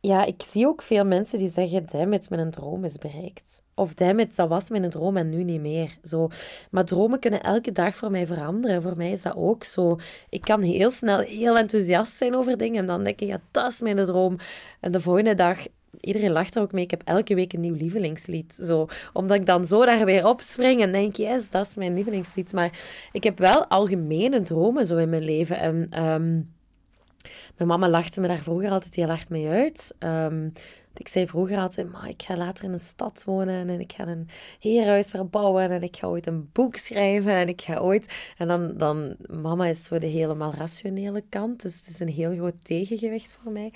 ja, 0.00 0.24
ik 0.24 0.42
zie 0.42 0.66
ook 0.66 0.82
veel 0.82 1.04
mensen 1.04 1.38
die 1.38 1.48
zeggen, 1.50 1.86
dammit, 1.86 2.30
mijn 2.30 2.50
droom 2.50 2.84
is 2.84 2.98
bereikt. 2.98 3.61
Of 3.74 3.94
dammit, 3.94 4.36
dat 4.36 4.48
was 4.48 4.70
mijn 4.70 4.90
droom 4.90 5.16
en 5.16 5.28
nu 5.28 5.44
niet 5.44 5.60
meer. 5.60 5.96
Zo. 6.02 6.28
Maar 6.70 6.84
dromen 6.84 7.18
kunnen 7.18 7.42
elke 7.42 7.72
dag 7.72 7.96
voor 7.96 8.10
mij 8.10 8.26
veranderen. 8.26 8.82
Voor 8.82 8.96
mij 8.96 9.10
is 9.10 9.22
dat 9.22 9.36
ook 9.36 9.64
zo. 9.64 9.98
Ik 10.28 10.40
kan 10.40 10.62
heel 10.62 10.90
snel 10.90 11.18
heel 11.18 11.56
enthousiast 11.56 12.16
zijn 12.16 12.34
over 12.34 12.58
dingen 12.58 12.80
en 12.80 12.86
dan 12.86 13.04
denk 13.04 13.20
ik, 13.20 13.28
ja, 13.28 13.40
dat 13.50 13.72
is 13.72 13.80
mijn 13.80 13.96
droom. 13.96 14.36
En 14.80 14.92
de 14.92 15.00
volgende 15.00 15.34
dag 15.34 15.58
iedereen 16.00 16.32
lacht 16.32 16.54
er 16.54 16.62
ook 16.62 16.72
mee. 16.72 16.84
Ik 16.84 16.90
heb 16.90 17.02
elke 17.04 17.34
week 17.34 17.52
een 17.52 17.60
nieuw 17.60 17.74
lievelingslied. 17.74 18.54
Zo, 18.62 18.86
omdat 19.12 19.36
ik 19.36 19.46
dan 19.46 19.66
zo 19.66 19.84
daar 19.84 20.04
weer 20.04 20.26
opspring 20.26 20.82
en 20.82 20.92
denk, 20.92 21.16
yes, 21.16 21.50
dat 21.50 21.66
is 21.66 21.76
mijn 21.76 21.94
lievelingslied. 21.94 22.52
Maar 22.52 22.70
ik 23.12 23.24
heb 23.24 23.38
wel 23.38 23.66
algemene 23.66 24.42
dromen 24.42 24.86
zo 24.86 24.96
in 24.96 25.08
mijn 25.08 25.24
leven. 25.24 25.58
En 25.58 25.86
ehm, 25.90 26.40
mijn 27.56 27.68
mama 27.68 27.88
lachte 27.88 28.20
me 28.20 28.28
daar 28.28 28.38
vroeger 28.38 28.70
altijd 28.70 28.94
heel 28.94 29.06
hard 29.06 29.28
mee 29.28 29.48
uit. 29.48 29.94
Um, 29.98 30.52
ik 30.94 31.08
zei 31.08 31.26
vroeger 31.26 31.58
altijd, 31.58 31.92
maar 31.92 32.08
ik 32.08 32.22
ga 32.22 32.36
later 32.36 32.64
in 32.64 32.72
een 32.72 32.80
stad 32.80 33.22
wonen 33.24 33.68
en 33.68 33.80
ik 33.80 33.92
ga 33.92 34.06
een 34.06 34.28
heerhuis 34.58 35.10
verbouwen 35.10 35.70
en 35.70 35.82
ik 35.82 35.96
ga 35.96 36.06
ooit 36.06 36.26
een 36.26 36.48
boek 36.52 36.76
schrijven 36.76 37.32
en 37.32 37.48
ik 37.48 37.60
ga 37.60 37.78
ooit... 37.78 38.32
En 38.38 38.48
dan, 38.48 38.76
dan 38.76 39.16
mama 39.26 39.66
is 39.66 39.84
zo 39.84 39.98
de 39.98 40.06
helemaal 40.06 40.54
rationele 40.54 41.24
kant, 41.28 41.62
dus 41.62 41.76
het 41.76 41.86
is 41.86 42.00
een 42.00 42.08
heel 42.08 42.34
groot 42.34 42.64
tegengewicht 42.64 43.38
voor 43.42 43.52
mij. 43.52 43.72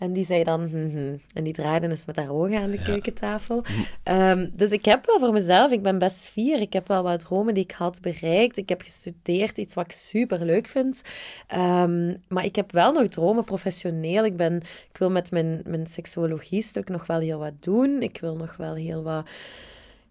En 0.00 0.12
die 0.12 0.24
zei 0.24 0.44
dan, 0.44 0.60
hm, 0.60 0.88
hm. 0.90 1.16
en 1.34 1.44
die 1.44 1.52
draaide 1.52 1.88
eens 1.88 2.06
met 2.06 2.16
haar 2.16 2.30
ogen 2.30 2.58
aan 2.58 2.70
de 2.70 2.82
keukentafel. 2.82 3.64
Ehm, 4.02 4.48
dus 4.52 4.70
ik 4.70 4.84
heb 4.84 5.06
wel 5.06 5.18
voor 5.18 5.32
mezelf, 5.32 5.70
ik 5.70 5.82
ben 5.82 5.98
best 5.98 6.28
fier, 6.28 6.60
ik 6.60 6.72
heb 6.72 6.88
wel 6.88 7.02
wat 7.02 7.20
dromen 7.20 7.54
die 7.54 7.62
ik 7.62 7.72
had 7.72 8.00
bereikt. 8.00 8.56
Ik 8.56 8.68
heb 8.68 8.82
gestudeerd, 8.82 9.58
iets 9.58 9.74
wat 9.74 9.84
ik 9.84 9.92
super 9.92 10.44
leuk 10.44 10.66
vind. 10.66 11.02
Ehm, 11.46 12.14
maar 12.28 12.44
ik 12.44 12.56
heb 12.56 12.72
wel 12.72 12.92
nog 12.92 13.08
dromen 13.08 13.44
professioneel. 13.44 14.24
Ik, 14.24 14.36
ben, 14.36 14.56
ik 14.92 14.98
wil 14.98 15.10
met 15.10 15.30
mijn, 15.30 15.60
mijn 15.66 15.86
seksuologie-stuk 15.86 16.88
nog 16.88 17.06
wel 17.06 17.18
heel 17.18 17.38
wat 17.38 17.62
doen. 17.62 18.02
Ik 18.02 18.18
wil 18.20 18.36
nog 18.36 18.56
wel 18.56 18.74
heel 18.74 19.02
wat 19.02 19.28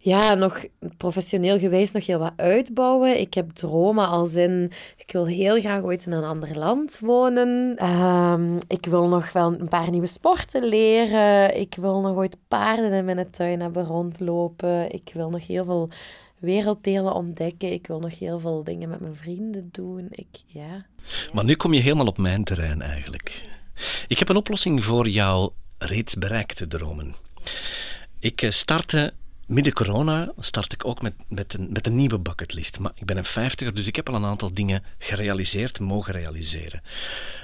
ja, 0.02 0.34
nog 0.34 0.66
professioneel 0.98 1.60
geweest 1.60 1.94
nog 1.94 2.06
heel 2.06 2.20
wat 2.20 2.34
uitbouwen. 2.36 3.20
Ik 3.20 3.34
heb 3.34 3.50
dromen 3.50 4.08
als 4.08 4.36
in, 4.36 4.72
ik 4.98 5.12
wil 5.12 5.28
heel 5.28 5.60
graag 5.60 5.84
ooit 5.84 6.06
in 6.06 6.12
een 6.12 6.24
ander 6.24 6.58
land 6.58 7.00
wonen. 7.00 7.76
Ehm, 7.78 8.58
ik 8.68 8.86
wil 8.86 9.08
nog 9.08 9.32
wel 9.32 9.54
een 9.60 9.68
paar 9.68 9.90
nieuwe 9.90 10.08
sporten 10.08 10.64
leren. 10.64 11.60
Ik 11.60 11.76
wil 11.76 12.02
nog 12.02 12.16
ooit 12.16 12.38
paarden 12.48 12.92
in 12.92 13.06
mijn 13.06 13.30
tuin 13.30 13.62
hebben 13.62 13.86
rondlopen. 13.86 14.92
Ik 14.92 15.12
wil 15.14 15.30
nog 15.30 15.48
heel 15.48 15.66
veel 15.66 15.90
werelddelen 16.40 17.14
ontdekken. 17.14 17.72
Ik 17.72 17.88
wil 17.88 18.00
nog 18.00 18.20
heel 18.20 18.40
veel 18.40 18.64
dingen 18.64 18.90
met 18.90 19.00
mijn 19.00 19.16
vrienden 19.16 19.70
doen. 19.72 20.08
Ik, 20.10 20.28
ja. 20.46 20.86
Maar 21.34 21.44
nu 21.44 21.56
kom 21.56 21.74
je 21.74 21.82
helemaal 21.82 22.08
op 22.08 22.18
mijn 22.18 22.44
terrein 22.44 22.82
eigenlijk. 22.82 23.44
Ik 24.08 24.20
heb 24.20 24.30
een 24.30 24.36
oplossing 24.36 24.84
voor 24.84 25.08
jouw 25.08 25.54
reeds 25.78 26.16
bereikte 26.16 26.68
dromen. 26.68 27.16
Ik 28.20 28.42
eh, 28.42 28.50
startte 28.50 29.14
midden 29.50 29.74
corona 29.74 30.32
start 30.40 30.74
ik 30.74 30.86
ook 30.86 31.02
met, 31.02 31.14
met, 31.28 31.54
een, 31.54 31.68
met 31.72 31.88
een 31.88 31.96
nieuwe 31.96 32.20
bucketlist. 32.20 32.80
Maar 32.80 32.92
ik 32.96 33.06
ben 33.06 33.18
een 33.18 33.26
vijftiger, 33.26 33.74
dus 33.74 33.88
ik 33.88 33.96
heb 33.96 34.10
al 34.10 34.16
een 34.16 34.26
aantal 34.26 34.54
dingen 34.54 34.84
gerealiseerd, 34.98 35.80
mogen 35.80 36.14
realiseren. 36.14 36.82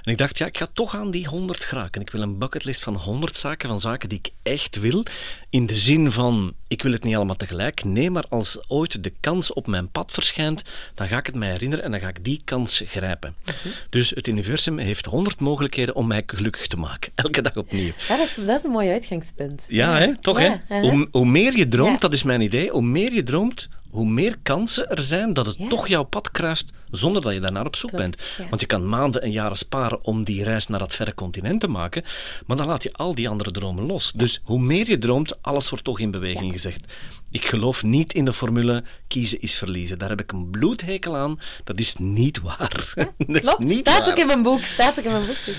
En 0.04 0.12
ik 0.12 0.18
dacht, 0.18 0.38
ja, 0.38 0.46
ik 0.46 0.58
ga 0.58 0.68
toch 0.74 0.96
aan 0.96 1.12
die 1.12 1.28
100 1.28 1.64
geraken. 1.64 2.02
Ik 2.02 2.10
wil 2.10 2.22
een 2.22 2.38
bucketlist 2.38 2.84
van 2.84 2.96
100 2.96 3.36
zaken, 3.36 3.70
van 3.70 3.80
zaken 3.80 4.10
die 4.10 4.18
ik 4.18 4.32
echt 4.44 4.80
wil. 4.80 5.04
In 5.50 5.66
de 5.66 5.78
zin 5.78 6.12
van, 6.12 6.54
ik 6.68 6.82
wil 6.82 6.92
het 6.92 7.04
niet 7.04 7.16
allemaal 7.16 7.36
tegelijk. 7.36 7.84
Nee, 7.84 8.12
maar 8.12 8.26
als 8.30 8.60
ooit 8.68 9.04
de 9.04 9.14
kans 9.20 9.54
op 9.54 9.68
mijn 9.68 9.90
pad 9.90 10.12
verschijnt, 10.12 10.64
dan 10.96 11.08
ga 11.08 11.18
ik 11.18 11.26
het 11.26 11.36
mij 11.36 11.50
herinneren 11.50 11.86
en 11.86 11.92
dan 11.92 12.00
ga 12.00 12.08
ik 12.08 12.24
die 12.24 12.42
kans 12.44 12.82
grijpen. 12.86 13.36
Mhm. 13.44 13.54
Dus 13.90 14.10
het 14.10 14.28
universum 14.28 14.78
heeft 14.78 15.06
100 15.06 15.40
mogelijkheden 15.40 15.96
om 15.96 16.08
mij 16.08 16.24
gelukkig 16.26 16.68
te 16.68 16.78
maken. 16.78 17.12
Elke 17.26 17.42
dag 17.42 17.56
opnieuw. 17.56 17.92
Ja, 18.08 18.18
dat, 18.18 18.28
is, 18.28 18.36
dat 18.36 18.60
is 18.60 18.64
een 18.64 18.72
mooi 18.72 18.90
uitgangspunt. 18.90 19.66
Ja, 19.68 19.98
Hè? 19.98 20.18
toch 20.18 20.40
hè? 20.40 20.80
Hoe, 20.80 21.08
hoe 21.12 21.26
meer 21.26 21.58
je 21.58 21.68
droomt, 21.68 21.95
dat 22.02 22.14
is 22.14 22.24
mijn 22.24 22.42
idee, 22.42 22.70
hoe 22.70 22.82
meer 22.82 23.14
je 23.14 23.24
droomt, 23.24 23.70
hoe 23.90 24.06
meer 24.06 24.38
kansen 24.44 24.90
er 24.90 25.04
zijn 25.04 25.34
dat 25.34 25.46
het 25.46 25.70
toch 25.70 25.88
jouw 25.88 26.04
pad 26.04 26.32
kruist 26.32 26.72
zonder 26.92 27.22
dat 27.22 27.34
je 27.34 27.40
daarnaar 27.40 27.66
op 27.66 27.76
zoek 27.76 27.92
bent. 27.92 28.24
Want 28.50 28.62
je 28.62 28.68
kan 28.68 28.90
maanden 28.90 29.22
en 29.22 29.32
jaren 29.32 29.58
sparen 29.58 30.04
om 30.04 30.24
die 30.24 30.44
reis 30.44 30.68
naar 30.68 30.80
dat 30.80 30.96
verre 30.96 31.14
continent 31.14 31.60
te 31.60 31.68
maken, 31.68 32.04
maar 32.46 32.58
dan 32.58 32.66
laat 32.66 32.84
je 32.84 32.94
al 32.94 33.16
die 33.16 33.30
andere 33.30 33.52
dromen 33.52 33.86
los. 33.86 34.12
Dus 34.12 34.42
hoe 34.44 34.60
meer 34.60 34.90
je 34.90 34.98
droomt, 34.98 35.42
alles 35.42 35.70
wordt 35.70 35.84
toch 35.84 36.00
in 36.00 36.12
beweging 36.12 36.52
gezegd. 36.52 36.94
Ik 37.32 37.46
geloof 37.46 37.84
niet 37.84 38.14
in 38.14 38.26
de 38.26 38.34
formule 38.34 38.84
kiezen 39.08 39.42
is 39.42 39.58
verliezen. 39.58 40.00
Daar 40.00 40.10
heb 40.10 40.22
ik 40.22 40.32
een 40.32 40.50
bloedhekel 40.50 41.18
aan. 41.18 41.40
Dat 41.64 41.80
is 41.80 41.96
niet 41.96 42.42
waar. 42.42 42.94
klopt, 43.18 43.60
niet 43.60 43.80
staat 43.80 44.00
waar. 44.00 44.10
ook 44.10 44.18
in 44.18 44.28
mijn 44.28 44.42
boek. 44.42 44.66
Staat 44.66 45.00
ook 45.00 45.06
in 45.06 45.12
mijn 45.12 45.26
boek. 45.26 45.56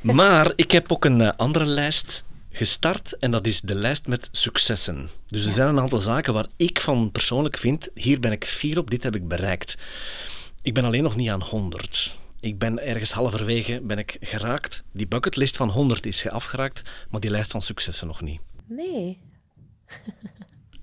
Maar 0.00 0.52
ik 0.56 0.70
heb 0.70 0.92
ook 0.92 1.04
een 1.04 1.20
eh, 1.20 1.32
andere 1.36 1.66
lijst 1.66 2.24
gestart 2.56 3.16
en 3.18 3.30
dat 3.30 3.46
is 3.46 3.60
de 3.60 3.74
lijst 3.74 4.06
met 4.06 4.28
successen. 4.32 5.10
Dus 5.28 5.46
er 5.46 5.52
zijn 5.52 5.68
een 5.68 5.80
aantal 5.80 5.98
zaken 5.98 6.34
waar 6.34 6.46
ik 6.56 6.80
van 6.80 7.10
persoonlijk 7.12 7.56
vind, 7.56 7.88
hier 7.94 8.20
ben 8.20 8.32
ik 8.32 8.44
fier 8.44 8.78
op, 8.78 8.90
dit 8.90 9.02
heb 9.02 9.14
ik 9.14 9.28
bereikt. 9.28 9.76
Ik 10.62 10.74
ben 10.74 10.84
alleen 10.84 11.02
nog 11.02 11.16
niet 11.16 11.28
aan 11.28 11.42
100. 11.42 12.18
Ik 12.40 12.58
ben 12.58 12.86
ergens 12.86 13.12
halverwege 13.12 13.80
ben 13.82 13.98
ik 13.98 14.16
geraakt. 14.20 14.82
Die 14.92 15.06
bucketlist 15.06 15.56
van 15.56 15.68
100 15.68 16.06
is 16.06 16.28
afgeraakt, 16.28 16.82
maar 17.10 17.20
die 17.20 17.30
lijst 17.30 17.50
van 17.50 17.62
successen 17.62 18.06
nog 18.06 18.20
niet. 18.20 18.40
Nee. 18.66 19.18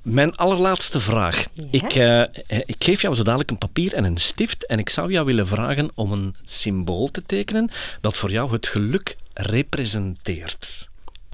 Mijn 0.02 0.36
allerlaatste 0.36 1.00
vraag. 1.00 1.46
Ik, 1.72 1.96
uh, 1.96 2.22
ik 2.48 2.84
geef 2.84 3.02
jou 3.02 3.16
zo 3.16 3.24
dadelijk 3.24 3.50
een 3.50 3.58
papier 3.58 3.94
en 3.94 4.04
een 4.04 4.18
stift 4.18 4.66
en 4.66 4.80
ik 4.80 4.90
zou 4.90 5.12
jou 5.12 5.26
willen 5.26 5.48
vragen 5.48 5.92
om 5.96 6.12
een 6.12 6.36
symbool 6.44 7.08
te 7.08 7.24
tekenen 7.26 7.70
dat 8.02 8.18
voor 8.18 8.32
jou 8.32 8.52
het 8.52 8.68
geluk 8.68 9.18
representeert. 9.34 10.92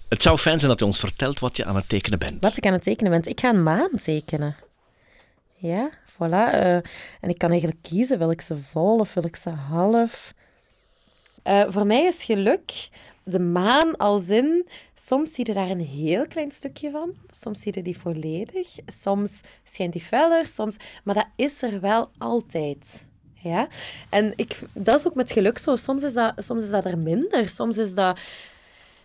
Het 0.10 0.22
zou 0.22 0.38
fijn 0.38 0.58
zijn 0.60 0.72
dat 0.72 0.80
je 0.80 0.86
ons 0.86 1.00
vertelt 1.00 1.40
wat 1.40 1.58
je 1.58 1.66
aan 1.66 1.76
het 1.76 1.90
tekenen 1.90 2.20
bent. 2.20 2.42
Wat 2.42 2.58
ik 2.58 2.66
aan 2.66 2.74
het 2.74 2.84
tekenen 2.84 3.12
ben? 3.12 3.32
Ik 3.32 3.40
ga 3.40 3.50
een 3.50 3.64
maan 3.64 3.92
tekenen. 4.04 4.56
Ja, 5.56 5.90
voilà. 6.14 6.54
Uh, 6.54 6.74
en 7.22 7.30
ik 7.30 7.38
kan 7.38 7.50
eigenlijk 7.50 7.82
kiezen, 7.82 8.30
ik 8.30 8.42
ze 8.42 8.58
vol 8.58 8.98
of 8.98 9.16
ik 9.16 9.36
ze 9.36 9.50
half? 9.50 10.34
Uh, 11.44 11.64
voor 11.68 11.86
mij 11.86 12.06
is 12.06 12.24
geluk 12.24 12.90
de 13.24 13.40
maan 13.40 13.98
als 13.98 14.30
in... 14.30 14.68
Soms 14.96 15.34
zie 15.34 15.48
je 15.48 15.54
daar 15.54 15.70
een 15.70 15.86
heel 15.86 16.28
klein 16.28 16.52
stukje 16.52 16.92
van. 16.92 17.14
Soms 17.30 17.62
zie 17.62 17.72
je 17.76 17.82
die 17.82 17.98
volledig. 17.98 18.68
Soms 18.86 19.42
schijnt 19.64 19.94
die 19.94 20.02
feller, 20.02 20.48
soms... 20.48 20.78
Maar 21.04 21.16
dat 21.16 21.28
is 21.36 21.62
er 21.62 21.80
wel 21.80 22.10
altijd. 22.18 23.08
Ja? 23.34 23.68
En 24.10 24.34
ik, 24.36 24.60
dat 24.74 25.00
is 25.00 25.08
ook 25.08 25.16
met 25.16 25.32
geluk 25.32 25.58
zo. 25.58 25.76
Soms 25.76 26.04
is 26.04 26.14
dat, 26.14 26.34
soms 26.38 26.64
is 26.64 26.70
dat 26.70 26.86
er 26.86 26.98
minder. 26.98 27.50
Soms 27.50 27.78
is 27.78 27.94
dat 27.94 28.20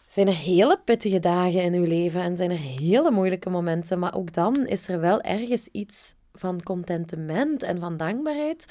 zijn 0.06 0.28
er 0.28 0.36
hele 0.36 0.80
pittige 0.84 1.18
dagen 1.18 1.62
in 1.62 1.74
uw 1.74 1.84
leven 1.84 2.20
en 2.20 2.36
zijn 2.36 2.50
er 2.50 2.58
hele 2.58 3.10
moeilijke 3.10 3.50
momenten. 3.50 3.98
Maar 3.98 4.14
ook 4.14 4.32
dan 4.32 4.66
is 4.66 4.88
er 4.88 5.00
wel 5.00 5.20
ergens 5.20 5.68
iets 5.72 6.14
van 6.32 6.62
contentement 6.62 7.62
en 7.62 7.80
van 7.80 7.96
dankbaarheid. 7.96 8.66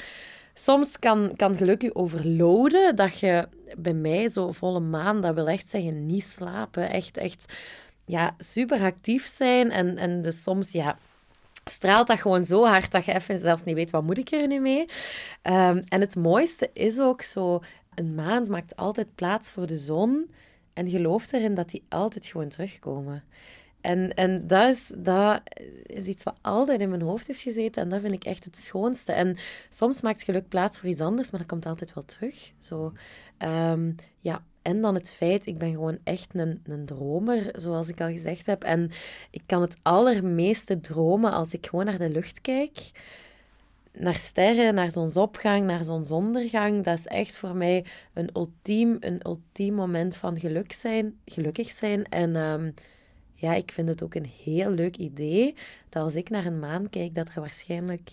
Soms 0.54 1.00
kan, 1.00 1.32
kan 1.36 1.56
geluk 1.56 1.82
je 1.82 1.96
overloaden, 1.96 2.96
dat 2.96 3.20
je 3.20 3.48
bij 3.78 3.94
mij 3.94 4.30
zo 4.30 4.52
volle 4.52 4.80
maan, 4.80 5.22
dat 5.22 5.36
wil 5.36 5.48
echt 5.48 5.70
zeggen 5.70 6.06
niet 6.06 6.24
slapen, 6.24 6.90
echt, 6.90 7.18
echt 7.18 7.54
ja, 8.06 8.36
super 8.38 8.82
actief 8.82 9.26
zijn. 9.26 9.72
En, 9.72 9.98
en 9.98 10.22
dus 10.22 10.44
soms, 10.44 10.72
ja, 10.72 10.98
straalt 11.64 12.08
dat 12.08 12.20
gewoon 12.20 12.44
zo 12.44 12.66
hard 12.66 12.92
dat 12.92 13.06
je 13.06 13.14
even 13.14 13.40
zelfs 13.40 13.64
niet 13.64 13.76
weet, 13.76 13.92
wat 13.92 14.04
moet 14.04 14.18
ik 14.18 14.32
er 14.32 14.48
nu 14.48 14.60
mee? 14.60 14.86
Um, 15.44 15.84
en 15.88 16.02
het 16.02 16.16
mooiste 16.16 16.70
is 16.74 17.00
ook 17.00 17.22
zo, 17.22 17.60
een 17.96 18.16
maand 18.16 18.50
maakt 18.50 18.76
altijd 18.76 19.16
plaats 19.16 19.52
voor 19.52 19.68
de 19.68 19.78
zon. 19.78 20.32
En 20.74 20.90
geloof 20.90 21.32
erin 21.32 21.54
dat 21.54 21.70
die 21.70 21.84
altijd 21.90 22.28
gewoon 22.28 22.50
terugkomen. 22.50 23.24
En, 23.82 24.14
en 24.14 24.48
dat, 24.48 24.70
is, 24.70 24.94
dat 24.98 25.42
is 25.84 26.06
iets 26.06 26.24
wat 26.24 26.38
altijd 26.42 26.82
in 26.82 26.90
mijn 26.90 27.02
hoofd 27.02 27.28
heeft 27.28 27.42
gezeten. 27.42 27.84
En 27.84 27.90
dat 27.90 28.02
vind 28.02 28.14
ik 28.14 28.24
echt 28.24 28.44
het 28.44 28.58
schoonste. 28.58 29.12
En 29.12 29.38
soms 29.70 30.02
maakt 30.02 30.24
geluk 30.24 30.48
plaats 30.48 30.80
voor 30.80 30.90
iets 30.90 31.00
anders, 31.00 31.32
maar 31.32 31.40
dat 31.40 31.50
komt 31.50 31.66
altijd 31.66 31.94
wel 31.94 32.06
terug. 32.06 32.52
Zo, 32.60 32.94
um, 33.40 33.96
ja. 34.20 34.44
En 34.62 34.82
dan 34.82 34.94
het 34.94 35.14
feit, 35.14 35.46
ik 35.46 35.58
ben 35.58 35.72
gewoon 35.72 35.98
echt 36.04 36.36
een, 36.36 36.62
een 36.64 36.86
dromer, 36.86 37.50
zoals 37.56 37.88
ik 37.88 38.02
al 38.02 38.08
gezegd 38.08 38.46
heb. 38.46 38.64
En 38.64 38.92
ik 39.32 39.42
kan 39.46 39.62
het 39.62 39.78
allermeeste 39.82 40.80
dromen 40.80 41.32
als 41.32 41.54
ik 41.54 41.68
gewoon 41.68 41.86
naar 41.86 41.98
de 41.98 42.10
lucht 42.10 42.42
kijk 42.42 42.92
naar 43.98 44.16
sterren, 44.16 44.74
naar 44.74 44.92
zonsopgang, 44.92 45.66
naar 45.66 45.86
zonsondergang. 45.86 46.84
Dat 46.84 46.98
is 46.98 47.08
echt 47.08 47.38
voor 47.38 47.56
mij 47.56 47.86
een 48.14 48.30
ultiem, 48.34 48.98
een 49.00 49.20
ultiem 49.26 49.74
moment 49.74 50.18
van 50.18 50.40
geluk 50.40 50.72
zijn, 50.72 51.20
gelukkig 51.26 51.72
zijn. 51.72 52.04
En 52.04 52.36
ehm, 52.36 52.72
ja, 53.34 53.54
ik 53.54 53.72
vind 53.72 53.88
het 53.88 54.04
ook 54.04 54.16
een 54.16 54.32
heel 54.44 54.72
leuk 54.72 54.98
idee 54.98 55.56
dat 55.90 56.04
als 56.04 56.16
ik 56.16 56.30
naar 56.30 56.46
een 56.46 56.60
maan 56.60 56.90
kijk, 56.90 57.16
dat 57.16 57.30
er 57.30 57.40
waarschijnlijk 57.40 58.10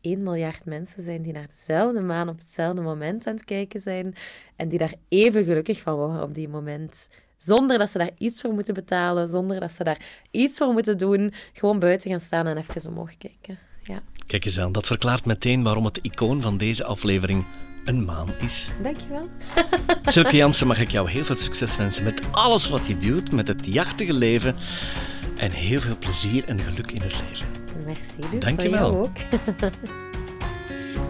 1 0.00 0.22
miljard 0.22 0.64
mensen 0.64 1.02
zijn 1.02 1.22
die 1.22 1.32
naar 1.32 1.48
dezelfde 1.48 2.00
maan 2.00 2.28
op 2.28 2.38
hetzelfde 2.38 2.80
moment 2.80 3.26
aan 3.26 3.34
het 3.34 3.44
kijken 3.44 3.80
zijn 3.80 4.14
en 4.56 4.68
die 4.68 4.78
daar 4.78 4.94
even 5.08 5.44
gelukkig 5.44 5.80
van 5.80 5.94
worden 5.94 6.22
op 6.22 6.34
die 6.34 6.48
moment. 6.48 7.08
Zonder 7.36 7.78
dat 7.78 7.90
ze 7.90 7.98
daar 7.98 8.10
iets 8.18 8.40
voor 8.40 8.52
moeten 8.52 8.74
betalen, 8.74 9.28
zonder 9.28 9.60
dat 9.60 9.72
ze 9.72 9.84
daar 9.84 10.00
iets 10.30 10.58
voor 10.58 10.72
moeten 10.72 10.98
doen. 10.98 11.32
Gewoon 11.52 11.78
buiten 11.78 12.10
gaan 12.10 12.20
staan 12.20 12.46
en 12.46 12.56
even 12.56 12.90
omhoog 12.90 13.16
kijken. 13.16 13.58
Ja. 13.86 14.02
Kijk 14.26 14.44
eens 14.44 14.58
aan, 14.58 14.72
dat 14.72 14.86
verklaart 14.86 15.24
meteen 15.24 15.62
waarom 15.62 15.84
het 15.84 15.98
icoon 16.02 16.42
van 16.42 16.56
deze 16.56 16.84
aflevering 16.84 17.44
een 17.84 18.04
maan 18.04 18.28
is. 18.38 18.70
Dankjewel. 18.82 19.28
Silke 20.04 20.36
Jansen, 20.36 20.66
mag 20.66 20.80
ik 20.80 20.90
jou 20.90 21.10
heel 21.10 21.24
veel 21.24 21.36
succes 21.36 21.76
wensen 21.76 22.04
met 22.04 22.20
alles 22.30 22.68
wat 22.68 22.86
je 22.86 22.96
doet, 22.96 23.32
met 23.32 23.48
het 23.48 23.66
jachtige 23.66 24.12
leven 24.12 24.56
en 25.36 25.50
heel 25.50 25.80
veel 25.80 25.98
plezier 25.98 26.44
en 26.44 26.60
geluk 26.60 26.90
in 26.90 27.00
het 27.00 27.14
leven. 27.28 27.46
Merci, 27.84 28.38
Dankjewel. 28.38 28.90
Voor 28.90 29.00
ook. 29.00 29.16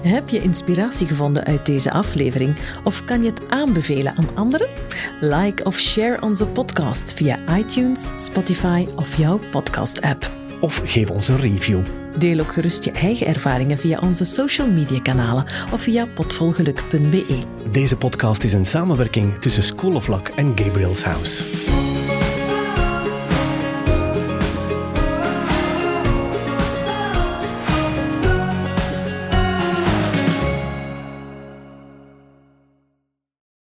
Heb 0.02 0.28
je 0.28 0.42
inspiratie 0.42 1.06
gevonden 1.06 1.44
uit 1.44 1.66
deze 1.66 1.90
aflevering 1.90 2.56
of 2.84 3.04
kan 3.04 3.22
je 3.22 3.30
het 3.30 3.48
aanbevelen 3.48 4.16
aan 4.16 4.36
anderen? 4.36 4.68
Like 5.20 5.64
of 5.64 5.78
share 5.78 6.22
onze 6.22 6.46
podcast 6.46 7.12
via 7.12 7.56
iTunes, 7.56 8.24
Spotify 8.24 8.86
of 8.96 9.16
jouw 9.16 9.40
podcast-app. 9.50 10.30
Of 10.60 10.82
geef 10.84 11.10
ons 11.10 11.28
een 11.28 11.38
review. 11.40 12.05
Deel 12.18 12.40
ook 12.40 12.52
gerust 12.52 12.84
je 12.84 12.90
eigen 12.90 13.26
ervaringen 13.26 13.78
via 13.78 13.98
onze 13.98 14.24
social 14.24 14.70
media 14.70 15.00
kanalen 15.00 15.46
of 15.72 15.80
via 15.80 16.06
potvolgeluk.be. 16.14 17.38
Deze 17.70 17.96
podcast 17.96 18.44
is 18.44 18.52
een 18.52 18.64
samenwerking 18.64 19.38
tussen 19.38 19.62
School 19.62 19.94
of 19.94 20.08
Luck 20.08 20.28
en 20.28 20.52
Gabriel's 20.54 21.02
House. 21.02 21.44